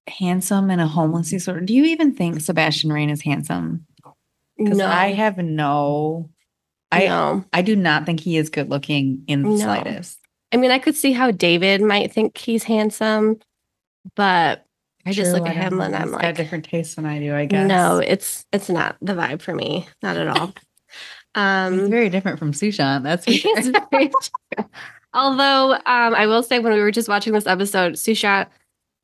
handsome 0.09 0.71
and 0.71 0.81
a 0.81 0.87
homelessly 0.87 1.39
sort 1.39 1.59
of 1.59 1.67
do 1.67 1.75
you 1.75 1.85
even 1.85 2.13
think 2.15 2.41
Sebastian 2.41 2.93
Rain 2.93 3.11
is 3.11 3.23
handsome? 3.23 3.87
Because 4.59 4.79
No, 4.79 4.87
I 4.87 5.13
have 5.13 5.39
no 5.39 6.31
I 6.93 7.07
no. 7.07 7.45
I 7.53 7.63
do 7.63 7.75
not 7.75 8.07
think 8.07 8.21
he 8.21 8.37
is 8.37 8.51
good 8.51 8.69
looking 8.71 9.25
in 9.27 9.43
the 9.43 9.49
No. 9.51 9.57
slightest. 9.57 10.19
I 10.53 10.59
mean, 10.59 10.71
I 10.71 10.79
could 10.79 10.95
see 10.95 11.13
how 11.13 11.31
David 11.31 11.81
might 11.81 12.13
think 12.13 12.37
he's 12.37 12.63
handsome, 12.65 13.39
but 14.15 14.67
I 15.07 15.13
just 15.13 15.31
True, 15.31 15.41
look 15.41 15.49
at 15.49 15.57
him 15.57 15.79
know. 15.79 15.85
and 15.85 15.97
I'm 15.97 16.03
He's 16.03 16.11
got 16.13 16.23
like, 16.23 16.37
different 16.37 16.65
tastes 16.67 16.95
than 16.97 17.07
I 17.07 17.19
do, 17.19 17.35
I 17.35 17.47
guess. 17.47 17.67
no, 17.67 17.99
it's 17.99 18.45
it's 18.53 18.69
not 18.69 18.97
the 19.01 19.15
vibe 19.15 19.41
for 19.43 19.55
me, 19.55 19.89
not 20.03 20.17
at 20.17 20.29
all. 20.29 20.49
He's 21.35 21.43
um, 21.43 21.89
very 21.91 22.11
different 22.11 22.39
from 22.39 22.53
Sushant. 22.53 23.03
That's 23.05 23.25
for 23.25 23.31
He's 23.33 23.41
sure. 23.41 23.73
very 23.91 24.09
true. 24.09 24.67
Although 25.15 25.73
um, 25.73 26.15
I 26.15 26.27
will 26.27 26.43
say, 26.43 26.59
when 26.59 26.73
we 26.75 26.81
were 26.81 26.91
just 26.91 27.09
watching 27.09 27.33
this 27.33 27.47
episode, 27.47 27.95
Susha 27.95 28.47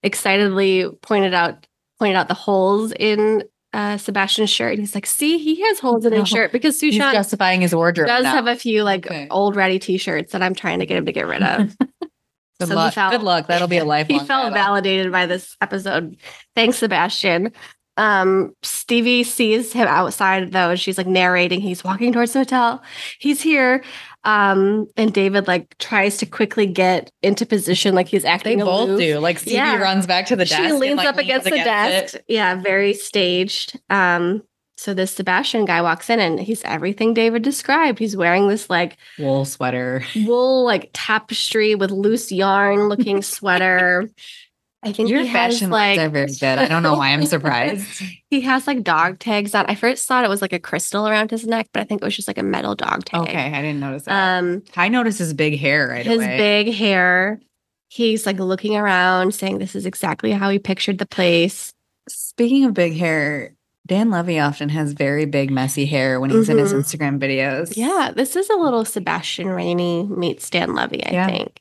excitedly 0.02 0.86
pointed 1.02 1.34
out 1.34 1.66
pointed 1.98 2.16
out 2.16 2.28
the 2.28 2.34
holes 2.34 2.92
in 2.92 3.42
uh, 3.72 3.96
Sebastian's 3.98 4.50
shirt. 4.50 4.72
And 4.72 4.80
he's 4.80 4.94
like, 4.94 5.06
"See, 5.06 5.38
he 5.38 5.60
has 5.62 5.78
holes 5.78 6.04
in 6.06 6.12
his 6.12 6.20
No. 6.20 6.24
shirt 6.24 6.52
because 6.52 6.80
He's 6.80 6.96
justifying 6.96 7.60
his 7.60 7.74
wardrobe. 7.74 8.08
does 8.08 8.24
now. 8.24 8.32
have 8.32 8.46
a 8.46 8.56
few 8.56 8.82
like 8.82 9.06
Okay. 9.06 9.26
old 9.30 9.56
ratty 9.56 9.78
T-shirts 9.78 10.32
that 10.32 10.42
I'm 10.42 10.54
trying 10.54 10.78
to 10.80 10.86
get 10.86 10.96
him 10.96 11.06
to 11.06 11.12
get 11.12 11.26
rid 11.26 11.42
of." 11.42 11.76
good 12.60 12.68
so 12.68 12.74
luck. 12.74 12.94
felt- 12.94 13.12
good 13.12 13.22
luck. 13.22 13.46
That'll 13.46 13.68
be 13.68 13.78
a 13.78 13.84
life. 13.96 14.06
he 14.08 14.18
felt 14.18 14.28
battle. 14.28 14.50
validated 14.54 15.12
by 15.12 15.26
this 15.26 15.56
episode. 15.60 16.16
Thanks, 16.56 16.78
Sebastian. 16.78 17.52
Um, 17.96 18.52
Stevie 18.62 19.24
sees 19.24 19.72
him 19.72 19.88
outside 19.88 20.52
though, 20.52 20.70
and 20.70 20.78
she's 20.80 20.98
like 20.98 21.06
narrating. 21.08 21.60
He's 21.60 21.82
walking 21.84 22.12
towards 22.12 22.32
the 22.32 22.38
hotel. 22.40 22.80
He's 23.18 23.42
here. 23.42 23.82
Um, 24.28 24.86
and 24.98 25.10
David 25.10 25.46
like 25.48 25.78
tries 25.78 26.18
to 26.18 26.26
quickly 26.26 26.66
get 26.66 27.10
into 27.22 27.46
position, 27.46 27.94
like 27.94 28.08
he's 28.08 28.26
acting. 28.26 28.58
They 28.58 28.62
acting. 28.62 28.66
both 28.66 28.88
aloof. 28.90 29.00
do. 29.00 29.18
Like 29.20 29.38
Stevie 29.38 29.56
Yeah. 29.56 29.78
runs 29.78 30.06
back 30.06 30.26
to 30.26 30.36
the 30.36 30.44
desk. 30.44 30.60
She 30.60 30.68
and, 30.68 30.78
leans 30.78 30.98
like, 30.98 31.08
up 31.08 31.16
against 31.16 31.44
the 31.44 31.52
desk. 31.52 32.14
it. 32.14 32.24
Yeah, 32.28 32.56
very 32.56 32.92
staged. 32.92 33.80
Um, 33.88 34.42
so 34.76 34.92
this 34.92 35.12
Sebastian 35.12 35.64
guy 35.64 35.80
walks 35.80 36.10
in 36.10 36.20
and 36.20 36.38
he's 36.38 36.62
everything 36.64 37.14
David 37.14 37.42
described. 37.42 37.98
He's 37.98 38.16
wearing 38.16 38.48
this 38.48 38.68
like 38.68 38.98
Wool 39.18 39.46
sweater. 39.46 40.04
wool 40.26 40.62
like 40.62 40.90
tapestry 40.92 41.74
with 41.74 41.90
loose 41.90 42.30
yarn 42.30 42.88
looking 42.88 43.22
sweater. 43.22 44.08
I 44.82 44.92
think 44.92 45.08
Your 45.10 45.22
he 45.22 45.26
has 45.26 45.52
fashion 45.54 45.70
like 45.70 45.98
are 45.98 46.08
very 46.08 46.26
good. 46.32 46.44
I 46.58 46.66
don't 46.68 46.84
know 46.84 46.94
why 46.94 47.08
I'm 47.08 47.24
surprised. 47.26 48.00
he 48.30 48.40
has 48.42 48.66
like 48.68 48.84
dog 48.84 49.18
tags 49.18 49.54
on. 49.54 49.66
I 49.66 49.74
first 49.74 50.06
thought 50.06 50.24
it 50.24 50.28
was 50.28 50.40
like 50.40 50.52
a 50.52 50.60
crystal 50.60 51.08
around 51.08 51.30
his 51.32 51.44
neck, 51.46 51.68
but 51.72 51.80
I 51.80 51.84
think 51.84 52.00
it 52.00 52.04
was 52.04 52.14
just 52.14 52.28
like 52.28 52.38
a 52.38 52.44
metal 52.44 52.76
dog 52.76 53.04
tag. 53.04 53.22
okay, 53.22 53.52
I 53.52 53.60
didn't 53.62 53.80
notice 53.80 54.04
that. 54.04 54.38
Um, 54.38 54.62
I 54.76 54.88
noticed 54.88 55.18
his 55.18 55.34
big 55.34 55.58
hair 55.58 55.88
right 55.88 56.06
his 56.06 56.16
away. 56.18 56.36
big 56.38 56.74
hair. 56.74 57.40
He's 57.88 58.24
like 58.24 58.38
looking 58.38 58.76
around, 58.76 59.34
saying 59.34 59.58
this 59.58 59.74
is 59.74 59.84
exactly 59.84 60.30
how 60.30 60.48
he 60.50 60.58
pictured 60.60 60.98
the 60.98 61.06
place. 61.06 61.72
Speaking 62.08 62.64
of 62.64 62.72
big 62.74 62.94
hair, 62.96 63.54
Dan 63.86 64.10
Levy 64.10 64.38
often 64.38 64.68
has 64.68 64.92
very 64.92 65.24
big, 65.24 65.50
messy 65.50 65.86
hair 65.86 66.20
when 66.20 66.30
he's 66.30 66.48
in 66.48 66.58
his 66.58 66.72
Mhm. 66.72 66.80
Instagram 66.82 67.18
videos. 67.18 67.76
Yeah, 67.76 68.12
this 68.14 68.36
is 68.36 68.48
a 68.50 68.54
little 68.56 68.84
Sebastian 68.84 69.48
Rainey 69.48 70.04
meets 70.04 70.48
Dan 70.50 70.74
Levy, 70.74 71.04
I 71.04 71.10
Yeah. 71.12 71.26
think. 71.26 71.60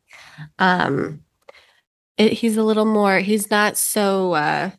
Um, 0.60 1.22
it, 2.18 2.34
he's 2.34 2.58
a 2.58 2.64
little 2.64 2.86
more. 2.86 3.20
He's 3.20 3.50
not 3.52 3.78
so 3.78 4.34
uh, 4.34 4.72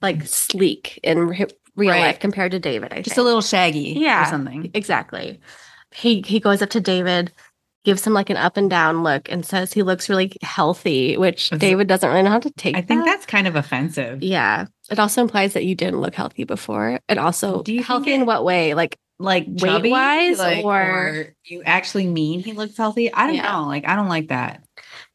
like 0.00 0.24
sleek 0.26 0.98
in 1.02 1.18
re- 1.28 1.46
real 1.76 1.90
Right. 1.90 2.00
life 2.00 2.18
compared 2.20 2.52
to 2.52 2.58
David. 2.58 2.92
I 2.92 2.96
just 3.02 3.14
think. 3.16 3.18
a 3.18 3.22
little 3.22 3.40
shaggy 3.42 3.94
Yeah. 3.98 4.22
or 4.26 4.30
something. 4.30 4.70
Exactly. 4.74 5.40
He 5.94 6.22
he 6.26 6.40
goes 6.40 6.62
up 6.62 6.70
to 6.70 6.80
David, 6.80 7.32
gives 7.84 8.06
him 8.06 8.12
like 8.14 8.30
an 8.30 8.36
up 8.36 8.56
and 8.56 8.68
down 8.70 9.02
look, 9.02 9.30
and 9.30 9.44
says 9.44 9.72
he 9.72 9.82
looks 9.82 10.08
really 10.08 10.32
healthy, 10.42 11.16
which 11.16 11.50
That's- 11.50 11.60
David 11.60 11.86
doesn't 11.88 12.08
really 12.08 12.22
know 12.22 12.30
how 12.30 12.38
to 12.40 12.50
take. 12.52 12.76
I 12.76 12.80
think 12.82 13.04
that's 13.04 13.26
kind 13.26 13.46
of 13.46 13.56
offensive. 13.56 14.22
yeah. 14.22 14.66
It 14.90 14.98
also 14.98 15.22
implies 15.22 15.54
that 15.54 15.64
you 15.64 15.74
didn't 15.74 16.00
look 16.00 16.14
healthy 16.14 16.44
before. 16.44 17.00
It 17.08 17.16
also 17.18 17.62
Do 17.62 17.72
you 17.72 17.82
healthy 17.82 18.12
it- 18.12 18.16
in 18.20 18.26
what 18.26 18.44
way? 18.44 18.74
Like 18.74 18.96
Like 19.18 19.46
Weight-wise, 19.48 20.38
like, 20.40 20.64
or- 20.64 21.34
you 21.44 21.62
actually 21.64 22.06
mean 22.08 22.40
he 22.40 22.52
looks 22.54 22.76
healthy? 22.76 23.12
I 23.12 23.26
don't 23.28 23.36
Yeah. 23.36 23.52
know. 23.52 23.66
Like 23.68 23.86
I 23.86 23.94
don't 23.94 24.08
like 24.08 24.28
that. 24.28 24.64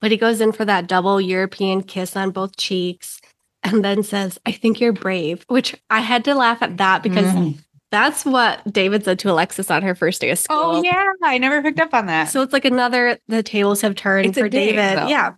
But 0.02 0.12
he 0.12 0.18
goes 0.18 0.42
in 0.42 0.52
for 0.52 0.66
that 0.66 0.88
double 0.88 1.20
European 1.22 1.82
kiss 1.84 2.16
on 2.16 2.32
both 2.32 2.58
cheeks 2.58 3.20
and 3.64 3.84
then 3.84 4.04
says, 4.04 4.40
I 4.46 4.52
think 4.52 4.80
you're 4.80 4.94
brave, 4.94 5.44
which 5.48 5.76
I 5.90 6.00
had 6.02 6.24
to 6.26 6.36
laugh 6.36 6.62
at 6.62 6.78
that 6.78 7.04
because 7.04 7.26
Mm. 7.34 7.58
that's 7.92 8.24
what 8.26 8.62
David 8.72 9.04
said 9.04 9.20
to 9.20 9.32
Alexis 9.32 9.72
on 9.72 9.82
her 9.82 9.96
first 9.96 10.22
day 10.22 10.30
of 10.30 10.38
school. 10.40 10.58
Oh 10.60 10.84
yeah, 10.84 11.04
I 11.24 11.38
never 11.38 11.62
picked 11.62 11.80
up 11.80 11.94
on 11.94 12.06
that. 12.06 12.26
So 12.26 12.42
it's 12.42 12.54
like 12.54 12.66
another, 12.66 13.18
the 13.28 13.42
tables 13.44 13.82
have 13.82 13.96
turned 13.96 14.28
It's 14.28 14.38
for 14.38 14.48
dig, 14.50 14.76
David. 14.76 14.98
though. 15.00 15.08
Yeah. 15.08 15.34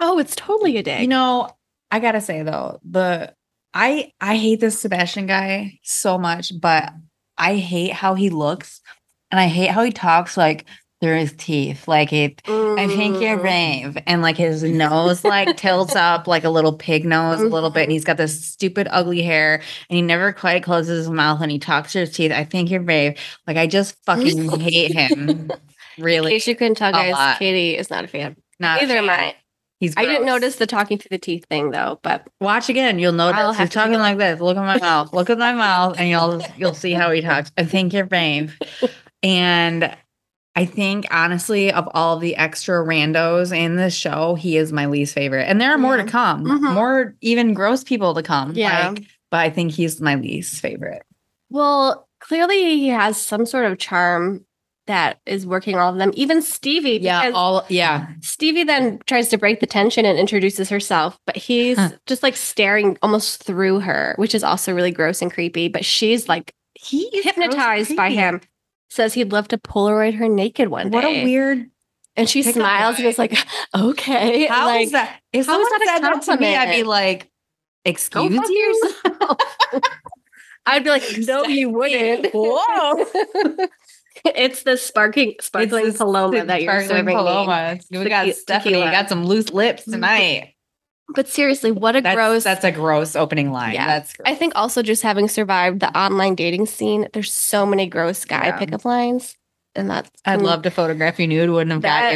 Oh, 0.00 0.18
it's 0.18 0.36
totally 0.36 0.76
a 0.76 0.82
day. 0.82 1.00
You 1.02 1.08
know, 1.08 1.48
I 1.90 1.98
gotta 2.00 2.20
say 2.20 2.42
though, 2.42 2.78
the 2.88 3.34
I 3.74 4.12
I 4.20 4.36
hate 4.36 4.60
this 4.60 4.78
Sebastian 4.80 5.26
guy 5.26 5.78
so 5.82 6.18
much, 6.18 6.52
but 6.60 6.92
I 7.36 7.56
hate 7.56 7.92
how 7.92 8.14
he 8.14 8.30
looks, 8.30 8.80
and 9.30 9.40
I 9.40 9.46
hate 9.46 9.70
how 9.70 9.82
he 9.82 9.90
talks 9.92 10.36
like 10.36 10.64
through 11.00 11.16
his 11.18 11.32
teeth. 11.38 11.86
Like 11.86 12.12
it, 12.12 12.40
I 12.46 12.86
think 12.88 13.20
you're 13.20 13.38
Mm. 13.38 13.40
brave, 13.40 13.98
and 14.06 14.20
like 14.22 14.36
his 14.36 14.62
nose 14.62 15.24
like 15.24 15.56
tilts 15.56 15.94
up 15.94 16.26
like 16.26 16.44
a 16.44 16.50
little 16.50 16.72
pig 16.72 17.04
nose 17.04 17.40
a 17.40 17.46
little 17.46 17.70
bit, 17.70 17.84
and 17.84 17.92
he's 17.92 18.04
got 18.04 18.16
this 18.16 18.44
stupid 18.44 18.88
ugly 18.90 19.22
hair, 19.22 19.62
and 19.88 19.96
he 19.96 20.02
never 20.02 20.32
quite 20.32 20.62
closes 20.62 21.06
his 21.06 21.10
mouth, 21.10 21.40
and 21.40 21.52
he 21.52 21.58
talks 21.58 21.92
through 21.92 22.00
his 22.02 22.12
teeth. 22.16 22.32
I 22.32 22.44
think 22.44 22.70
you're 22.70 22.80
brave. 22.80 23.18
Like 23.46 23.56
I 23.56 23.66
just 23.66 23.94
fucking 24.06 24.50
hate 24.60 24.92
him. 24.92 25.50
In 25.98 26.04
Really, 26.04 26.30
case 26.32 26.46
you 26.46 26.54
couldn't 26.56 26.76
tell, 26.76 26.90
a 26.90 26.92
guys, 26.92 27.12
lot. 27.12 27.38
Katie 27.38 27.76
is 27.76 27.90
not 27.90 28.04
a 28.04 28.08
fan. 28.08 28.36
not 28.60 28.78
a 28.82 28.86
Neither 28.86 28.98
am. 28.98 29.10
I. 29.10 29.34
He's. 29.80 29.94
I 29.96 30.04
didn't 30.04 30.26
notice 30.26 30.56
the 30.56 30.66
talking 30.66 30.98
through 30.98 31.10
the 31.10 31.18
teeth 31.18 31.44
thing 31.48 31.70
though, 31.70 32.00
but 32.02 32.26
Watch 32.40 32.68
again. 32.68 32.98
You'll 32.98 33.20
I'll 33.20 33.32
notice 33.32 33.58
he's 33.58 33.70
talking 33.70 33.98
like 34.00 34.18
this. 34.18 34.40
Look 34.40 34.56
at 34.56 34.64
my 34.64 34.78
mouth. 34.80 35.12
Look 35.12 35.30
at 35.30 35.38
my 35.38 35.52
mouth, 35.52 35.94
and 35.98 36.08
you'll 36.08 36.42
you'll 36.56 36.74
see 36.74 36.92
how 36.92 37.12
he 37.12 37.20
talks. 37.20 37.52
I 37.56 37.64
think 37.64 37.92
you're 37.92 38.04
brave, 38.06 38.58
and 39.22 39.96
I 40.58 40.64
think 40.64 41.06
honestly, 41.10 41.72
of 41.72 41.88
all 41.94 42.18
the 42.18 42.34
extra 42.36 42.84
randos 42.84 43.56
in 43.56 43.76
this 43.76 43.94
show, 43.94 44.34
he 44.34 44.56
is 44.56 44.72
my 44.72 44.86
least 44.86 45.14
favorite. 45.14 45.44
And 45.44 45.60
there 45.60 45.70
are 45.72 45.78
more 45.78 45.96
to 45.96 46.02
Yeah. 46.02 46.08
come, 46.10 46.44
Mhm. 46.44 46.74
more 46.74 47.14
even 47.20 47.54
gross 47.54 47.84
people 47.84 48.14
to 48.14 48.22
come. 48.22 48.52
Yeah. 48.54 48.90
like, 48.90 49.04
but 49.30 49.38
I 49.40 49.50
think 49.50 49.72
he's 49.72 50.00
my 50.00 50.16
least 50.16 50.60
favorite. 50.60 51.02
well, 51.50 52.08
clearly 52.20 52.76
he 52.76 52.88
has 52.88 53.16
some 53.16 53.46
sort 53.46 53.64
of 53.66 53.78
charm 53.78 54.44
that 54.86 55.18
is 55.26 55.46
working 55.46 55.76
all 55.76 55.92
of 55.92 55.98
them. 55.98 56.10
Even 56.14 56.40
Stevie, 56.42 56.98
because 56.98 57.32
all 57.34 57.64
yeah. 57.68 58.06
Stevie 58.22 58.64
then 58.64 58.98
tries 59.06 59.28
to 59.28 59.36
break 59.38 59.60
the 59.60 59.66
tension 59.66 60.04
and 60.06 60.18
introduces 60.18 60.68
herself, 60.70 61.18
but 61.26 61.36
he's 61.36 61.76
Huh. 61.78 61.90
just 62.06 62.22
like 62.22 62.36
staring 62.36 62.96
almost 63.02 63.44
through 63.44 63.80
her, 63.80 64.14
which 64.16 64.34
is 64.34 64.42
also 64.42 64.72
really 64.74 64.90
gross 64.90 65.20
and 65.22 65.30
creepy. 65.32 65.68
But 65.68 65.84
she's 65.84 66.28
like 66.28 66.52
He 66.74 67.02
is 67.02 67.10
gross 67.24 67.26
and 67.36 67.42
hypnotized 67.44 67.96
by 67.96 68.10
him. 68.10 68.40
Says 68.88 69.14
he'd 69.14 69.32
love 69.32 69.48
to 69.48 69.58
Polaroid 69.58 70.14
her 70.14 70.28
naked 70.28 70.68
one 70.68 70.90
What 70.90 71.02
day. 71.02 71.22
a 71.22 71.24
weird. 71.24 71.70
and 72.16 72.28
she 72.28 72.42
smiles 72.42 72.96
and 72.98 73.06
is 73.06 73.18
like, 73.18 73.36
"Okay." 73.74 74.46
How 74.46 74.66
like, 74.66 74.86
is 74.86 74.92
that? 74.92 75.20
If 75.32 75.46
how 75.46 75.52
someone 75.52 75.70
that 75.70 76.00
said 76.00 76.02
that 76.02 76.22
to 76.22 76.40
me, 76.40 76.56
I'd 76.56 76.74
be 76.74 76.82
like, 76.82 77.30
"Excuse 77.84 78.32
you." 78.48 78.80
yourself. 79.04 79.38
I'd 80.68 80.84
be 80.84 80.90
like, 80.90 81.02
no, 81.26 81.44
you 81.44 81.70
wouldn't. 81.70 82.26
Whoa. 82.34 83.06
it's 84.24 84.64
the 84.64 84.76
sparking, 84.76 85.36
sparkling 85.40 85.86
It's 85.86 85.96
paloma 85.96 86.44
that 86.44 86.62
you're 86.62 86.82
serving 86.82 87.06
me. 87.06 87.98
We 87.98 88.08
got 88.08 88.34
Stephanie. 88.34 88.82
Got 88.82 89.08
some 89.08 89.24
loose 89.24 89.50
lips 89.50 89.82
mm-hmm. 89.82 89.92
tonight. 89.92 90.54
But 91.14 91.26
seriously, 91.28 91.70
what 91.70 91.96
a 91.96 92.02
That's, 92.02 92.14
gross. 92.14 92.44
that's 92.44 92.64
a 92.64 92.70
gross 92.72 93.16
opening 93.16 93.50
line. 93.50 93.74
Yeah. 93.74 93.86
That's 93.86 94.14
gross. 94.14 94.26
I 94.30 94.34
think 94.34 94.52
also 94.56 94.82
just 94.82 95.02
having 95.02 95.28
survived 95.28 95.80
the 95.80 95.96
online 95.98 96.34
dating 96.34 96.66
scene, 96.66 97.08
there's 97.12 97.32
so 97.32 97.64
many 97.64 97.86
gross 97.86 98.24
guy 98.24 98.46
Yeah. 98.46 98.58
pickup 98.58 98.84
lines. 98.84 99.34
And 99.74 99.88
that's 99.88 100.10
I'd 100.24 100.42
love 100.42 100.62
to 100.62 100.70
photograph 100.70 101.18
you 101.18 101.26
nude. 101.26 101.50
Wouldn't 101.50 101.70
have 101.72 101.82
got 101.82 102.14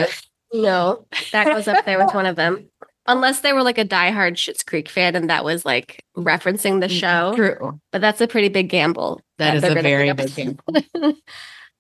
you. 0.53 0.63
no, 0.63 1.07
that 1.33 1.47
goes 1.47 1.69
up 1.69 1.85
there 1.85 2.05
with 2.05 2.15
one 2.15 2.27
of 2.27 2.37
them. 2.37 2.69
Unless 3.07 3.41
they 3.41 3.53
were 3.53 3.63
like 3.63 3.79
a 3.79 3.85
diehard 3.85 4.35
Schitt's 4.35 4.63
Creek 4.63 4.89
fan 4.89 5.17
and 5.17 5.29
that 5.31 5.45
was 5.45 5.65
like 5.65 6.05
referencing 6.17 6.81
the 6.81 6.89
show. 6.89 7.33
True. 7.35 7.81
But 7.93 8.01
that's 8.01 8.21
a 8.21 8.29
pretty 8.29 8.49
big 8.49 8.69
gamble. 8.69 9.21
That 9.39 9.57
is 9.57 9.65
a 9.65 9.75
very 9.81 10.13
big 10.13 10.35
gamble. 10.35 10.65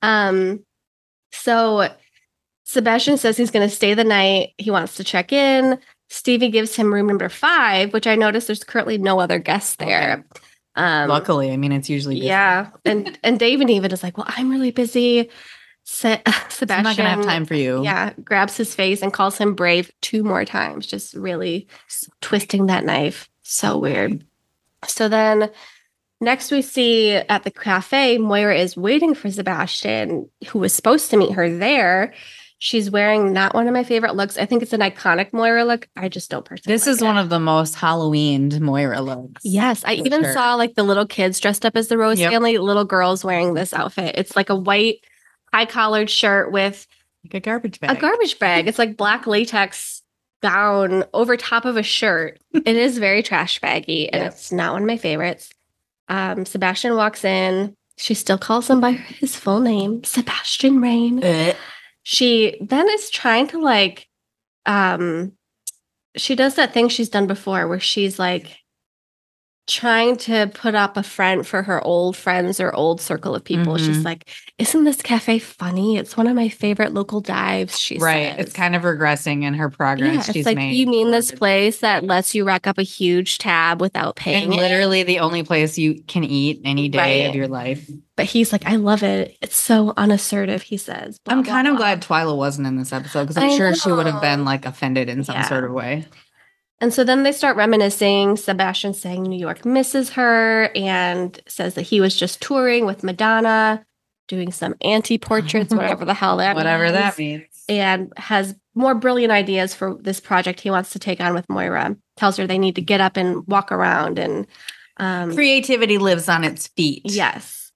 Um, 0.02 0.64
so 1.30 1.88
Sebastian 2.64 3.18
says 3.18 3.36
he's 3.36 3.50
going 3.50 3.68
to 3.68 3.74
stay 3.74 3.94
the 3.94 4.02
night. 4.04 4.50
He 4.58 4.70
wants 4.70 4.96
to 4.96 5.04
check 5.04 5.32
in. 5.32 5.78
Stevie 6.12 6.50
gives 6.50 6.76
him 6.76 6.92
room 6.92 7.06
number 7.06 7.28
five, 7.30 7.92
which 7.94 8.06
I 8.06 8.16
noticed 8.16 8.46
there's 8.46 8.64
currently 8.64 8.98
no 8.98 9.18
other 9.18 9.38
guests 9.38 9.76
there. 9.76 10.26
Um, 10.76 11.08
Luckily, 11.08 11.50
I 11.52 11.56
mean, 11.56 11.72
it's 11.72 11.88
usually 11.88 12.16
busy. 12.16 12.26
yeah, 12.26 12.68
and 12.84 13.18
and 13.22 13.38
David 13.38 13.70
even 13.70 13.90
is 13.92 14.02
like, 14.02 14.16
"Well, 14.18 14.26
I'm 14.28 14.50
really 14.50 14.70
busy." 14.72 15.30
Se- 15.84 16.22
So 16.26 16.32
Sebastian, 16.48 16.70
I'm 16.78 16.84
not 16.84 16.96
gonna 16.96 17.08
have 17.08 17.24
time 17.24 17.44
for 17.46 17.54
you. 17.54 17.82
yeah, 17.82 18.12
grabs 18.22 18.56
his 18.56 18.74
face 18.74 19.02
and 19.02 19.12
calls 19.12 19.36
him 19.38 19.54
brave 19.54 19.90
two 20.00 20.22
more 20.22 20.44
times, 20.44 20.86
just 20.86 21.14
really 21.14 21.66
twisting 22.20 22.66
that 22.66 22.84
knife. 22.84 23.28
So 23.42 23.78
weird. 23.78 24.24
So 24.86 25.08
then 25.08 25.50
next 26.20 26.50
we 26.52 26.62
see 26.62 27.12
at 27.12 27.42
the 27.44 27.50
cafe, 27.50 28.18
Moira 28.18 28.56
is 28.56 28.76
waiting 28.76 29.14
for 29.14 29.30
Sebastian, 29.30 30.28
who 30.48 30.58
was 30.60 30.72
supposed 30.72 31.10
to 31.10 31.16
meet 31.16 31.32
her 31.32 31.50
there. 31.50 32.14
She's 32.64 32.92
wearing 32.92 33.32
not 33.32 33.54
one 33.56 33.66
of 33.66 33.74
my 33.74 33.82
favorite 33.82 34.14
looks. 34.14 34.38
I 34.38 34.46
think 34.46 34.62
it's 34.62 34.72
an 34.72 34.78
iconic 34.82 35.32
Moira 35.32 35.64
look. 35.64 35.88
I 35.96 36.08
just 36.08 36.30
don't 36.30 36.44
personally. 36.44 36.72
This 36.72 36.86
is 36.86 37.02
one 37.02 37.18
of 37.18 37.28
the 37.28 37.40
most 37.40 37.74
Halloweened 37.74 38.60
Moira 38.60 39.00
looks. 39.00 39.42
Yes, 39.44 39.82
I 39.84 39.94
even 39.94 40.22
sure. 40.22 40.32
saw 40.32 40.54
like 40.54 40.76
the 40.76 40.84
little 40.84 41.04
kids 41.04 41.40
dressed 41.40 41.66
up 41.66 41.76
as 41.76 41.88
the 41.88 41.98
Rose 41.98 42.20
Yep. 42.20 42.30
family, 42.30 42.58
little 42.58 42.84
girls 42.84 43.24
wearing 43.24 43.54
this 43.54 43.72
outfit. 43.74 44.14
It's 44.16 44.36
like 44.36 44.48
a 44.48 44.54
white 44.54 45.00
high 45.52 45.64
collared 45.66 46.08
shirt 46.08 46.52
with 46.52 46.86
Like 47.24 47.34
a 47.34 47.40
garbage 47.40 47.80
bag. 47.80 47.96
a 47.96 48.00
garbage 48.00 48.38
bag. 48.38 48.68
It's 48.68 48.78
like 48.78 48.96
black 48.96 49.26
latex 49.26 50.00
gown 50.40 51.02
over 51.12 51.36
top 51.36 51.64
of 51.64 51.76
a 51.76 51.82
shirt. 51.82 52.38
it 52.54 52.76
is 52.76 52.98
very 52.98 53.24
trash 53.24 53.60
baggy 53.60 54.08
and 54.08 54.22
Yep. 54.22 54.32
it's 54.34 54.52
not 54.52 54.74
one 54.74 54.82
of 54.82 54.86
my 54.86 54.98
favorites. 54.98 55.50
Um, 56.08 56.46
Sebastian 56.46 56.94
walks 56.94 57.24
in. 57.24 57.74
She 57.96 58.14
still 58.14 58.38
calls 58.38 58.70
him 58.70 58.80
by 58.80 58.92
his 58.92 59.34
full 59.34 59.58
name, 59.58 60.04
Sebastian 60.04 60.80
Rain. 60.80 61.24
Ugh. 61.24 61.56
She 62.02 62.56
then 62.60 62.88
is 62.90 63.10
trying 63.10 63.48
to 63.48 63.60
like, 63.60 64.08
um, 64.66 65.32
she 66.16 66.34
does 66.34 66.56
that 66.56 66.74
thing 66.74 66.88
she's 66.88 67.08
done 67.08 67.26
before 67.26 67.68
where 67.68 67.80
she's 67.80 68.18
like 68.18 68.58
trying 69.68 70.16
to 70.16 70.50
put 70.54 70.74
up 70.74 70.96
a 70.96 71.02
front 71.02 71.46
for 71.46 71.62
her 71.62 71.80
old 71.84 72.16
friends 72.16 72.58
or 72.58 72.74
old 72.74 73.00
circle 73.00 73.34
of 73.34 73.44
people. 73.44 73.76
She's 73.78 73.98
Mhm. 73.98 74.04
like, 74.04 74.28
"Isn't 74.58 74.82
this 74.84 75.00
cafe 75.00 75.38
funny? 75.38 75.96
It's 75.96 76.16
one 76.16 76.26
of 76.26 76.34
my 76.34 76.48
favorite 76.48 76.92
local 76.92 77.20
dives." 77.20 77.78
She 77.78 77.96
right. 77.98 78.34
It's 78.38 78.52
kind 78.52 78.74
of 78.74 78.82
regressing 78.82 79.44
in 79.44 79.54
her 79.54 79.70
progress 79.70 80.12
yeah, 80.14 80.20
it's 80.20 80.32
she's 80.32 80.46
like 80.46 80.56
made. 80.56 80.74
you 80.74 80.86
mean 80.88 81.12
this 81.12 81.30
place 81.30 81.78
that 81.78 82.04
lets 82.04 82.34
you 82.34 82.44
rack 82.44 82.66
up 82.66 82.76
a 82.78 82.82
huge 82.82 83.38
tab 83.38 83.80
without 83.80 84.16
paying 84.16 84.44
and 84.44 84.54
it? 84.54 84.56
literally 84.56 85.04
the 85.04 85.20
only 85.20 85.42
place 85.44 85.78
you 85.78 86.02
can 86.08 86.24
eat 86.24 86.60
any 86.64 86.88
day 86.88 87.26
of 87.28 87.34
your 87.36 87.48
life. 87.48 87.88
But 88.16 88.26
he's 88.26 88.52
like, 88.52 88.66
"I 88.66 88.76
love 88.76 89.02
it. 89.02 89.36
It's 89.40 89.56
so 89.56 89.94
unassertive." 89.96 90.62
He 90.62 90.76
says. 90.76 91.18
Blah, 91.24 91.34
I'm 91.36 91.42
blah, 91.44 91.52
kind 91.52 91.66
of 91.68 91.76
blah. 91.76 91.94
glad 91.96 92.02
Twyla 92.02 92.36
wasn't 92.36 92.66
in 92.66 92.76
this 92.76 92.92
episode 92.92 93.22
because 93.22 93.36
I'm 93.38 93.50
I 93.50 93.56
sure 93.56 93.74
she 93.74 93.92
would 93.92 94.06
have 94.06 94.20
been 94.20 94.44
like 94.44 94.66
offended 94.66 95.08
in 95.08 95.22
some 95.24 95.36
Yeah. 95.36 95.48
sort 95.48 95.64
of 95.64 95.70
way. 95.72 96.04
And 96.82 96.92
so 96.92 97.04
then 97.04 97.22
they 97.22 97.30
start 97.32 97.56
reminiscing. 97.56 98.36
Sebastian 98.36 98.92
saying 98.92 99.22
New 99.22 99.38
York 99.38 99.64
misses 99.64 100.10
her 100.10 100.64
and 100.74 101.40
says 101.46 101.74
that 101.74 101.82
he 101.82 102.00
was 102.00 102.16
just 102.16 102.42
touring 102.42 102.86
with 102.86 103.04
Madonna, 103.04 103.86
doing 104.26 104.50
some 104.50 104.74
anti 104.82 105.16
portraits, 105.16 105.72
whatever 105.74 106.04
the 106.04 106.12
hell 106.12 106.38
that 106.38 106.56
Whatever 106.56 106.90
that 106.90 107.16
means, 107.16 107.40
means. 107.42 107.64
And 107.68 108.12
has 108.16 108.56
more 108.74 108.96
brilliant 108.96 109.30
ideas 109.30 109.74
for 109.76 109.96
this 110.00 110.18
project 110.18 110.58
he 110.60 110.70
wants 110.70 110.90
to 110.90 110.98
take 110.98 111.20
on 111.20 111.34
with 111.34 111.48
Moira. 111.48 111.96
Tells 112.16 112.36
her 112.36 112.48
they 112.48 112.58
need 112.58 112.74
to 112.74 112.82
get 112.82 113.00
up 113.00 113.16
and 113.16 113.46
walk 113.46 113.70
around 113.70 114.18
and 114.18 114.46
um 114.96 115.32
Creativity 115.32 115.98
lives 115.98 116.28
on 116.28 116.42
its 116.42 116.66
feet. 116.66 117.02
yes. 117.04 117.70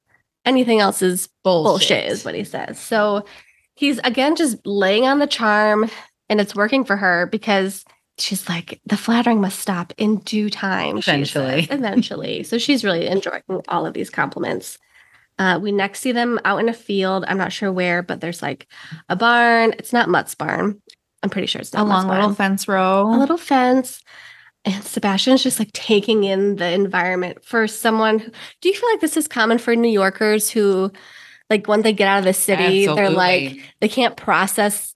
Anything 0.45 0.81
else 0.81 1.01
is 1.01 1.29
Bullshit. 1.45 1.69
bullshit 1.71 2.11
is 2.11 2.25
what 2.25 2.35
he 2.35 2.43
says. 2.45 2.79
So 2.81 3.25
he's 3.77 3.99
again 4.01 4.35
just 4.35 4.57
laying 4.67 5.07
on 5.07 5.21
the 5.21 5.27
charm 5.29 5.89
and 6.29 6.41
it's 6.41 6.57
working 6.57 6.85
for 6.85 6.97
her 6.97 7.27
because 7.31 7.85
she's 8.19 8.49
like, 8.49 8.81
the 8.87 8.97
flattering 8.97 9.41
must 9.41 9.59
stop 9.59 9.93
in 9.99 10.17
due 10.21 10.51
time. 10.51 10.99
Eventually. 10.99 11.63
says. 11.67 11.71
Eventually. 11.79 12.43
so 12.43 12.59
she's 12.59 12.85
really 12.85 13.07
enjoying 13.07 13.43
all 13.69 13.87
of 13.87 13.95
these 13.95 14.11
compliments. 14.11 14.79
Uh, 15.39 15.59
we 15.63 15.71
next 15.71 16.01
see 16.01 16.13
them 16.13 16.41
out 16.47 16.59
in 16.61 16.69
a 16.69 16.73
field. 16.73 17.25
I'm 17.29 17.37
not 17.37 17.53
sure 17.53 17.71
where, 17.71 18.03
but 18.03 18.21
there's 18.23 18.41
like 18.41 18.67
a 19.11 19.17
barn. 19.17 19.75
It's 19.79 19.93
not 19.93 20.09
Mutt's 20.09 20.35
barn. 20.35 20.81
I'm 21.23 21.29
pretty 21.31 21.47
sure 21.47 21.61
it's 21.61 21.75
A 21.75 21.77
not 21.77 21.89
Mutt's 21.89 21.99
long 22.05 22.07
barn 22.09 22.21
little 22.23 22.35
fence 22.35 22.67
row. 22.69 23.03
a 23.15 23.19
little 23.19 23.37
fence. 23.37 24.03
And 24.65 24.83
Sebastian's 24.83 25.43
just 25.45 25.59
like 25.61 25.71
taking 25.73 26.25
in 26.25 26.57
the 26.57 26.71
environment 26.73 27.45
for 27.45 27.69
someone. 27.69 28.19
who- 28.19 28.31
Do 28.61 28.69
you 28.69 28.75
feel 28.75 28.89
like 28.91 29.01
this 29.01 29.17
is 29.17 29.29
common 29.29 29.59
for 29.59 29.77
New 29.77 29.91
Yorkers 29.91 30.51
who, 30.51 30.91
like, 31.51 31.69
when 31.69 31.83
they 31.83 31.93
get 31.93 32.09
out 32.09 32.19
of 32.19 32.25
the 32.25 32.33
city, 32.33 32.87
they're 32.87 33.11
like, 33.11 33.61
they 33.81 33.89
can't 33.89 34.17
process 34.17 34.96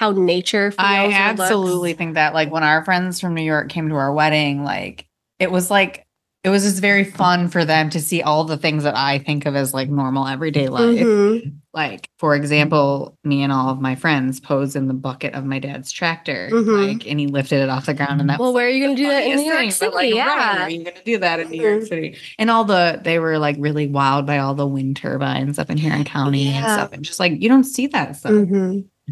how 0.00 0.12
nature 0.12 0.70
feels? 0.70 0.76
I 0.78 1.12
absolutely 1.12 1.92
think 1.92 2.14
that 2.14 2.32
like 2.32 2.50
when 2.50 2.62
our 2.62 2.82
friends 2.86 3.20
from 3.20 3.34
New 3.34 3.42
York 3.42 3.68
came 3.68 3.90
to 3.90 3.94
our 3.96 4.12
wedding, 4.14 4.64
like 4.64 5.06
it 5.38 5.50
was 5.52 5.70
like 5.70 6.06
it 6.42 6.48
was 6.48 6.62
just 6.62 6.80
very 6.80 7.04
fun 7.04 7.48
for 7.48 7.66
them 7.66 7.90
to 7.90 8.00
see 8.00 8.22
all 8.22 8.44
the 8.44 8.56
things 8.56 8.84
that 8.84 8.96
I 8.96 9.18
think 9.18 9.44
of 9.44 9.54
as 9.54 9.74
like 9.74 9.90
normal 9.90 10.26
everyday 10.26 10.68
life. 10.68 10.98
Mhm. 10.98 11.52
Like, 11.74 12.08
for 12.18 12.34
example, 12.34 13.14
me 13.24 13.42
and 13.42 13.52
all 13.52 13.68
of 13.68 13.78
my 13.78 13.94
friends 13.94 14.40
posed 14.40 14.74
in 14.74 14.88
the 14.88 14.94
bucket 14.94 15.34
of 15.34 15.44
my 15.44 15.58
dad's 15.58 15.92
tractor, 15.92 16.48
Mhm. 16.50 16.88
like, 16.88 17.06
and 17.06 17.20
he 17.20 17.26
lifted 17.26 17.60
it 17.60 17.68
off 17.68 17.84
the 17.84 17.92
ground, 17.92 18.22
and 18.22 18.30
that 18.30 18.40
Well, 18.40 18.54
where 18.54 18.66
are 18.66 18.70
you 18.70 18.82
going 18.82 18.96
to 18.96 19.02
do 19.02 19.08
that 19.08 19.24
in 19.26 19.36
New 19.36 19.44
York 19.44 19.58
thing, 19.58 19.70
City? 19.70 19.90
but, 19.90 19.94
like, 19.94 20.14
yeah. 20.14 20.54
where 20.54 20.62
are 20.62 20.70
you 20.70 20.82
going 20.82 20.96
to 20.96 21.04
do 21.04 21.18
that 21.18 21.40
in 21.40 21.50
New 21.50 21.60
York. 21.62 21.82
City? 21.82 22.16
And 22.38 22.50
all 22.50 22.64
the 22.64 22.98
they 23.04 23.18
were 23.18 23.38
like 23.38 23.56
really 23.58 23.86
wowed 23.86 24.24
by 24.24 24.38
all 24.38 24.54
the 24.54 24.66
wind 24.66 24.96
turbines 24.96 25.58
up 25.58 25.68
in 25.68 25.76
Huron 25.76 26.04
County 26.04 26.48
and 26.48 26.64
stuff, 26.64 26.92
and 26.94 27.04
just 27.04 27.20
like 27.20 27.40
you 27.42 27.50
don't 27.50 27.64
see 27.64 27.86
that 27.88 28.16
stuff. 28.16 28.32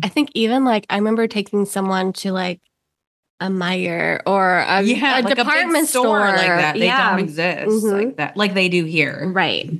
I 0.03 0.09
think 0.09 0.30
even 0.34 0.64
like 0.64 0.86
I 0.90 0.96
remember 0.96 1.26
taking 1.26 1.64
someone 1.66 2.12
to 2.14 2.32
like 2.32 2.61
a 3.40 3.46
Meijer 3.46 4.20
or 4.26 4.59
a, 4.59 4.82
yeah, 4.82 5.20
a 5.20 5.22
like 5.22 5.36
department 5.36 5.76
a 5.76 5.80
big 5.80 5.86
store, 5.88 6.18
like 6.20 6.36
that. 6.46 6.74
They 6.74 6.86
yeah. 6.86 7.11
don't 7.11 7.20
exist 7.20 7.68
Mhm. 7.84 7.92
like 8.07 8.16
that, 8.16 8.36
like 8.36 8.55
they 8.55 8.68
do 8.68 8.84
here. 8.84 9.30
Right. 9.32 9.70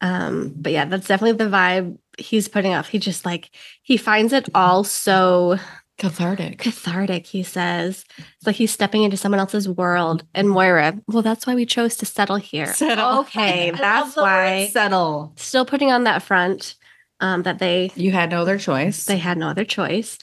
Um, 0.00 0.52
but 0.56 0.72
yeah, 0.72 0.84
that's 0.84 1.06
definitely 1.08 1.42
the 1.44 1.50
vibe 1.50 1.98
he's 2.18 2.48
putting 2.48 2.74
off. 2.74 2.88
He 2.88 2.98
just 2.98 3.24
like 3.24 3.50
he 3.82 3.96
finds 3.96 4.32
it 4.32 4.48
all 4.54 4.84
so 4.84 5.58
Cathartic. 5.98 6.58
cathartic, 6.58 7.24
he 7.26 7.42
says. 7.42 8.04
It's 8.18 8.46
like 8.46 8.56
he's 8.56 8.70
stepping 8.72 9.02
into 9.04 9.16
someone 9.16 9.40
else's 9.40 9.66
world. 9.68 10.24
And 10.34 10.50
Moira, 10.50 10.98
well, 11.08 11.22
that's 11.22 11.46
why 11.46 11.54
we 11.54 11.64
chose 11.64 11.96
to 11.96 12.06
settle 12.06 12.36
here. 12.36 12.66
Settle. 12.74 13.20
Okay, 13.20 13.70
that's 13.78 14.14
why. 14.16 14.68
settle. 14.70 15.32
Still 15.36 15.64
putting 15.64 15.90
on 15.90 16.04
that 16.04 16.22
front 16.22 16.74
um, 17.20 17.42
that 17.44 17.58
they 17.58 17.90
You 17.94 18.12
had 18.12 18.30
no 18.30 18.42
other 18.42 18.58
choice. 18.58 19.04
they 19.04 19.18
had 19.18 19.38
no 19.38 19.48
other 19.48 19.64
choice. 19.64 20.18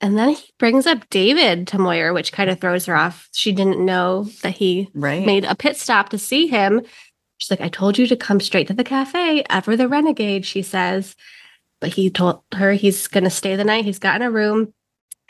And 0.00 0.18
then 0.18 0.30
he 0.30 0.50
brings 0.58 0.86
up 0.86 1.08
David 1.10 1.68
to 1.68 1.78
Moira, 1.78 2.12
which 2.12 2.32
kind 2.32 2.50
of 2.50 2.60
throws 2.60 2.86
her 2.86 2.96
off. 2.96 3.28
She 3.32 3.52
didn't 3.52 3.84
know 3.84 4.24
that 4.42 4.54
he 4.54 4.88
right. 4.94 5.24
made 5.24 5.44
a 5.44 5.54
pit 5.54 5.76
stop 5.76 6.08
to 6.08 6.18
see 6.18 6.48
him. 6.48 6.82
She's 7.38 7.50
like, 7.50 7.60
I 7.60 7.68
told 7.68 7.98
you 7.98 8.06
to 8.08 8.16
come 8.16 8.40
straight 8.40 8.66
to 8.66 8.74
the 8.74 8.82
cafe. 8.84 9.44
Ever 9.48 9.76
the 9.76 9.86
renegade, 9.88 10.44
she 10.44 10.62
says. 10.62 11.14
But 11.80 11.90
he 11.90 12.10
told 12.10 12.42
her 12.54 12.72
he's 12.72 13.06
going 13.06 13.24
to 13.24 13.30
stay 13.30 13.54
the 13.54 13.64
night. 13.64 13.84
He's 13.84 14.00
gotten 14.00 14.22
a 14.22 14.30
room. 14.30 14.72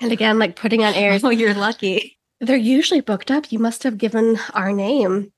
And 0.00 0.10
again, 0.10 0.38
like 0.38 0.56
putting 0.56 0.82
on 0.84 0.94
airs, 0.94 1.22
oh, 1.24 1.28
you're 1.30 1.54
lucky. 1.54 2.18
they're 2.40 2.56
usually 2.56 3.00
booked 3.02 3.30
up. 3.30 3.52
You 3.52 3.58
must 3.58 3.82
have 3.82 3.98
given 3.98 4.38
our 4.54 4.72
name. 4.72 5.32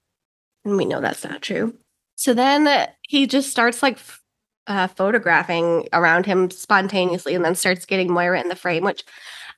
And 0.65 0.77
we 0.77 0.85
know 0.85 1.01
that's 1.01 1.25
not 1.25 1.43
true. 1.43 1.75
So 2.17 2.35
then 2.35 2.89
he 3.03 3.27
just 3.27 3.51
starts 3.51 3.83
like 3.83 3.95
f- 3.97 4.21
uh, 4.67 4.87
photographing 4.89 5.89
around 5.93 6.27
him 6.27 6.51
spontaneously 6.51 7.35
and 7.35 7.45
then 7.45 7.55
starts 7.55 7.85
getting 7.87 8.13
Moira 8.13 8.41
in 8.41 8.49
the 8.49 8.57
frame, 8.57 8.85
which 8.85 9.05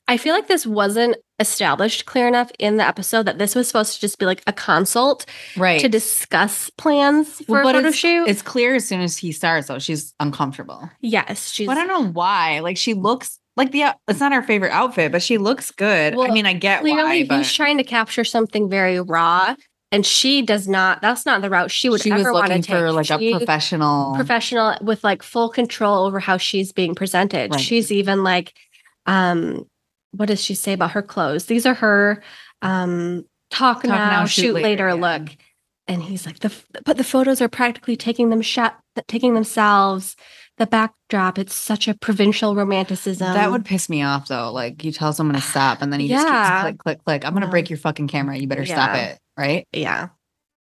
I 0.09 0.17
feel 0.17 0.33
like 0.33 0.47
this 0.47 0.65
wasn't 0.65 1.17
established 1.39 2.05
clear 2.05 2.27
enough 2.27 2.49
in 2.59 2.77
the 2.77 2.87
episode 2.87 3.23
that 3.23 3.37
this 3.39 3.55
was 3.55 3.67
supposed 3.67 3.95
to 3.95 3.99
just 4.01 4.17
be 4.19 4.25
like 4.25 4.41
a 4.47 4.53
consult 4.53 5.25
Right. 5.57 5.79
to 5.81 5.89
discuss 5.89 6.69
plans 6.71 7.41
for 7.45 7.61
Well, 7.63 7.69
a 7.69 7.73
photo 7.73 7.87
it's, 7.89 7.97
shoot. 7.97 8.27
It's 8.27 8.41
clear 8.41 8.75
as 8.75 8.87
soon 8.87 9.01
as 9.01 9.17
he 9.17 9.31
starts, 9.31 9.67
though, 9.67 9.79
she's 9.79 10.13
uncomfortable. 10.19 10.89
yes, 11.01 11.49
she's. 11.51 11.67
But 11.67 11.77
I 11.77 11.85
don't 11.85 12.03
know 12.05 12.11
why. 12.11 12.59
Like 12.59 12.77
she 12.77 12.93
looks 12.93 13.39
like 13.57 13.71
the 13.71 13.85
it's 14.07 14.19
not 14.19 14.31
her 14.33 14.41
favorite 14.43 14.71
outfit, 14.71 15.11
but 15.11 15.21
she 15.21 15.37
looks 15.37 15.71
good. 15.71 16.15
Well, 16.15 16.29
I 16.29 16.33
mean, 16.33 16.45
I 16.45 16.53
get 16.53 16.81
clearly 16.81 17.23
why, 17.23 17.27
but 17.27 17.37
he's 17.39 17.51
trying 17.53 17.77
to 17.77 17.83
capture 17.83 18.23
something 18.23 18.69
very 18.69 18.99
raw, 19.01 19.55
and 19.91 20.05
she 20.05 20.41
does 20.41 20.67
not. 20.67 21.01
That's 21.01 21.25
not 21.25 21.41
the 21.41 21.49
route 21.49 21.71
she 21.71 21.89
would 21.89 22.01
she 22.01 22.11
was 22.11 22.21
ever 22.21 22.33
want 22.33 22.47
to 22.47 22.49
looking 22.53 22.63
take. 22.63 22.75
for 22.75 22.91
like 22.91 23.05
She- 23.05 23.31
a 23.33 23.37
professional. 23.37 24.15
professional 24.15 24.75
with 24.81 25.03
like 25.03 25.23
full 25.23 25.49
control 25.49 26.05
over 26.05 26.19
how 26.19 26.37
she's 26.37 26.71
being 26.71 26.93
presented. 26.95 27.51
Right. 27.51 27.59
She's 27.61 27.91
even 27.91 28.23
like, 28.23 28.53
um, 29.05 29.65
what 30.11 30.27
does 30.27 30.43
she 30.43 30.55
say 30.55 30.73
about 30.73 30.91
her 30.91 31.01
clothes? 31.01 31.45
These 31.45 31.65
are 31.65 31.75
her 31.75 32.23
um 32.61 33.25
talk, 33.49 33.83
now, 33.85 34.25
shoot, 34.25 34.53
later, 34.53 34.87
yeah. 34.87 34.93
look. 34.93 35.29
And 35.87 36.03
he's 36.03 36.25
like, 36.25 36.39
the 36.39 36.53
but 36.85 36.97
the 36.97 37.03
photos 37.03 37.41
are 37.41 37.47
practically 37.47 37.95
taking 37.95 38.29
them 38.29 38.41
shot, 38.41 38.77
taking 39.07 39.33
themselves. 39.35 40.15
The 40.57 40.65
backdrop, 40.65 41.37
it's 41.37 41.53
such 41.53 41.87
a 41.87 41.93
provincial 41.93 42.55
romanticism. 42.55 43.31
that 43.35 43.51
would 43.51 43.63
piss 43.63 43.89
me 43.89 44.01
off 44.01 44.27
though. 44.27 44.51
Like 44.51 44.83
you 44.83 44.91
tell 44.91 45.13
someone 45.13 45.35
to 45.35 45.41
stop 45.41 45.81
and 45.83 45.93
then 45.93 45.99
he 45.99 46.07
just 46.07 46.25
Yeah. 46.25 46.31
keeps 46.49 46.61
click, 46.63 46.77
click, 46.79 47.05
click. 47.05 47.25
I'm 47.25 47.33
gonna 47.33 47.45
No. 47.45 47.51
break 47.51 47.69
your 47.69 47.77
fucking 47.77 48.07
camera. 48.07 48.35
You 48.35 48.47
better 48.47 48.65
stop 48.65 48.95
it. 48.97 49.19
Right? 49.37 49.67
yeah. 49.71 50.09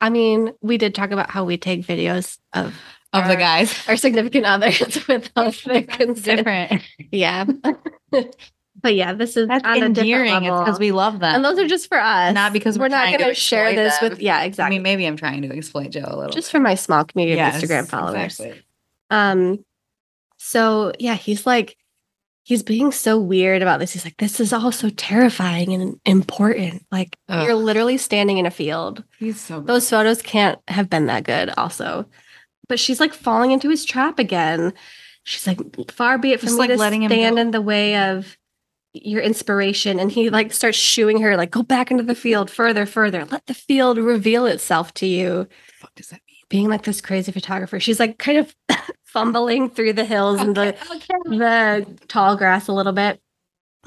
I 0.00 0.10
mean, 0.10 0.52
we 0.60 0.76
did 0.76 0.94
talk 0.94 1.10
about 1.10 1.30
how 1.30 1.44
we 1.44 1.56
take 1.56 1.86
videos 1.86 2.36
of 2.52 2.74
Of 3.14 3.28
the 3.28 3.36
guys. 3.36 3.74
our 3.88 3.96
significant 3.96 4.44
others 4.44 5.06
with 5.08 5.30
us. 5.36 5.62
They're 5.62 5.82
Different. 5.82 6.82
Yeah. 7.10 7.46
but 8.82 8.94
yeah, 8.94 9.14
this 9.14 9.36
is 9.38 9.48
That's 9.48 9.64
on 9.66 9.82
endearing. 9.82 10.34
It's 10.44 10.58
because 10.58 10.78
we 10.78 10.92
love 10.92 11.20
them. 11.20 11.34
and 11.36 11.44
those 11.44 11.58
are 11.58 11.66
just 11.66 11.88
for 11.88 11.98
us. 11.98 12.34
Not 12.34 12.52
because 12.52 12.78
we're 12.78 12.84
we're 12.86 12.88
not 12.90 13.06
going 13.18 13.30
to 13.30 13.34
share 13.34 13.74
this 13.74 13.98
them. 13.98 14.10
with. 14.10 14.20
Yeah, 14.20 14.42
exactly. 14.42 14.66
I 14.66 14.76
mean, 14.76 14.82
maybe 14.82 15.06
I'm 15.06 15.16
trying 15.16 15.40
to 15.42 15.56
exploit 15.56 15.90
Joe 15.90 16.04
a 16.06 16.16
little. 16.16 16.32
just 16.32 16.50
for 16.50 16.60
my 16.60 16.74
small 16.74 17.04
community 17.04 17.36
Yes, 17.36 17.62
of 17.62 17.68
Instagram 17.70 17.88
followers. 17.88 18.38
exactly. 18.38 18.62
Um, 19.10 19.64
so 20.36 20.92
yeah, 20.98 21.14
he's 21.14 21.46
like, 21.46 21.76
he's 22.46 22.62
being 22.62 22.92
so 22.92 23.18
weird 23.18 23.60
about 23.60 23.80
this. 23.80 23.92
He's 23.92 24.04
like, 24.04 24.18
this 24.18 24.38
is 24.38 24.52
all 24.52 24.70
so 24.70 24.88
terrifying 24.90 25.74
and 25.74 25.98
important. 26.04 26.86
Like 26.92 27.16
Ugh. 27.28 27.44
you're 27.44 27.56
literally 27.56 27.98
standing 27.98 28.38
in 28.38 28.46
a 28.46 28.52
field. 28.52 29.02
He's 29.18 29.40
so 29.40 29.58
good. 29.58 29.66
Those 29.66 29.90
photos 29.90 30.22
can't 30.22 30.60
have 30.68 30.88
been 30.88 31.06
that 31.06 31.24
good, 31.24 31.50
also. 31.56 32.06
But 32.68 32.78
she's 32.78 33.00
like 33.00 33.12
falling 33.12 33.50
into 33.50 33.68
his 33.68 33.84
trap 33.84 34.20
again. 34.20 34.72
She's 35.24 35.44
like, 35.44 35.58
far 35.90 36.18
be 36.18 36.30
it 36.30 36.38
from 36.38 36.46
Just, 36.46 36.54
me 36.54 36.58
like, 36.60 36.70
to 36.70 36.76
letting 36.76 37.02
him 37.02 37.10
stand 37.10 37.34
go. 37.34 37.42
in 37.42 37.50
the 37.50 37.60
way 37.60 37.96
of 37.96 38.38
your 38.92 39.22
inspiration. 39.22 39.98
And 39.98 40.12
he 40.12 40.30
like 40.30 40.52
starts 40.52 40.78
shooing 40.78 41.20
her, 41.22 41.36
like, 41.36 41.50
go 41.50 41.64
back 41.64 41.90
into 41.90 42.04
the 42.04 42.14
field 42.14 42.48
further, 42.48 42.86
further. 42.86 43.24
Let 43.24 43.44
the 43.46 43.54
field 43.54 43.98
reveal 43.98 44.46
itself 44.46 44.94
to 44.94 45.06
you. 45.06 45.48
fuck 45.80 45.96
does 45.96 46.10
that 46.10 46.20
mean? 46.28 46.36
Being 46.48 46.68
like 46.68 46.84
this 46.84 47.00
crazy 47.00 47.32
photographer. 47.32 47.80
She's 47.80 47.98
like 47.98 48.18
kind 48.18 48.38
of 48.38 48.54
fumbling 49.16 49.70
through 49.70 49.94
the 49.94 50.04
hills 50.04 50.42
and 50.42 50.54
the 50.54 50.76
the 51.24 51.86
tall 52.06 52.36
grass 52.36 52.68
a 52.68 52.72
little 52.72 52.92
bit. 52.92 53.18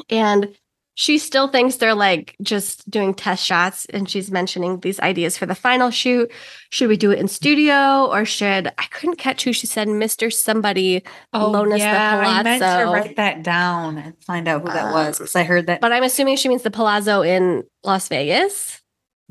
And 0.09 0.55
she 0.95 1.19
still 1.19 1.47
thinks 1.47 1.75
they're 1.75 1.93
like 1.93 2.35
just 2.41 2.89
doing 2.89 3.13
test 3.13 3.45
shots. 3.45 3.85
And 3.93 4.09
she's 4.09 4.31
mentioning 4.31 4.79
these 4.79 4.99
ideas 4.99 5.37
for 5.37 5.45
the 5.45 5.53
final 5.53 5.91
shoot. 5.91 6.31
Should 6.71 6.89
we 6.89 6.97
do 6.97 7.11
it 7.11 7.19
in 7.19 7.27
studio 7.27 8.07
or 8.07 8.25
should 8.25 8.67
I 8.77 8.85
couldn't 8.89 9.17
catch 9.17 9.43
who 9.43 9.53
she 9.53 9.67
said, 9.67 9.87
Mr. 9.87 10.33
Somebody 10.33 11.03
loan 11.31 11.71
us 11.73 11.79
the 11.79 11.85
Oh, 11.85 11.91
I 11.91 12.43
meant 12.43 12.61
to 12.61 12.91
write 12.91 13.15
that 13.17 13.43
down 13.43 13.99
and 13.99 14.13
find 14.23 14.47
out 14.47 14.63
who 14.63 14.69
that 14.69 14.91
was 14.91 15.19
because 15.19 15.35
I 15.35 15.43
heard 15.43 15.67
that. 15.67 15.79
But 15.79 15.91
I'm 15.91 16.03
assuming 16.03 16.37
she 16.37 16.49
means 16.49 16.63
the 16.63 16.71
palazzo 16.71 17.21
in 17.21 17.63
Las 17.83 18.07
Vegas. 18.07 18.81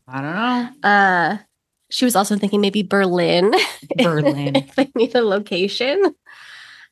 I 0.06 0.22
don't 0.22 0.34
know. 0.34 0.88
Uh 0.88 1.38
she 1.90 2.04
was 2.04 2.14
also 2.16 2.36
thinking 2.36 2.60
maybe 2.60 2.82
Berlin. 2.82 3.52
Berlin. 3.96 4.56
if 4.56 4.74
they 4.74 4.90
need 4.94 5.14
a 5.14 5.22
location. 5.22 6.14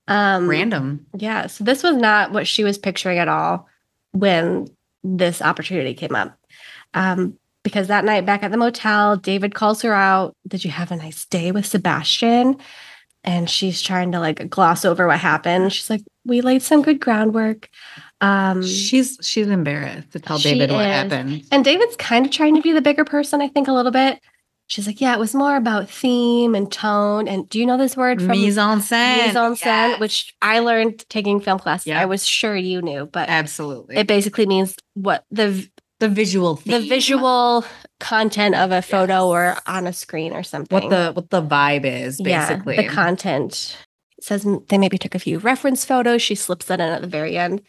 Um 0.09 0.49
Random. 0.49 1.05
Yeah. 1.17 1.47
So 1.49 1.65
this 1.65 1.83
was 1.83 1.97
not 1.97 2.33
what 2.33 2.47
she 2.47 2.65
was 2.65 2.79
picturing 2.79 3.19
at 3.19 3.29
all 3.29 3.69
when 4.13 4.69
this 5.03 5.43
opportunity 5.43 5.95
came 5.95 6.15
up. 6.15 6.39
Um, 6.95 7.39
because 7.63 7.89
that 7.89 8.05
night 8.05 8.25
back 8.25 8.43
at 8.45 8.53
the 8.53 8.57
motel, 8.57 9.17
David 9.17 9.55
calls 9.55 9.83
her 9.83 9.93
out. 9.93 10.35
Did 10.47 10.65
you 10.65 10.71
have 10.71 10.93
a 10.93 10.97
nice 10.97 11.25
day 11.27 11.51
with 11.51 11.67
Sebastian? 11.67 12.57
And 13.25 13.51
she's 13.51 13.83
trying 13.83 14.13
to 14.13 14.21
like 14.21 14.49
gloss 14.49 14.85
over 14.85 15.09
what 15.09 15.19
happened. 15.19 15.73
She's 15.73 15.91
like, 15.91 16.03
we 16.25 16.41
laid 16.43 16.63
some 16.63 16.83
good 16.83 17.01
groundwork. 17.01 17.69
Um, 18.21 18.63
She's 18.65 19.19
she's 19.21 19.49
embarrassed 19.49 20.13
to 20.13 20.21
tell 20.21 20.39
David 20.39 20.71
what 20.71 20.87
is. 20.87 20.87
happened. 20.87 21.45
and 21.53 21.65
David's 21.65 21.97
kind 21.97 22.25
of 22.25 22.33
trying 22.33 22.55
to 22.55 22.63
be 22.63 22.73
the 22.73 22.81
bigger 22.81 23.05
person, 23.05 23.43
I 23.43 23.49
think, 23.49 23.67
a 23.69 23.73
little 23.73 23.91
bit. 23.93 24.21
She's 24.69 24.87
like, 24.87 25.01
yeah, 25.01 25.15
it 25.15 25.19
was 25.21 25.33
more 25.35 25.55
about 25.57 25.89
theme 25.89 26.55
and 26.57 26.71
tone. 26.73 27.29
And 27.29 27.49
do 27.49 27.59
you 27.61 27.67
know 27.67 27.77
this 27.79 27.97
word 27.97 28.19
from 28.21 28.33
Mise 28.33 28.59
en 28.59 28.81
scène. 28.81 29.27
mise 29.27 29.37
en 29.37 29.53
scène, 29.55 29.91
Yes. 29.91 30.01
which 30.01 30.35
I 30.43 30.59
learned 30.59 31.09
taking 31.09 31.41
film 31.41 31.59
classes. 31.61 31.87
Yeah. 31.87 32.01
I 32.01 32.07
was 32.07 32.27
sure 32.27 32.57
you 32.57 32.83
knew, 32.83 33.07
but 33.07 33.29
absolutely 33.29 33.97
it 33.97 34.07
basically 34.09 34.45
means 34.47 34.75
what 34.95 35.25
the 35.31 35.69
the 36.01 36.09
visual 36.09 36.57
the 36.67 36.81
visual 36.81 37.65
content 38.01 38.55
of 38.57 38.71
a 38.73 38.83
photo 38.83 39.29
or 39.29 39.57
on 39.67 39.87
a 39.87 39.93
screen 39.93 40.33
or 40.33 40.43
something. 40.43 40.75
what 40.75 40.91
the 40.91 41.13
what 41.13 41.31
the 41.31 41.41
vibe 41.43 41.85
is 41.85 42.21
basically. 42.21 42.75
yeah, 42.75 42.83
the 42.83 42.89
content. 42.89 43.77
It 44.19 44.25
says 44.25 44.47
they 44.69 44.79
maybe 44.79 44.99
took 44.99 45.15
a 45.15 45.19
few 45.19 45.39
reference 45.39 45.85
photos. 45.85 46.23
She 46.23 46.35
slips 46.35 46.67
that 46.67 46.81
in 46.81 46.89
at 46.89 47.03
the 47.03 47.07
very 47.07 47.37
end. 47.39 47.63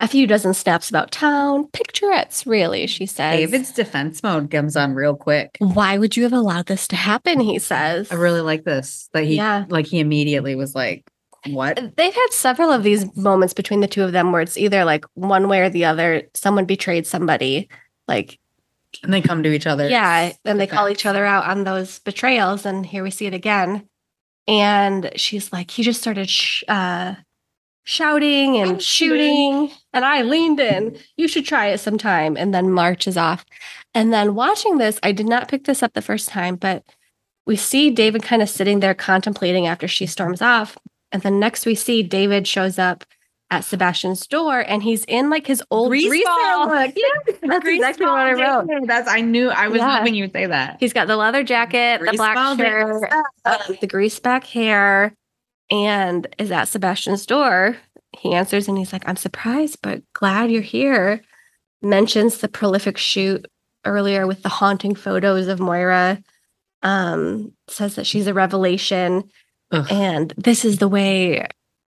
A 0.00 0.08
few 0.08 0.26
dozen 0.26 0.52
snaps 0.52 0.88
about 0.90 1.12
town, 1.12 1.68
picturettes, 1.72 2.44
really. 2.44 2.88
She 2.88 3.06
says. 3.06 3.36
David's 3.38 3.70
defense 3.72 4.20
mode 4.22 4.50
comes 4.50 4.76
on 4.76 4.94
real 4.94 5.14
quick. 5.14 5.56
Why 5.60 5.96
would 5.96 6.16
you 6.16 6.24
have 6.24 6.32
allowed 6.32 6.66
this 6.66 6.88
to 6.88 6.96
happen? 6.96 7.38
He 7.38 7.60
says. 7.60 8.10
I 8.10 8.16
really 8.16 8.40
like 8.40 8.64
this. 8.64 9.08
That 9.12 9.24
he 9.24 9.36
Yeah. 9.36 9.64
like 9.68 9.86
he 9.86 10.00
immediately 10.00 10.56
was 10.56 10.74
like, 10.74 11.04
What? 11.46 11.96
They've 11.96 12.12
had 12.14 12.26
several 12.32 12.72
of 12.72 12.82
these 12.82 13.14
moments 13.16 13.54
between 13.54 13.78
the 13.80 13.86
two 13.86 14.02
of 14.02 14.10
them 14.10 14.32
where 14.32 14.40
it's 14.42 14.58
either 14.58 14.84
like 14.84 15.04
one 15.14 15.48
way 15.48 15.60
or 15.60 15.68
the 15.70 15.84
other. 15.84 16.22
Someone 16.34 16.64
betrayed 16.64 17.06
somebody, 17.06 17.68
like 18.08 18.40
And 19.04 19.12
they 19.14 19.22
come 19.22 19.44
to 19.44 19.52
each 19.52 19.68
other. 19.68 19.88
yeah, 19.88 20.32
and 20.44 20.58
they 20.58 20.66
call 20.66 20.88
each 20.88 21.06
other 21.06 21.24
out 21.24 21.46
on 21.46 21.62
those 21.62 22.00
betrayals. 22.00 22.66
And 22.66 22.84
here 22.84 23.04
we 23.04 23.12
see 23.12 23.26
it 23.26 23.34
again. 23.34 23.86
And 24.48 25.12
she's 25.14 25.52
like, 25.52 25.70
he 25.70 25.84
just 25.84 26.00
started 26.00 26.28
sh- 26.28 26.64
uh, 26.66 27.14
shouting 27.84 28.56
and 28.56 28.82
shooting, 28.82 29.70
and 29.92 30.04
I 30.04 30.22
leaned 30.22 30.60
in. 30.60 30.96
You 31.16 31.28
should 31.28 31.44
try 31.44 31.66
it 31.68 31.78
sometime. 31.78 32.36
And 32.36 32.54
then 32.54 32.70
marches 32.70 33.16
off. 33.16 33.44
And 33.94 34.12
then 34.12 34.34
watching 34.34 34.78
this, 34.78 34.98
I 35.02 35.12
did 35.12 35.26
not 35.26 35.48
pick 35.48 35.64
this 35.64 35.82
up 35.82 35.92
the 35.92 36.02
first 36.02 36.28
time, 36.28 36.56
but 36.56 36.84
we 37.46 37.56
see 37.56 37.90
David 37.90 38.22
kind 38.22 38.40
of 38.42 38.48
sitting 38.48 38.80
there 38.80 38.94
contemplating 38.94 39.66
after 39.66 39.88
she 39.88 40.06
storms 40.06 40.40
off. 40.40 40.78
And 41.10 41.22
then 41.22 41.38
next 41.40 41.66
we 41.66 41.74
see 41.74 42.02
David 42.02 42.46
shows 42.46 42.78
up 42.78 43.04
at 43.50 43.64
Sebastian's 43.64 44.26
door 44.26 44.60
and 44.66 44.82
he's 44.82 45.04
in 45.04 45.28
like 45.28 45.46
his 45.46 45.62
old 45.70 45.90
Grease 45.90 46.08
grease 46.08 46.24
ball. 46.24 46.68
look. 46.68 46.94
Yeah, 46.96 47.32
that's 47.42 47.66
exactly 47.68 48.06
what 48.06 48.14
I 48.14 48.32
wrote. 48.32 48.86
That's 48.86 49.06
I 49.10 49.20
knew 49.20 49.50
I 49.50 49.68
was 49.68 49.80
Yeah. 49.80 49.98
hoping 49.98 50.14
you 50.14 50.24
would 50.24 50.32
say 50.32 50.46
that. 50.46 50.78
He's 50.80 50.94
got 50.94 51.06
the 51.06 51.16
leather 51.18 51.42
jacket, 51.42 52.00
the 52.00 52.12
black 52.16 52.56
shirt, 52.56 53.12
um, 53.44 53.76
the 53.82 53.86
grease 53.86 54.18
back 54.20 54.44
hair, 54.44 55.12
and 55.72 56.26
is 56.38 56.52
at 56.52 56.68
Sebastian's 56.68 57.26
door. 57.26 57.76
He 58.16 58.34
answers 58.34 58.68
and 58.68 58.76
he's 58.78 58.92
like, 58.92 59.08
I'm 59.08 59.16
surprised, 59.16 59.78
but 59.82 60.02
glad 60.12 60.50
you're 60.52 60.60
here. 60.62 61.22
Mentions 61.80 62.38
the 62.38 62.46
prolific 62.48 62.98
shoot 62.98 63.46
earlier 63.84 64.26
with 64.26 64.42
the 64.42 64.48
haunting 64.50 64.94
photos 64.94 65.48
of 65.48 65.58
Moira. 65.58 66.22
Um, 66.82 67.52
says 67.68 67.94
that 67.96 68.06
she's 68.06 68.26
a 68.26 68.34
revelation. 68.34 69.30
Ugh. 69.70 69.86
And 69.90 70.34
this 70.36 70.64
is 70.64 70.78
the 70.78 70.88
way, 70.88 71.46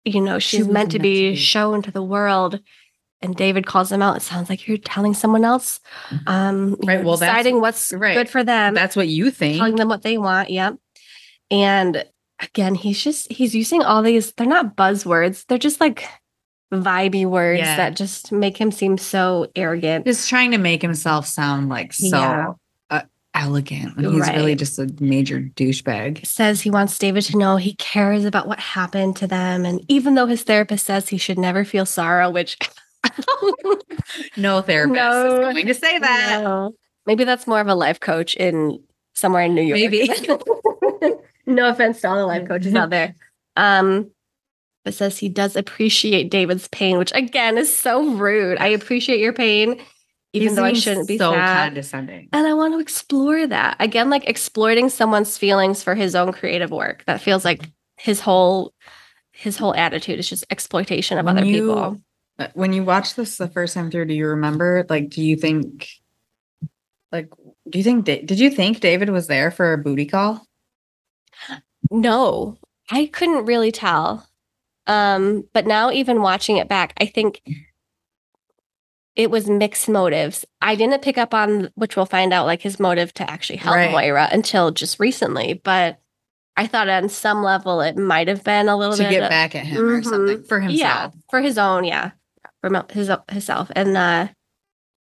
you 0.04 0.20
know, 0.20 0.40
She 0.40 0.58
she's 0.58 0.68
meant 0.68 0.70
to 0.70 0.74
meant 0.74 0.92
to 0.92 1.00
be 1.00 1.30
be. 1.32 1.36
shown 1.36 1.82
to 1.84 1.92
the 1.92 2.04
world. 2.04 2.60
And 3.22 3.36
David 3.36 3.66
calls 3.66 3.90
them 3.90 4.02
out. 4.02 4.18
It 4.18 4.22
sounds 4.22 4.50
like 4.50 4.68
you're 4.68 4.78
telling 4.78 5.14
someone 5.14 5.44
else, 5.46 5.80
um, 6.28 6.76
Right, 6.86 7.04
well, 7.04 7.18
that's- 7.18 7.36
deciding 7.38 7.62
what's 7.62 7.92
right. 7.94 8.14
good 8.16 8.30
for 8.30 8.44
them 8.44 8.74
That's 8.74 8.96
what 8.96 9.08
you 9.08 9.30
think. 9.32 9.58
telling 9.58 9.76
them 9.76 9.90
what 9.90 10.04
they 10.04 10.18
want. 10.18 10.50
Yep. 10.50 10.76
And 11.52 12.06
again, 12.40 12.76
he's 12.76 13.02
just 13.04 13.32
he's 13.32 13.54
using 13.56 13.82
all 13.84 14.02
these, 14.02 14.32
they're 14.34 14.48
not 14.48 14.76
buzzwords, 14.76 15.46
they're 15.48 15.58
just 15.58 15.80
like 15.82 16.06
vibey 16.72 17.26
words 17.26 17.60
Yeah. 17.62 17.78
that 17.78 17.96
just 17.96 18.32
make 18.32 18.56
him 18.58 18.72
seem 18.72 18.98
so 18.98 19.48
arrogant. 19.56 20.06
Just 20.06 20.30
trying 20.30 20.52
to 20.52 20.58
make 20.58 20.82
himself 20.82 21.26
sound 21.26 21.68
like 21.70 21.94
so 21.94 22.08
Yeah. 22.18 22.54
uh, 22.92 23.02
elegant. 23.34 23.96
when 23.98 24.14
He's 24.14 24.28
really 24.30 24.54
just 24.56 24.78
a 24.78 24.88
major 25.00 25.40
douchebag. 25.40 26.26
Says 26.28 26.62
he 26.62 26.70
wants 26.70 26.98
David 27.00 27.24
to 27.26 27.38
know 27.38 27.58
he 27.58 27.74
cares 27.76 28.24
about 28.26 28.48
what 28.48 28.60
happened 28.60 29.16
to 29.18 29.28
them. 29.28 29.66
And 29.66 29.84
even 29.88 30.14
though 30.16 30.28
his 30.28 30.44
therapist 30.44 30.86
says 30.86 31.10
he 31.10 31.18
should 31.18 31.40
never 31.40 31.66
feel 31.66 31.86
sorrow, 31.88 32.30
which 32.30 32.58
No 34.38 34.62
therapist 34.62 34.96
No. 34.96 35.26
is 35.36 35.40
going 35.54 35.68
to 35.68 35.74
say 35.74 35.98
that. 36.00 36.42
No. 36.44 36.76
Maybe 37.06 37.24
that's 37.24 37.48
more 37.48 37.62
of 37.62 37.68
a 37.68 37.76
life 37.76 38.00
coach 38.00 38.36
in 38.36 38.84
somewhere 39.16 39.44
in 39.44 39.56
New 39.56 39.62
York. 39.64 39.80
Maybe. 39.80 40.10
no 41.50 41.70
offense 41.70 42.02
to 42.02 42.10
all 42.10 42.16
the 42.18 42.26
life 42.26 42.48
coaches 42.48 42.74
out 42.76 42.90
there. 42.90 43.16
Um, 43.56 44.12
but 44.86 44.94
says 44.94 45.18
he 45.18 45.28
does 45.30 45.56
appreciate 45.56 46.32
David's 46.32 46.68
pain, 46.70 46.98
which 46.98 47.12
again 47.14 47.58
is 47.58 47.76
so 47.76 48.12
rude. 48.16 48.58
I 48.60 48.68
appreciate 48.68 49.20
your 49.20 49.34
pain, 49.34 49.82
even 50.34 50.50
He 50.50 50.56
though 50.56 50.64
I 50.64 50.74
shouldn't 50.74 51.08
be 51.08 51.18
so 51.18 51.34
sad. 51.34 51.68
condescending. 51.70 52.30
And 52.32 52.48
I 52.48 52.54
want 52.54 52.74
to 52.74 52.80
explore 52.80 53.46
that 53.48 53.76
again, 53.80 54.10
like 54.10 54.28
exploiting 54.28 54.90
someone's 54.90 55.38
feelings 55.38 55.84
for 55.84 55.96
his 55.96 56.16
own 56.16 56.32
creative 56.32 56.72
work. 56.72 57.04
That 57.08 57.22
feels 57.22 57.44
like 57.44 57.70
his 57.98 58.22
whole 58.22 58.74
his 59.32 59.58
whole 59.58 59.76
attitude 59.76 60.20
is 60.20 60.30
just 60.30 60.46
exploitation 60.50 61.18
of 61.18 61.26
When 61.26 61.38
other 61.38 61.46
you- 61.48 61.62
people. 61.68 61.98
Uh, 62.40 62.48
When 62.54 62.72
you 62.72 62.84
watched 62.86 63.18
this 63.18 63.36
the 63.38 63.50
first 63.50 63.74
time 63.74 63.92
through, 63.92 64.06
do 64.06 64.14
you 64.14 64.28
remember? 64.28 64.86
Like, 64.90 65.10
do 65.10 65.22
you 65.22 65.36
think, 65.36 65.90
like, 67.12 67.28
do 67.70 67.78
you 67.78 67.84
think, 67.84 68.06
did 68.06 68.40
you 68.40 68.50
think 68.50 68.80
David 68.80 69.10
was 69.10 69.28
there 69.28 69.52
for 69.52 69.74
a 69.74 69.78
booty 69.78 70.06
call? 70.06 70.46
No, 71.92 72.58
I 72.92 73.08
couldn't 73.08 73.46
really 73.46 73.72
tell. 73.72 74.28
Um, 74.88 75.46
but 75.54 75.68
now 75.68 75.92
even 75.92 76.22
watching 76.22 76.58
it 76.58 76.68
back, 76.68 76.94
I 77.00 77.06
think 77.06 77.42
it 79.16 79.30
was 79.30 79.48
mixed 79.50 79.90
motives. 79.90 80.46
I 80.62 80.76
didn't 80.76 81.02
pick 81.02 81.18
up 81.18 81.34
on 81.34 81.70
which 81.76 81.96
we'll 81.96 82.06
find 82.06 82.32
out 82.34 82.46
like 82.46 82.62
his 82.62 82.80
motive 82.80 83.14
to 83.16 83.30
actually 83.30 83.58
help 83.58 83.76
Right. 83.76 83.92
Moira 83.92 84.30
until 84.32 84.72
just 84.72 85.00
recently, 85.00 85.54
but 85.64 86.00
I 86.58 86.68
thought 86.68 86.90
on 86.90 87.10
some 87.10 87.44
level 87.44 87.82
it 87.82 87.98
might 87.98 88.28
have 88.28 88.44
been 88.44 88.68
a 88.70 88.76
little 88.78 88.96
To 88.96 89.04
bit 89.04 89.10
to 89.10 89.16
get 89.16 89.24
of- 89.24 89.30
back 89.30 89.56
at 89.56 89.66
him 89.66 89.78
or 89.90 90.02
Mhm. 90.02 90.06
something 90.06 90.44
for 90.44 90.60
himself. 90.60 90.80
Yeah, 90.80 91.10
for 91.30 91.42
his 91.42 91.58
own, 91.58 91.84
yeah. 91.84 92.12
For 92.62 92.86
his 92.92 93.12
himself. 93.30 93.72
And 93.76 93.96
uh 93.96 94.28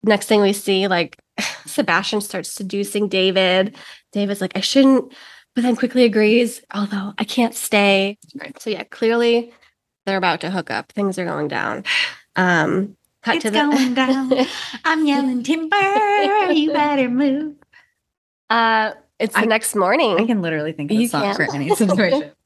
next 0.02 0.26
thing 0.26 0.40
we 0.42 0.52
see, 0.52 0.88
like 0.88 1.16
Sebastian 1.66 2.20
starts 2.20 2.50
seducing 2.52 3.08
David. 3.08 3.76
David's 4.12 4.40
like, 4.40 4.56
I 4.56 4.60
shouldn't 4.60 5.12
but 5.54 5.62
then 5.62 5.76
quickly 5.76 6.04
agrees, 6.04 6.62
although 6.72 7.12
I 7.18 7.24
can't 7.24 7.54
stay. 7.54 8.18
Right. 8.40 8.60
So 8.60 8.70
yeah, 8.70 8.84
clearly 8.84 9.52
they're 10.06 10.16
about 10.16 10.40
to 10.42 10.50
hook 10.50 10.70
up. 10.70 10.92
Things 10.92 11.18
are 11.18 11.24
going 11.24 11.48
down. 11.48 11.84
Um 12.36 12.96
cut 13.22 13.36
It's 13.36 13.42
to 13.44 13.50
the 13.50 13.58
going 13.58 13.94
down. 13.94 14.32
I'm 14.84 15.06
yelling 15.06 15.42
timber. 15.42 15.76
You 16.52 16.72
better 16.72 17.08
move. 17.08 17.54
uh 18.48 18.92
it's 19.18 19.34
the 19.34 19.40
I- 19.42 19.44
next 19.44 19.74
morning. 19.76 20.18
I 20.18 20.26
can 20.26 20.40
literally 20.42 20.72
think 20.72 20.90
of 20.90 20.98
a 20.98 21.06
song 21.06 21.22
can't. 21.22 21.36
for 21.36 21.54
any 21.54 21.74
situation. 21.74 22.30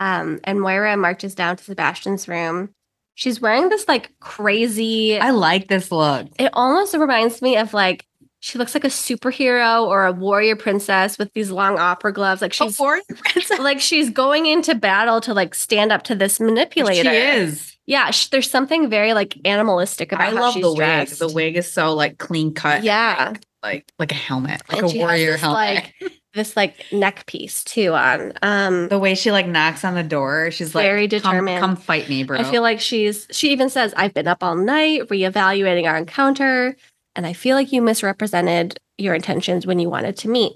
Um, 0.00 0.38
and 0.44 0.60
Moira 0.60 0.96
marches 0.96 1.34
down 1.34 1.56
to 1.56 1.64
Sebastian's 1.64 2.28
room. 2.28 2.68
She's 3.16 3.40
wearing 3.40 3.68
this 3.68 3.88
like 3.88 4.12
crazy. 4.20 5.18
I 5.18 5.30
like 5.30 5.66
this 5.66 5.90
look. 5.90 6.28
it 6.38 6.50
almost 6.52 6.94
reminds 6.94 7.42
me 7.42 7.56
of 7.56 7.74
like 7.74 8.06
she 8.40 8.58
looks 8.58 8.74
like 8.74 8.84
a 8.84 8.88
superhero 8.88 9.84
or 9.86 10.06
a 10.06 10.12
warrior 10.12 10.56
princess 10.56 11.18
with 11.18 11.32
these 11.34 11.50
long 11.50 11.78
opera 11.78 12.12
gloves. 12.12 12.40
Like 12.42 12.52
she's 12.52 12.78
like 13.58 13.80
she's 13.80 14.10
going 14.10 14.46
into 14.46 14.74
battle 14.74 15.20
to 15.22 15.34
like 15.34 15.54
stand 15.54 15.92
up 15.92 16.02
to 16.04 16.14
this 16.14 16.38
manipulator. 16.40 17.10
She 17.10 17.16
is. 17.16 17.76
Yeah, 17.86 18.10
sh- 18.10 18.28
there's 18.28 18.50
something 18.50 18.90
very 18.90 19.12
like 19.14 19.36
animalistic 19.44 20.12
about 20.12 20.28
I 20.28 20.30
how 20.30 20.40
love 20.42 20.54
she's 20.54 20.62
the 20.62 20.68
wig. 20.70 20.76
dressed. 20.76 21.18
The 21.18 21.28
wig 21.32 21.56
is 21.56 21.72
so 21.72 21.94
like 21.94 22.18
clean 22.18 22.52
cut. 22.54 22.82
Yeah. 22.84 23.34
Like 23.62 23.90
like 23.98 24.12
a 24.12 24.16
helmet. 24.16 24.62
Like 24.70 24.82
And 24.82 24.94
a 24.94 24.98
warrior 24.98 25.32
this, 25.32 25.40
helmet. 25.40 25.84
like, 26.00 26.12
this 26.34 26.56
like 26.56 26.84
neck 26.92 27.26
piece 27.26 27.64
too 27.64 27.92
on. 27.94 28.32
Um, 28.42 28.88
the 28.88 28.98
way 29.00 29.14
she 29.16 29.32
like 29.32 29.46
knocks 29.48 29.84
on 29.84 29.94
the 29.94 30.02
door, 30.04 30.50
she's 30.52 30.74
like 30.76 30.84
Very 30.84 31.08
"Come- 31.08 31.18
determined. 31.18 31.60
Come, 31.60 31.74
fight 31.76 32.08
me, 32.08 32.22
bro. 32.22 32.38
I 32.38 32.44
feel 32.44 32.62
like 32.62 32.78
she's 32.78 33.26
she 33.32 33.50
even 33.50 33.68
says, 33.70 33.92
I've 33.96 34.14
been 34.14 34.28
up 34.28 34.44
all 34.44 34.54
night 34.54 35.08
reevaluating 35.08 35.86
our 35.88 35.96
encounter, 35.96 36.76
and 37.18 37.26
I 37.26 37.32
feel 37.32 37.56
like 37.56 37.72
you 37.72 37.82
misrepresented 37.82 38.78
your 38.96 39.12
intentions 39.12 39.66
when 39.66 39.80
you 39.80 39.90
wanted 39.90 40.16
to 40.18 40.28
meet. 40.28 40.52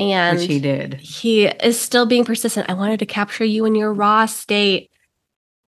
And 0.00 0.36
Which 0.36 0.48
he 0.48 0.58
did. 0.58 0.94
he 0.94 1.46
is 1.46 1.78
still 1.78 2.06
being 2.06 2.24
persistent. 2.24 2.68
I 2.68 2.74
wanted 2.74 2.98
to 2.98 3.06
capture 3.06 3.44
you 3.44 3.66
in 3.66 3.76
your 3.76 3.94
raw 3.94 4.26
state. 4.26 4.90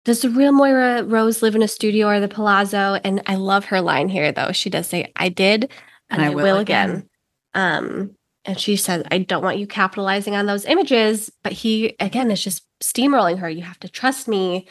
Does 0.05 0.21
the 0.21 0.29
real 0.29 0.53
Moira 0.53 1.03
Rose 1.03 1.41
live 1.41 1.55
in 1.55 1.61
a 1.61 1.67
studio 1.67 2.07
or 2.07 2.21
the 2.21 2.29
palazzo? 2.29 3.01
And 3.03 3.21
I 3.27 3.35
love 3.35 3.65
her 3.65 3.81
line 3.81 4.07
here, 4.07 4.31
though. 4.31 4.53
She 4.53 4.69
does 4.69 4.87
say, 4.87 5.11
I 5.17 5.27
did, 5.27 5.69
and, 6.09 6.21
I, 6.21 6.29
will, 6.29 6.59
again. 6.59 7.09
Um, 7.53 8.15
and 8.45 8.57
she 8.57 8.77
says, 8.77 9.03
I 9.11 9.17
don't 9.17 9.43
want 9.43 9.57
you 9.57 9.67
capitalizing 9.67 10.35
on 10.35 10.45
those 10.45 10.63
images. 10.63 11.29
But 11.43 11.51
he, 11.51 11.97
again, 11.99 12.31
is 12.31 12.41
just 12.41 12.65
steamrolling 12.81 13.39
her. 13.39 13.49
You 13.49 13.63
have 13.63 13.79
to 13.81 13.89
trust 13.89 14.29
me. 14.29 14.69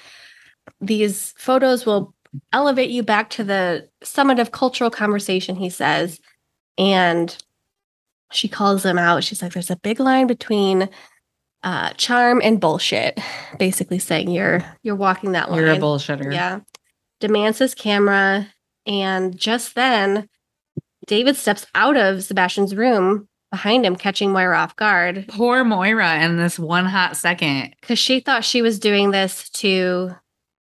These 0.81 1.35
photos 1.37 1.85
will 1.85 2.15
elevate 2.53 2.91
you 2.91 3.03
back 3.03 3.31
to 3.31 3.45
the 3.45 3.89
summit 4.03 4.39
of 4.39 4.53
cultural 4.53 4.91
conversation, 4.91 5.57
he 5.57 5.71
says. 5.71 6.21
And 6.79 7.37
she 8.33 8.49
calls 8.49 8.85
him 8.85 8.99
out. 8.99 9.25
She's 9.25 9.43
like, 9.43 9.53
there's 9.53 9.71
a 9.71 9.77
big 9.77 10.01
line 10.01 10.27
between 10.27 10.89
uh, 11.63 11.91
charm 11.95 12.41
and 12.43 12.61
bullshit, 12.61 13.21
basically 13.59 13.99
saying 13.99 14.31
you're 14.31 14.65
you're 14.83 14.97
walking 14.97 15.33
that 15.33 15.51
line. 15.51 15.61
You're 15.61 15.73
a 15.73 15.79
bullshitter. 15.79 16.33
Yeah. 16.33 16.61
Demands 17.21 17.59
his 17.59 17.75
camera. 17.75 18.49
And 18.85 19.39
just 19.39 19.77
then, 19.77 20.29
David 21.07 21.37
steps 21.37 21.67
out 21.75 21.97
of 21.97 22.25
Sebastian's 22.25 22.75
room 22.75 23.29
behind 23.53 23.87
him, 23.87 23.95
catching 23.95 24.33
Moira 24.33 24.59
off 24.59 24.75
guard 24.75 25.27
Poor 25.29 25.63
Moira 25.63 26.21
in 26.25 26.37
this 26.37 26.59
one 26.59 26.87
hot 26.87 27.17
second. 27.17 27.77
because 27.81 27.99
she 27.99 28.19
thought 28.19 28.45
she 28.45 28.63
was 28.63 28.81
doing 28.81 29.13
this 29.13 29.49
to 29.51 30.17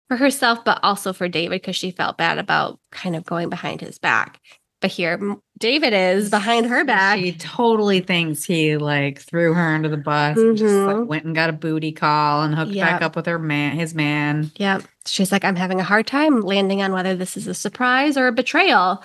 for 0.10 0.18
herself, 0.18 0.66
but 0.66 0.80
also 0.84 1.14
for 1.14 1.30
David 1.30 1.62
because 1.62 1.76
she 1.76 1.92
felt 1.92 2.18
bad 2.18 2.38
about 2.38 2.80
kind 2.92 3.16
of 3.16 3.24
going 3.24 3.50
behind 3.50 3.80
his 3.80 4.00
back. 4.00 4.42
But 4.82 4.92
here, 4.92 5.20
David 5.60 5.94
is 5.94 6.30
behind 6.30 6.66
her 6.68 6.86
back. 6.86 7.20
She 7.20 7.34
totally 7.34 8.00
thinks 8.00 8.46
he 8.46 8.78
like 8.78 9.20
threw 9.20 9.54
her 9.54 9.76
under 9.76 9.90
the 9.90 9.98
bus. 9.98 10.38
and 10.38 10.58
Just 10.58 10.74
like 10.74 10.96
mm-hmm. 10.96 11.06
went 11.06 11.26
and 11.26 11.36
got 11.36 11.50
a 11.50 11.54
booty 11.54 11.92
call 11.92 12.44
and 12.44 12.56
hooked 12.56 12.74
back 12.74 13.02
up 13.02 13.16
with 13.16 13.26
her 13.26 13.38
man, 13.38 13.76
his 13.78 13.94
man. 13.94 14.52
Yeah. 14.56 14.80
She's 15.06 15.32
like, 15.32 15.44
I'm 15.44 15.58
having 15.58 15.80
a 15.80 15.84
hard 15.84 16.08
time 16.08 16.42
landing 16.42 16.82
on 16.82 16.94
whether 16.94 17.16
this 17.16 17.36
is 17.36 17.46
a 17.46 17.54
surprise 17.54 18.18
or 18.18 18.28
a 18.28 18.32
betrayal. 18.32 19.04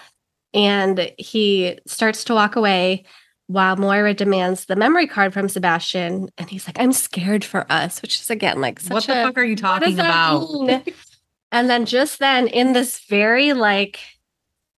And 0.54 1.12
he 1.18 1.80
starts 1.86 2.22
to 2.24 2.34
walk 2.34 2.54
away 2.54 3.04
while 3.46 3.76
Moira 3.76 4.14
demands 4.14 4.64
the 4.64 4.76
memory 4.76 5.06
card 5.06 5.32
from 5.34 5.48
Sebastian. 5.48 6.28
And 6.38 6.48
he's 6.48 6.66
like, 6.66 6.78
I'm 6.80 6.92
scared 6.92 7.44
for 7.44 7.66
us, 7.70 8.00
which 8.02 8.20
is 8.20 8.30
again 8.30 8.60
like 8.60 8.80
such 8.80 8.92
what 8.92 9.06
the 9.06 9.20
a 9.20 9.24
fuck 9.24 9.38
are 9.38 9.44
you 9.44 9.56
talking 9.56 9.98
about? 9.98 10.48
and 11.52 11.68
then 11.70 11.86
just 11.86 12.18
then, 12.18 12.46
in 12.48 12.72
this 12.72 13.00
very 13.08 13.52
like 13.52 14.00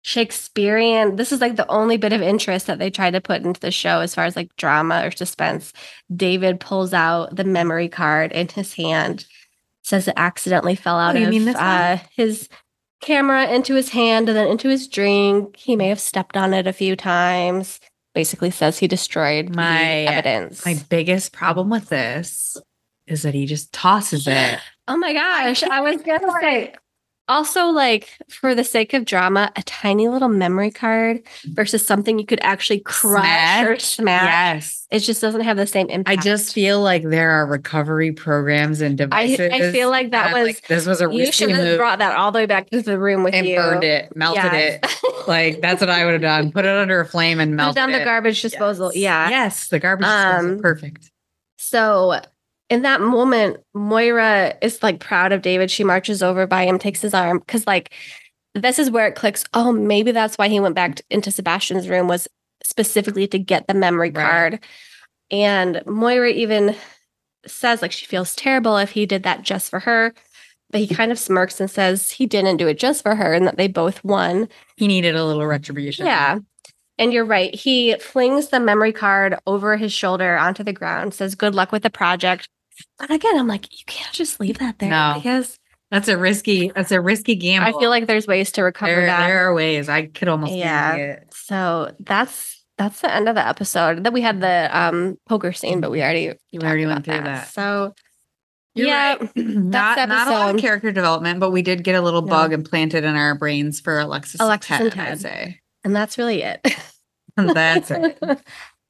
Shakespearean, 0.03 1.17
this 1.17 1.33
is 1.33 1.41
like 1.41 1.57
the 1.57 1.69
only 1.69 1.97
bit 1.97 2.13
of 2.13 2.23
interest 2.23 2.67
that 2.69 2.79
they 2.79 2.91
try 2.91 3.11
to 3.11 3.21
put 3.21 3.43
into 3.43 3.61
the 3.61 3.71
show 3.73 4.01
as 4.01 4.15
far 4.15 4.25
as 4.25 4.37
like 4.37 4.55
drama 4.57 5.05
or 5.05 5.11
suspense. 5.11 5.73
David 6.15 6.61
pulls 6.61 6.93
out 6.93 7.35
the 7.35 7.45
memory 7.45 7.89
card 7.89 8.31
in 8.33 8.49
his 8.49 8.75
hand, 8.75 9.27
says 9.83 10.07
it 10.07 10.15
accidentally 10.17 10.77
fell 10.77 10.99
out 10.99 11.17
Oh, 11.17 11.23
of 11.29 11.57
uh, 11.57 11.99
his 12.15 12.49
camera 13.01 13.49
into 13.49 13.75
his 13.75 13.91
hand 13.91 14.29
and 14.29 14.37
then 14.37 14.49
into 14.49 14.69
his 14.69 14.87
drink. 14.89 15.57
He 15.57 15.75
may 15.77 15.89
have 15.89 16.01
stepped 16.01 16.37
on 16.37 16.55
it 16.55 16.67
a 16.67 16.73
few 16.73 16.95
times. 16.97 17.81
Basically, 18.17 18.51
says 18.51 18.79
he 18.79 18.89
destroyed 18.89 19.55
My- 19.55 20.05
evidence. 20.05 20.65
My 20.65 20.75
biggest 20.89 21.33
problem 21.33 21.69
with 21.69 21.91
this 21.91 22.57
is 23.07 23.21
that 23.25 23.35
he 23.35 23.45
just 23.45 23.75
tosses 23.75 24.27
it. 24.27 24.59
Oh 24.89 24.97
my 24.97 25.13
gosh. 25.13 25.65
I 25.65 25.81
was 25.81 26.01
going 26.01 26.21
to 26.21 26.33
say, 26.41 26.73
also, 27.29 27.67
like, 27.67 28.09
for 28.29 28.55
the 28.55 28.63
sake 28.65 28.95
of 28.95 29.05
drama, 29.05 29.51
a 29.57 29.63
tiny 29.65 30.09
little 30.09 30.29
memory 30.29 30.71
card 30.71 31.23
versus 31.47 31.85
something 31.85 32.19
you 32.19 32.27
could 32.27 32.41
actually 32.43 32.81
crush 32.81 33.63
or 33.65 33.79
Smash? 33.79 33.85
smash. 33.85 34.25
Yes. 34.57 34.87
It 34.91 34.99
just 35.01 35.21
doesn't 35.21 35.41
have 35.41 35.57
the 35.57 35.67
same 35.67 35.89
impact 35.91 36.19
I 36.19 36.23
just 36.23 36.55
feel 36.55 36.81
like 36.81 37.03
there 37.03 37.31
are 37.33 37.47
recovery 37.47 38.13
programs 38.13 38.81
and 38.81 39.01
I, 39.01 39.27
devices. 39.27 39.51
I 39.53 39.73
feel 39.73 39.91
like 39.91 40.13
that 40.13 40.33
was, 40.33 40.47
like, 40.47 40.67
this 40.69 40.87
was 40.87 41.01
a 41.03 41.13
you 41.13 41.33
should 41.33 41.51
have 41.51 41.59
move 41.59 41.79
brought 41.79 41.99
that 41.99 42.17
all 42.17 42.31
the 42.31 42.39
way 42.39 42.47
back 42.47 42.71
to 42.71 42.81
the 42.83 42.99
room 42.99 43.25
with 43.25 43.35
and 43.35 43.47
you. 43.47 43.57
burned 43.57 43.83
it, 43.85 44.15
melted 44.17 44.45
Yes. 44.45 44.81
it. 44.83 45.01
Like 45.27 45.61
that's 45.61 45.81
what 45.81 45.91
I 45.91 46.05
would 46.05 46.13
have 46.13 46.23
done. 46.23 46.53
Put 46.53 46.65
it 46.67 46.71
under 46.71 47.01
a 47.01 47.05
flame 47.05 47.41
and 47.41 47.57
melt 47.57 47.73
it 47.73 47.81
down 47.81 47.91
it. 47.91 47.99
the 47.99 48.05
garbage 48.05 48.41
disposal. 48.43 48.93
Yes. 48.95 49.01
Yeah. 49.03 49.29
Yes, 49.31 49.67
the 49.69 49.81
garbage 49.81 50.07
disposal. 50.07 50.51
Um, 50.53 50.59
Perfect. 50.61 51.11
So 51.59 52.21
in 52.71 52.83
that 52.83 53.01
moment, 53.01 53.59
Moira 53.75 54.55
is 54.63 54.83
like 54.83 55.01
proud 55.01 55.33
of 55.33 55.43
David. 55.43 55.71
She 55.71 55.85
marches 55.85 56.23
over 56.23 56.47
by 56.47 56.65
him, 56.67 56.79
takes 56.79 57.01
his 57.01 57.15
arm, 57.15 57.39
because 57.39 57.67
like 57.67 57.93
this 58.55 58.79
is 58.79 58.91
where 58.91 59.07
it 59.07 59.15
clicks. 59.15 59.45
Oh, 59.55 59.71
maybe 59.73 60.13
that's 60.13 60.37
why 60.37 60.49
he 60.49 60.61
went 60.61 60.75
back 60.75 60.97
t- 60.97 61.03
into 61.11 61.31
Sebastian's 61.31 61.89
room 61.89 62.09
was 62.09 62.27
specifically 62.65 63.27
to 63.29 63.39
get 63.39 63.67
the 63.69 63.75
memory 63.75 64.11
Right. 64.11 64.25
card. 64.31 64.61
And 65.31 65.83
Moira 65.87 66.31
even 66.31 66.75
says 67.47 67.83
like 67.83 67.93
she 67.93 68.07
feels 68.07 68.35
terrible 68.35 68.77
if 68.79 68.91
he 68.93 69.07
did 69.07 69.23
that 69.25 69.43
just 69.43 69.71
for 69.71 69.81
her. 69.81 70.15
But 70.71 70.81
he 70.81 70.89
kind 70.89 71.13
of 71.13 71.19
smirks 71.19 71.61
and 71.61 71.71
says 71.71 72.11
he 72.11 72.27
didn't 72.27 72.57
do 72.57 72.67
it 72.67 72.79
just 72.79 73.03
for 73.03 73.15
her 73.15 73.33
and 73.33 73.47
that 73.47 73.57
they 73.57 73.69
both 73.69 74.03
won. 74.03 74.49
He 74.77 74.89
needed 74.89 75.15
a 75.15 75.25
little 75.25 75.47
retribution. 75.47 76.07
Yeah. 76.07 76.41
And 76.99 77.13
you're 77.13 77.25
right. 77.25 77.55
He 77.55 77.95
flings 78.01 78.49
the 78.49 78.59
memory 78.59 78.93
card 78.93 79.37
over 79.47 79.77
his 79.77 79.93
shoulder 79.93 80.37
onto 80.37 80.65
the 80.65 80.73
ground, 80.73 81.15
says, 81.15 81.35
Good 81.37 81.55
luck 81.55 81.71
with 81.71 81.83
the 81.85 81.91
project. 81.91 82.49
But 82.99 83.11
again, 83.11 83.39
I'm 83.39 83.47
like, 83.47 83.73
you 83.79 83.85
can't 83.87 84.13
just 84.13 84.41
leave 84.41 84.59
that 84.59 84.79
there 84.79 84.91
No. 84.91 85.15
because 85.17 85.59
That's 85.91 86.09
a 86.09 86.17
risky. 86.19 86.71
That's 86.75 86.93
a 86.93 87.01
risky 87.01 87.35
gamble. 87.37 87.69
I 87.77 87.81
feel 87.81 87.91
like 87.91 88.07
there's 88.07 88.27
ways 88.27 88.51
to 88.53 88.63
recover 88.63 88.93
there, 88.95 89.07
that. 89.07 89.27
there 89.27 89.49
are 89.49 89.55
ways. 89.55 89.89
I 89.89 90.07
could 90.07 90.29
almost 90.29 90.53
Yeah. 90.53 90.95
it. 90.95 91.33
So 91.35 91.95
that's 92.01 92.65
that's 92.79 93.01
the 93.01 93.15
end 93.15 93.29
of 93.29 93.35
the 93.37 93.47
episode. 93.47 94.05
Then 94.05 94.13
we 94.13 94.21
had 94.21 94.41
the 94.41 94.69
um 94.77 95.17
poker 95.29 95.53
scene, 95.53 95.81
but 95.81 95.91
we 95.91 96.03
already 96.03 96.33
You 96.51 96.61
already 96.61 96.87
went 96.87 97.05
through 97.05 97.21
that. 97.23 97.49
So 97.49 97.95
You're 98.75 98.89
yeah, 98.89 99.15
right. 99.15 99.31
not, 99.37 100.09
not 100.09 100.29
a 100.29 100.31
lot 100.33 100.55
of 100.55 100.61
character 100.61 100.93
development, 100.93 101.41
but 101.41 101.51
we 101.53 101.63
did 101.63 101.85
get 101.85 101.95
a 101.95 102.01
little 102.03 102.23
No. 102.23 102.29
bug 102.29 102.53
implanted 102.53 103.05
in 103.05 103.15
our 103.17 103.35
brains 103.35 103.81
for 103.81 103.99
Alexis, 104.01 104.41
Alexis 104.41 104.71
and 104.73 104.83
and 104.83 104.93
Ted. 104.93 105.09
I'd 105.13 105.21
say. 105.21 105.61
and 105.85 105.95
that's 105.97 106.19
really 106.19 106.43
it. 106.43 106.61
That's 107.37 107.91
it. 107.91 108.19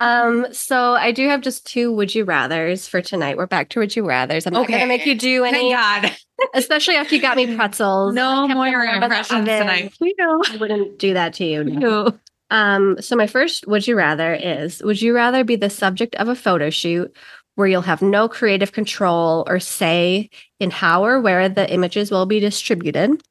um, 0.00 0.46
so 0.52 0.92
I 0.94 1.12
do 1.12 1.28
have 1.28 1.40
just 1.40 1.66
two 1.66 1.92
would 1.92 2.14
you 2.14 2.24
rather's 2.24 2.86
for 2.86 3.00
tonight. 3.00 3.36
We're 3.36 3.46
back 3.46 3.70
to 3.70 3.80
would 3.80 3.94
you 3.96 4.06
rather's. 4.06 4.46
I'm 4.46 4.52
not 4.52 4.68
gonna 4.68 4.86
make 4.86 5.06
you 5.06 5.14
do 5.14 5.44
any, 5.44 5.72
Thank 5.72 6.04
God. 6.04 6.16
especially 6.54 6.96
after 6.96 7.14
you 7.14 7.20
got 7.22 7.36
me 7.36 7.56
pretzels. 7.56 8.14
No 8.14 8.46
Kept 8.46 8.48
them 8.48 8.58
Moira 8.58 8.72
warm 8.72 8.88
in 8.94 9.00
the 9.00 9.06
impressions 9.06 9.48
tonight. 9.48 9.94
We 10.00 10.14
know. 10.18 10.42
I 10.48 10.56
wouldn't 10.56 10.98
do 10.98 11.14
that 11.14 11.34
to 11.34 11.44
you. 11.44 11.64
No. 11.64 12.18
Um, 12.50 12.96
so 13.00 13.16
my 13.16 13.26
first 13.26 13.66
would 13.66 13.86
you 13.86 13.96
rather 13.96 14.34
is 14.34 14.82
would 14.82 15.00
you 15.02 15.14
rather 15.14 15.44
be 15.44 15.56
the 15.56 15.70
subject 15.70 16.14
of 16.16 16.28
a 16.28 16.36
photo 16.36 16.70
shoot 16.70 17.14
where 17.56 17.66
you'll 17.66 17.80
have 17.82 18.02
no 18.02 18.28
creative 18.28 18.72
control 18.72 19.44
or 19.48 19.58
say 19.58 20.28
in 20.60 20.70
how 20.70 21.04
or 21.04 21.20
where 21.20 21.48
the 21.48 21.68
images 21.72 22.10
will 22.10 22.26
be 22.26 22.38
distributed? 22.38 23.22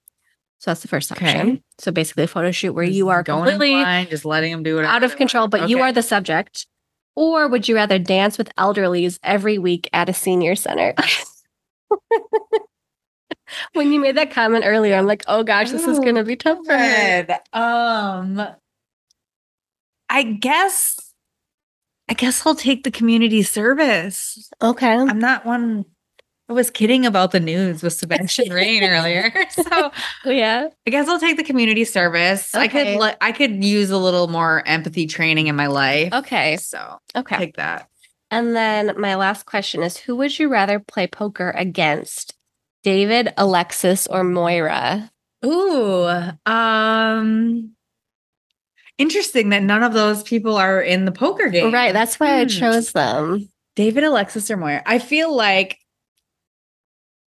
So 0.60 0.72
that's 0.72 0.82
the 0.82 0.88
first 0.88 1.12
option. 1.12 1.28
Okay. 1.28 1.62
So 1.80 1.92
basically 1.92 2.24
a 2.24 2.28
photo 2.28 2.52
shoot 2.52 2.74
where 2.74 2.84
you 2.84 3.10
are 3.10 3.24
going 3.24 3.46
in 3.46 3.50
completely 3.52 3.82
blind, 3.82 4.10
just 4.10 4.26
letting 4.26 4.52
them 4.52 4.64
do 4.64 4.80
it 4.80 4.86
out 4.86 5.04
of 5.04 5.16
control, 5.16 5.48
but 5.48 5.70
you 5.70 5.82
are 5.82 5.92
the 5.92 6.02
subject. 6.02 6.66
Or 7.16 7.48
would 7.48 7.68
you 7.68 7.76
rather 7.76 8.00
dance 8.00 8.38
with 8.38 8.54
elderlies 8.56 9.20
every 9.24 9.58
week 9.58 9.90
at 9.94 10.10
a 10.10 10.14
senior 10.14 10.56
center? 10.56 10.94
when 13.74 13.92
you 13.92 14.00
made 14.00 14.18
that 14.18 14.32
comment 14.32 14.64
earlier, 14.66 14.96
I'm 14.96 15.06
like, 15.06 15.24
oh 15.28 15.44
gosh, 15.44 15.72
this 15.72 15.88
is 15.88 16.00
Oh, 16.00 16.02
going 16.02 16.16
to 16.16 16.24
be 16.24 16.36
tough. 16.36 16.60
Um, 17.54 18.42
I 20.10 20.24
guess 20.24 20.98
I 22.08 22.14
guess 22.14 22.46
I'll 22.46 22.56
take 22.56 22.84
the 22.84 22.92
community 22.92 23.44
service. 23.44 24.50
Okay. 24.62 24.94
I'm 24.94 25.20
not 25.20 25.46
one. 25.46 25.86
I 26.48 26.54
was 26.54 26.70
kidding 26.70 27.06
about 27.06 27.32
the 27.32 27.40
news 27.40 27.82
with 27.82 27.94
Sebastian 28.00 28.52
Rain 28.54 28.84
earlier, 28.84 29.32
so 29.50 29.92
yeah. 30.26 30.68
I 30.86 30.90
guess 30.90 31.08
I'll 31.08 31.20
take 31.20 31.38
the 31.38 31.44
community 31.44 31.86
service. 31.86 32.54
I 32.54 32.68
could 32.68 32.88
li- 33.00 33.16
I 33.20 33.32
could 33.32 33.64
use 33.64 33.90
a 33.90 33.98
little 33.98 34.28
more 34.28 34.62
empathy 34.68 35.08
training 35.08 35.48
in 35.48 35.56
my 35.56 35.68
life. 35.68 36.14
Okay. 36.14 36.58
so 36.58 37.00
Okay. 37.16 37.38
take 37.38 37.56
that. 37.58 37.90
And 38.32 38.56
then 38.56 39.00
my 39.00 39.16
last 39.16 39.46
question 39.46 39.82
is 39.84 39.98
who 39.98 40.16
would 40.18 40.38
you 40.38 40.50
rather 40.50 40.80
play 40.80 41.08
poker 41.08 41.52
against? 41.56 42.34
David, 42.84 43.34
Alexis, 43.38 44.06
or 44.06 44.24
Moira? 44.24 45.12
Ooh, 45.44 46.08
um, 46.46 47.72
interesting 48.98 49.50
that 49.50 49.64
none 49.64 49.84
of 49.84 49.94
those 49.94 50.22
people 50.24 50.56
are 50.58 50.82
in 50.82 51.06
the 51.06 51.12
poker 51.12 51.50
game. 51.50 51.74
Right. 51.74 51.94
That's 51.94 52.20
why 52.20 52.40
I 52.40 52.44
Hmm. 52.44 52.48
chose 52.50 52.92
them. 52.92 53.50
David, 53.76 54.04
Alexis, 54.04 54.50
or 54.52 54.58
Moira. 54.58 54.84
I 54.86 55.00
feel 55.00 55.36
like, 55.36 55.78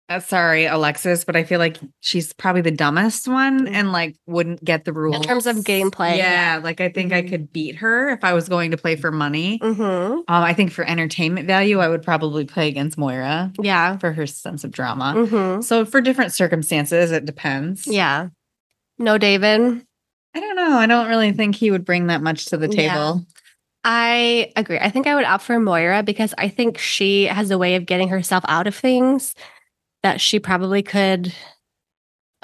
uh, 0.09 0.19
sorry, 0.19 0.65
Alexis, 0.65 1.23
but 1.23 1.35
I 1.35 1.43
feel 1.43 1.59
like 1.59 1.77
she's 1.99 2.33
probably 2.33 2.61
the 2.61 2.71
dumbest 2.71 3.27
one 3.27 3.67
and 3.67 3.91
like 3.91 4.15
wouldn't 4.25 4.63
get 4.63 4.83
the 4.85 4.91
rules 4.93 5.15
In 5.17 5.21
terms 5.21 5.45
of 5.45 5.57
gameplay. 5.57 6.17
Yeah, 6.17 6.59
like 6.63 6.81
I 6.81 6.89
think 6.89 7.13
I 7.13 7.21
Mhm. 7.21 7.29
could 7.29 7.53
beat 7.53 7.75
her 7.77 8.09
if 8.09 8.23
I 8.23 8.33
was 8.33 8.49
going 8.49 8.71
to 8.71 8.77
play 8.77 8.95
for 8.95 9.11
money. 9.11 9.59
Mm-hmm. 9.59 9.81
Um, 9.83 10.23
I 10.27 10.53
think 10.53 10.71
for 10.71 10.83
entertainment 10.83 11.45
value, 11.47 11.79
I 11.79 11.87
would 11.89 12.01
probably 12.01 12.45
play 12.45 12.67
against 12.67 12.97
Moira 12.97 13.51
Yeah. 13.61 13.97
for 13.97 14.11
her 14.11 14.25
sense 14.25 14.63
of 14.63 14.71
drama. 14.71 15.13
Mm-hmm. 15.15 15.61
So 15.61 15.85
for 15.85 16.01
different 16.01 16.33
circumstances, 16.33 17.11
it 17.11 17.25
depends. 17.25 17.85
Yeah. 17.87 18.29
No, 18.97 19.17
David. 19.17 19.85
I 20.35 20.39
don't 20.39 20.55
know. 20.55 20.77
I 20.77 20.85
don't 20.87 21.07
really 21.07 21.31
think 21.31 21.55
he 21.55 21.71
would 21.71 21.85
bring 21.85 22.07
that 22.07 22.21
much 22.21 22.45
to 22.45 22.57
the 22.57 22.67
Yeah. 22.67 22.93
table. 22.93 23.25
I 23.83 24.51
agree. 24.55 24.77
I 24.77 24.89
think 24.89 25.07
I 25.07 25.15
would 25.15 25.23
opt 25.23 25.43
for 25.43 25.57
Moira 25.59 26.03
because 26.03 26.33
I 26.37 26.49
think 26.49 26.77
she 26.77 27.25
has 27.25 27.49
a 27.49 27.57
way 27.57 27.75
of 27.75 27.85
getting 27.85 28.09
herself 28.09 28.43
out 28.47 28.67
of 28.67 28.75
things 28.75 29.33
that 30.03 30.21
she 30.21 30.39
probably 30.39 30.83
could. 30.83 31.33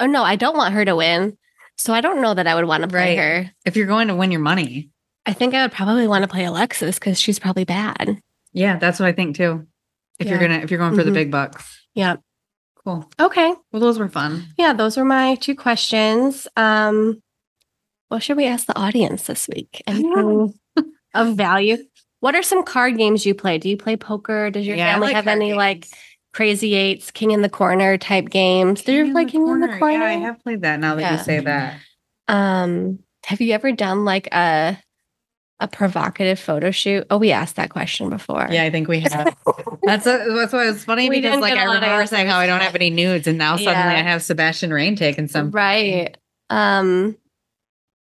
Oh 0.00 0.06
no, 0.06 0.22
I 0.22 0.36
don't 0.36 0.56
want 0.56 0.74
her 0.74 0.84
to 0.84 0.96
win. 0.96 1.36
So 1.78 1.92
I 1.92 2.00
don't 2.00 2.22
know 2.22 2.32
that 2.34 2.46
I 2.46 2.54
would 2.54 2.64
want 2.64 2.82
to 2.82 2.88
play 2.88 3.16
Right. 3.16 3.18
her. 3.18 3.50
If 3.64 3.76
you're 3.76 3.86
going 3.86 4.08
to 4.08 4.14
win 4.14 4.30
your 4.30 4.40
money. 4.40 4.90
I 5.26 5.32
think 5.32 5.54
I 5.54 5.62
would 5.62 5.72
probably 5.72 6.06
want 6.06 6.22
to 6.22 6.28
play 6.28 6.44
Alexis 6.44 6.98
because 6.98 7.20
she's 7.20 7.38
probably 7.38 7.64
bad. 7.64 8.18
Yeah, 8.52 8.78
that's 8.78 8.98
what 9.00 9.06
I 9.08 9.12
think 9.12 9.36
too. 9.36 9.66
If 10.18 10.28
you're 10.28 10.38
gonna 10.38 10.58
if 10.60 10.70
you're 10.70 10.78
going 10.78 10.94
for 10.94 11.04
the 11.04 11.10
Mhm. 11.10 11.14
big 11.14 11.30
bucks. 11.30 11.86
Yeah. 11.94 12.16
Cool. 12.84 13.10
Okay. 13.20 13.52
Well, 13.72 13.80
those 13.80 13.98
were 13.98 14.08
fun. 14.08 14.44
Yeah, 14.56 14.72
those 14.72 14.96
were 14.96 15.04
my 15.04 15.34
two 15.34 15.54
questions. 15.56 16.46
Um, 16.56 17.20
what 18.08 18.22
should 18.22 18.36
we 18.36 18.46
ask 18.46 18.66
the 18.66 18.78
audience 18.78 19.24
this 19.24 19.48
week? 19.48 19.82
Anything 19.86 20.54
of 21.14 21.36
value? 21.36 21.78
What 22.20 22.34
are 22.34 22.42
some 22.42 22.62
card 22.62 22.96
games 22.96 23.26
you 23.26 23.34
play? 23.34 23.58
Do 23.58 23.68
you 23.68 23.76
play 23.76 23.96
poker? 23.96 24.50
Does 24.50 24.66
your 24.66 24.76
Yeah, 24.76 24.92
family 24.92 25.08
like 25.08 25.16
have 25.16 25.26
any 25.26 25.52
like 25.52 25.80
games. 25.82 25.94
Crazy 26.36 26.74
eights, 26.74 27.10
king 27.10 27.30
in 27.30 27.40
the 27.40 27.48
corner 27.48 27.96
type 27.96 28.28
games? 28.28 28.82
Do 28.82 28.92
you 28.92 29.10
play 29.12 29.24
king 29.24 29.48
in 29.48 29.60
the 29.60 29.68
corner? 29.78 30.04
Yeah, 30.04 30.04
I 30.04 30.12
have 30.12 30.42
played 30.44 30.60
that 30.62 30.78
now 30.80 30.94
that 30.94 31.00
Yeah. 31.00 31.16
you 31.16 31.22
say 31.24 31.40
that. 31.40 31.78
Um, 32.28 32.98
have 33.24 33.40
you 33.40 33.52
ever 33.54 33.72
done 33.72 34.04
like 34.04 34.28
a 34.34 34.78
a 35.58 35.66
provocative 35.68 36.38
photo 36.38 36.70
shoot? 36.70 37.06
Oh, 37.08 37.16
we 37.16 37.32
asked 37.32 37.56
that 37.56 37.70
question 37.70 38.10
before. 38.10 38.46
Yeah, 38.50 38.64
I 38.64 38.70
think 38.70 38.86
we 38.88 39.00
have. 39.00 39.34
That's 39.82 40.06
a, 40.06 40.24
that's 40.36 40.52
why 40.52 40.68
it's 40.68 40.84
funny 40.84 41.08
We 41.08 41.20
because 41.22 41.40
like 41.40 41.54
I 41.54 41.62
a 41.64 41.66
lot 41.68 41.76
of 41.76 41.82
remember 41.82 42.06
saying 42.06 42.26
how 42.26 42.38
I 42.38 42.46
don't 42.46 42.60
have 42.60 42.74
any 42.74 42.90
nudes, 42.90 43.26
and 43.26 43.38
now 43.38 43.56
suddenly 43.56 43.94
Yeah. 43.94 44.00
I 44.00 44.02
have 44.02 44.22
Sebastian 44.22 44.70
Rain 44.72 44.96
taking 44.96 45.28
some. 45.28 45.50
Right. 45.52 46.14
Um, 46.50 47.16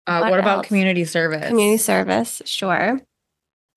Uh, 0.07 0.21
What 0.21 0.31
what, 0.31 0.41
about 0.41 0.65
community 0.65 1.05
service? 1.05 1.49
community 1.49 1.77
service, 1.77 2.41
sure. 2.47 3.01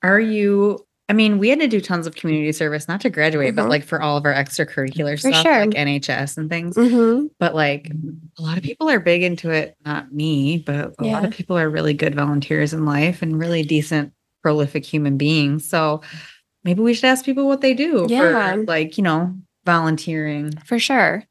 Are 0.04 0.20
you? 0.20 0.86
I 1.08 1.14
mean, 1.14 1.38
we 1.38 1.50
had 1.50 1.60
to 1.60 1.68
do 1.68 1.80
tons 1.80 2.08
of 2.08 2.16
community 2.16 2.52
service, 2.52 2.88
not 2.88 3.00
to 3.02 3.12
graduate, 3.12 3.54
Mhm. 3.54 3.58
but 3.58 3.70
like 3.70 3.84
for 3.84 4.02
all 4.02 4.18
of 4.18 4.26
our 4.26 4.34
extracurricular 4.34 5.22
For 5.22 5.30
stuff, 5.32 5.44
sure. 5.44 5.66
like 5.68 5.76
NHS 5.76 6.36
and 6.38 6.50
things. 6.50 6.76
Mm-hmm. 6.76 7.28
But 7.40 7.54
like 7.54 7.92
a 8.40 8.42
lot 8.42 8.58
of 8.58 8.64
people 8.64 8.90
are 8.90 9.00
big 9.00 9.22
into 9.22 9.52
it. 9.52 9.76
Not 9.86 10.12
me, 10.12 10.58
but 10.66 10.96
a 10.98 11.04
lot 11.06 11.24
of 11.24 11.32
people 11.32 11.58
are 11.60 11.70
really 11.70 11.94
good 11.94 12.16
volunteers 12.16 12.74
in 12.74 12.86
life 12.86 13.22
and 13.22 13.38
really 13.38 13.62
decent, 13.62 14.14
prolific 14.42 14.84
human 14.84 15.16
beings. 15.18 15.70
So 15.70 16.02
maybe 16.64 16.82
we 16.82 16.96
should 16.96 17.06
ask 17.06 17.24
people 17.24 17.48
what 17.48 17.62
they 17.62 17.76
do 17.76 18.08
Yeah. 18.10 18.54
for 18.56 18.64
like 18.64 18.98
you 18.98 19.04
know 19.04 19.36
volunteering. 19.64 20.54
For 20.66 20.80
sure. 20.80 21.24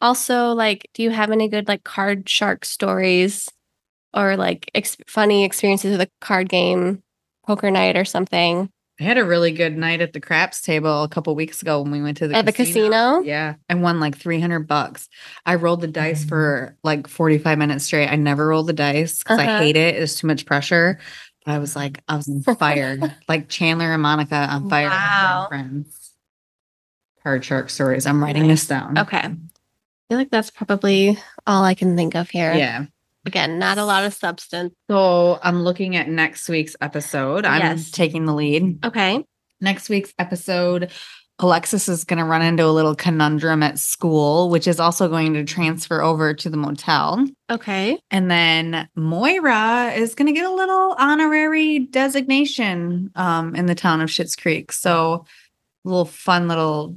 Also, 0.00 0.52
like, 0.52 0.88
do 0.94 1.02
you 1.02 1.10
have 1.10 1.30
any 1.30 1.48
good 1.48 1.66
like 1.68 1.82
card 1.84 2.28
shark 2.28 2.64
stories 2.64 3.48
or 4.14 4.36
like 4.36 4.70
ex- 4.74 4.96
funny 5.08 5.44
experiences 5.44 5.90
with 5.92 6.00
a 6.00 6.10
card 6.20 6.48
game, 6.48 7.02
poker 7.46 7.70
night 7.72 7.96
or 7.96 8.04
something? 8.04 8.70
I 9.00 9.04
had 9.04 9.16
a 9.16 9.24
really 9.24 9.50
good 9.52 9.78
night 9.78 10.02
at 10.02 10.12
the 10.12 10.20
craps 10.20 10.60
table 10.60 11.02
a 11.02 11.08
couple 11.08 11.34
weeks 11.34 11.62
ago 11.62 11.80
when 11.80 11.90
we 11.90 12.02
went 12.02 12.18
to 12.18 12.28
the 12.28 12.36
At 12.36 12.44
the 12.44 12.52
casino? 12.52 13.20
Yeah, 13.22 13.54
I 13.70 13.74
won 13.74 13.98
like 13.98 14.16
three 14.16 14.40
hundred 14.40 14.68
bucks. 14.68 15.08
I 15.46 15.54
rolled 15.54 15.80
the 15.80 15.86
dice 15.88 16.24
Mm. 16.24 16.28
for 16.28 16.76
like 16.84 17.06
forty 17.08 17.38
five 17.38 17.56
minutes 17.56 17.86
straight. 17.86 18.08
I 18.08 18.16
never 18.16 18.48
roll 18.48 18.62
the 18.62 18.74
dice 18.74 19.18
because 19.20 19.38
Uh-huh. 19.38 19.50
I 19.50 19.58
hate 19.58 19.76
it. 19.76 19.94
It's 19.96 20.20
too 20.20 20.26
much 20.26 20.44
pressure. 20.44 20.98
But 21.46 21.52
I 21.52 21.58
was 21.58 21.74
like, 21.74 22.02
I 22.08 22.16
was 22.16 22.28
on 22.28 22.42
fire, 22.56 22.98
like 23.26 23.48
Chandler 23.48 23.92
and 23.94 24.02
Monica 24.02 24.36
on 24.36 24.68
fire. 24.68 24.90
Wow. 24.90 25.46
Friends. 25.48 26.12
Card 27.22 27.42
shark 27.44 27.70
stories. 27.70 28.06
I'm 28.06 28.22
writing 28.22 28.48
this 28.48 28.66
down. 28.66 28.98
Okay. 28.98 29.18
I 29.18 29.28
feel 30.08 30.18
like 30.18 30.30
that's 30.30 30.50
probably 30.50 31.18
all 31.46 31.64
I 31.64 31.72
can 31.74 31.96
think 31.96 32.14
of 32.14 32.28
here. 32.28 32.52
Yeah. 32.52 32.84
Again, 33.26 33.58
not 33.58 33.76
a 33.78 33.84
lot 33.84 34.04
of 34.04 34.14
substance. 34.14 34.74
So 34.90 35.38
I'm 35.42 35.62
looking 35.62 35.94
at 35.96 36.08
next 36.08 36.48
week's 36.48 36.74
episode. 36.80 37.44
I'm 37.44 37.60
Yes. 37.60 37.90
taking 37.90 38.24
the 38.24 38.34
lead. 38.34 38.84
Okay. 38.84 39.24
next 39.62 39.90
week's 39.90 40.14
episode, 40.18 40.90
Alexis 41.38 41.86
is 41.88 42.04
going 42.04 42.18
to 42.18 42.24
run 42.24 42.40
into 42.40 42.64
a 42.64 42.72
little 42.72 42.94
conundrum 42.94 43.62
at 43.62 43.78
school, 43.78 44.48
which 44.48 44.66
is 44.66 44.80
also 44.80 45.06
going 45.08 45.34
to 45.34 45.44
transfer 45.44 46.00
over 46.02 46.32
to 46.32 46.48
the 46.48 46.56
motel. 46.56 47.26
Okay. 47.50 47.98
And 48.10 48.30
then 48.30 48.88
Moira 48.96 49.92
is 49.94 50.14
going 50.14 50.26
to 50.28 50.32
get 50.32 50.46
a 50.50 50.54
little 50.54 50.94
honorary 50.98 51.78
designation 51.80 53.10
um, 53.16 53.54
in 53.54 53.66
the 53.66 53.74
town 53.74 54.00
of 54.00 54.08
Schitt's 54.08 54.36
Creek. 54.36 54.72
So, 54.72 55.24
a 55.84 55.88
little 55.88 56.04
fun 56.04 56.48
little, 56.48 56.96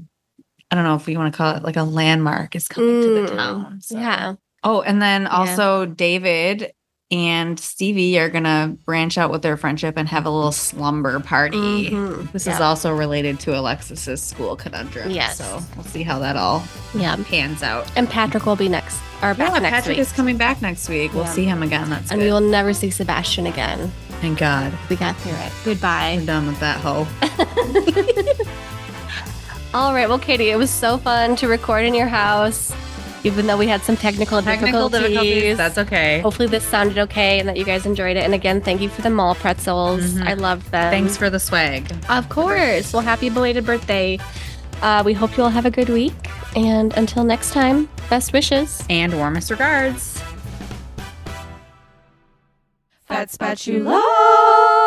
I 0.71 0.75
don't 0.75 0.83
know 0.85 0.95
if 0.95 1.05
we 1.05 1.15
want 1.17 1.33
to 1.33 1.37
call 1.37 1.55
it 1.55 1.63
like 1.63 1.77
a 1.77 1.83
landmark 1.83 2.55
is 2.55 2.67
coming 2.67 3.01
to 3.01 3.07
the 3.13 3.27
Mm, 3.31 3.35
town. 3.35 3.81
So- 3.81 3.97
Yeah. 3.97 4.33
Oh, 4.63 4.81
and 4.81 5.01
then 5.01 5.27
also 5.27 5.85
David 5.85 6.71
and 7.11 7.59
Stevie 7.59 8.17
are 8.17 8.29
going 8.29 8.45
to 8.45 8.75
branch 8.85 9.17
out 9.19 9.29
with 9.29 9.41
their 9.43 9.55
friendship 9.57 9.95
and 9.97 10.07
have 10.09 10.25
a 10.25 10.29
little 10.31 10.51
slumber 10.51 11.19
party. 11.19 11.89
Mhm. 11.91 12.31
This 12.31 12.47
Yeah. 12.47 12.55
is 12.55 12.61
also 12.61 12.91
related 12.91 13.39
to 13.41 13.57
Alexis's 13.59 14.21
school 14.23 14.55
conundrum. 14.55 15.11
Yes. 15.11 15.37
So 15.37 15.61
we'll 15.75 15.85
see 15.85 16.01
how 16.01 16.17
that 16.19 16.37
all 16.37 16.63
Yeah. 16.95 17.15
pans 17.29 17.61
out. 17.61 17.85
And 17.95 18.09
Patrick 18.09 18.45
will 18.47 18.55
be 18.55 18.67
next 18.69 18.97
or 19.21 19.35
back 19.35 19.51
Yeah, 19.53 19.59
next 19.59 19.73
Patrick 19.75 19.97
week. 19.97 20.07
is 20.07 20.11
coming 20.11 20.37
back 20.37 20.61
next 20.61 20.89
week. 20.89 21.13
We'll 21.13 21.25
Yeah. 21.25 21.29
see 21.33 21.45
him 21.45 21.61
again. 21.61 21.89
That's 21.89 22.09
and 22.09 22.19
good. 22.19 22.25
we 22.25 22.31
will 22.31 22.39
never 22.41 22.73
see 22.73 22.89
Sebastian 22.89 23.45
again. 23.45 23.91
Thank 24.21 24.39
God. 24.39 24.71
We 24.89 24.95
got 24.95 25.15
through 25.17 25.33
it. 25.33 25.51
Goodbye. 25.65 26.15
I'm 26.17 26.25
done 26.25 26.47
with 26.47 26.59
that 26.61 26.77
hoe. 26.79 27.05
All 29.73 29.93
right. 29.93 30.07
Well, 30.07 30.19
Katie, 30.19 30.49
it 30.49 30.57
was 30.57 30.69
so 30.69 30.97
fun 30.97 31.35
to 31.37 31.47
record 31.47 31.83
in 31.85 31.93
your 31.93 32.07
house, 32.07 32.71
even 33.23 33.47
though 33.47 33.57
we 33.57 33.67
had 33.67 33.81
some 33.81 33.95
technical, 33.97 34.41
Technical 34.41 34.89
difficulties. 34.89 35.19
difficulties. 35.33 35.57
That's 35.57 35.77
okay. 35.77 36.19
Hopefully, 36.19 36.47
this 36.47 36.63
sounded 36.63 36.97
okay 36.97 37.39
and 37.39 37.47
that 37.47 37.57
you 37.57 37.63
guys 37.65 37.85
enjoyed 37.85 38.17
it. 38.17 38.23
And 38.23 38.33
again, 38.33 38.61
thank 38.61 38.81
you 38.81 38.89
for 38.89 39.01
the 39.01 39.09
mall 39.09 39.35
pretzels. 39.35 40.01
Mhm. 40.13 40.27
I 40.27 40.33
love 40.33 40.69
them. 40.71 40.91
Thanks 40.91 41.15
for 41.17 41.29
the 41.29 41.39
swag. 41.39 41.91
Of 42.09 42.29
course. 42.29 42.91
Well, 42.93 43.01
happy 43.01 43.29
belated 43.29 43.65
birthday. 43.65 44.19
Uh, 44.81 45.01
we 45.05 45.13
hope 45.13 45.37
you 45.37 45.43
all 45.43 45.49
have 45.49 45.65
a 45.65 45.71
good 45.71 45.89
week. 45.89 46.13
And 46.55 46.93
until 46.97 47.23
next 47.23 47.51
time, 47.51 47.87
best 48.09 48.33
wishes. 48.33 48.83
And 48.89 49.13
warmest 49.17 49.49
regards. 49.49 50.21
Fat 53.07 53.31
spatula. 53.31 54.81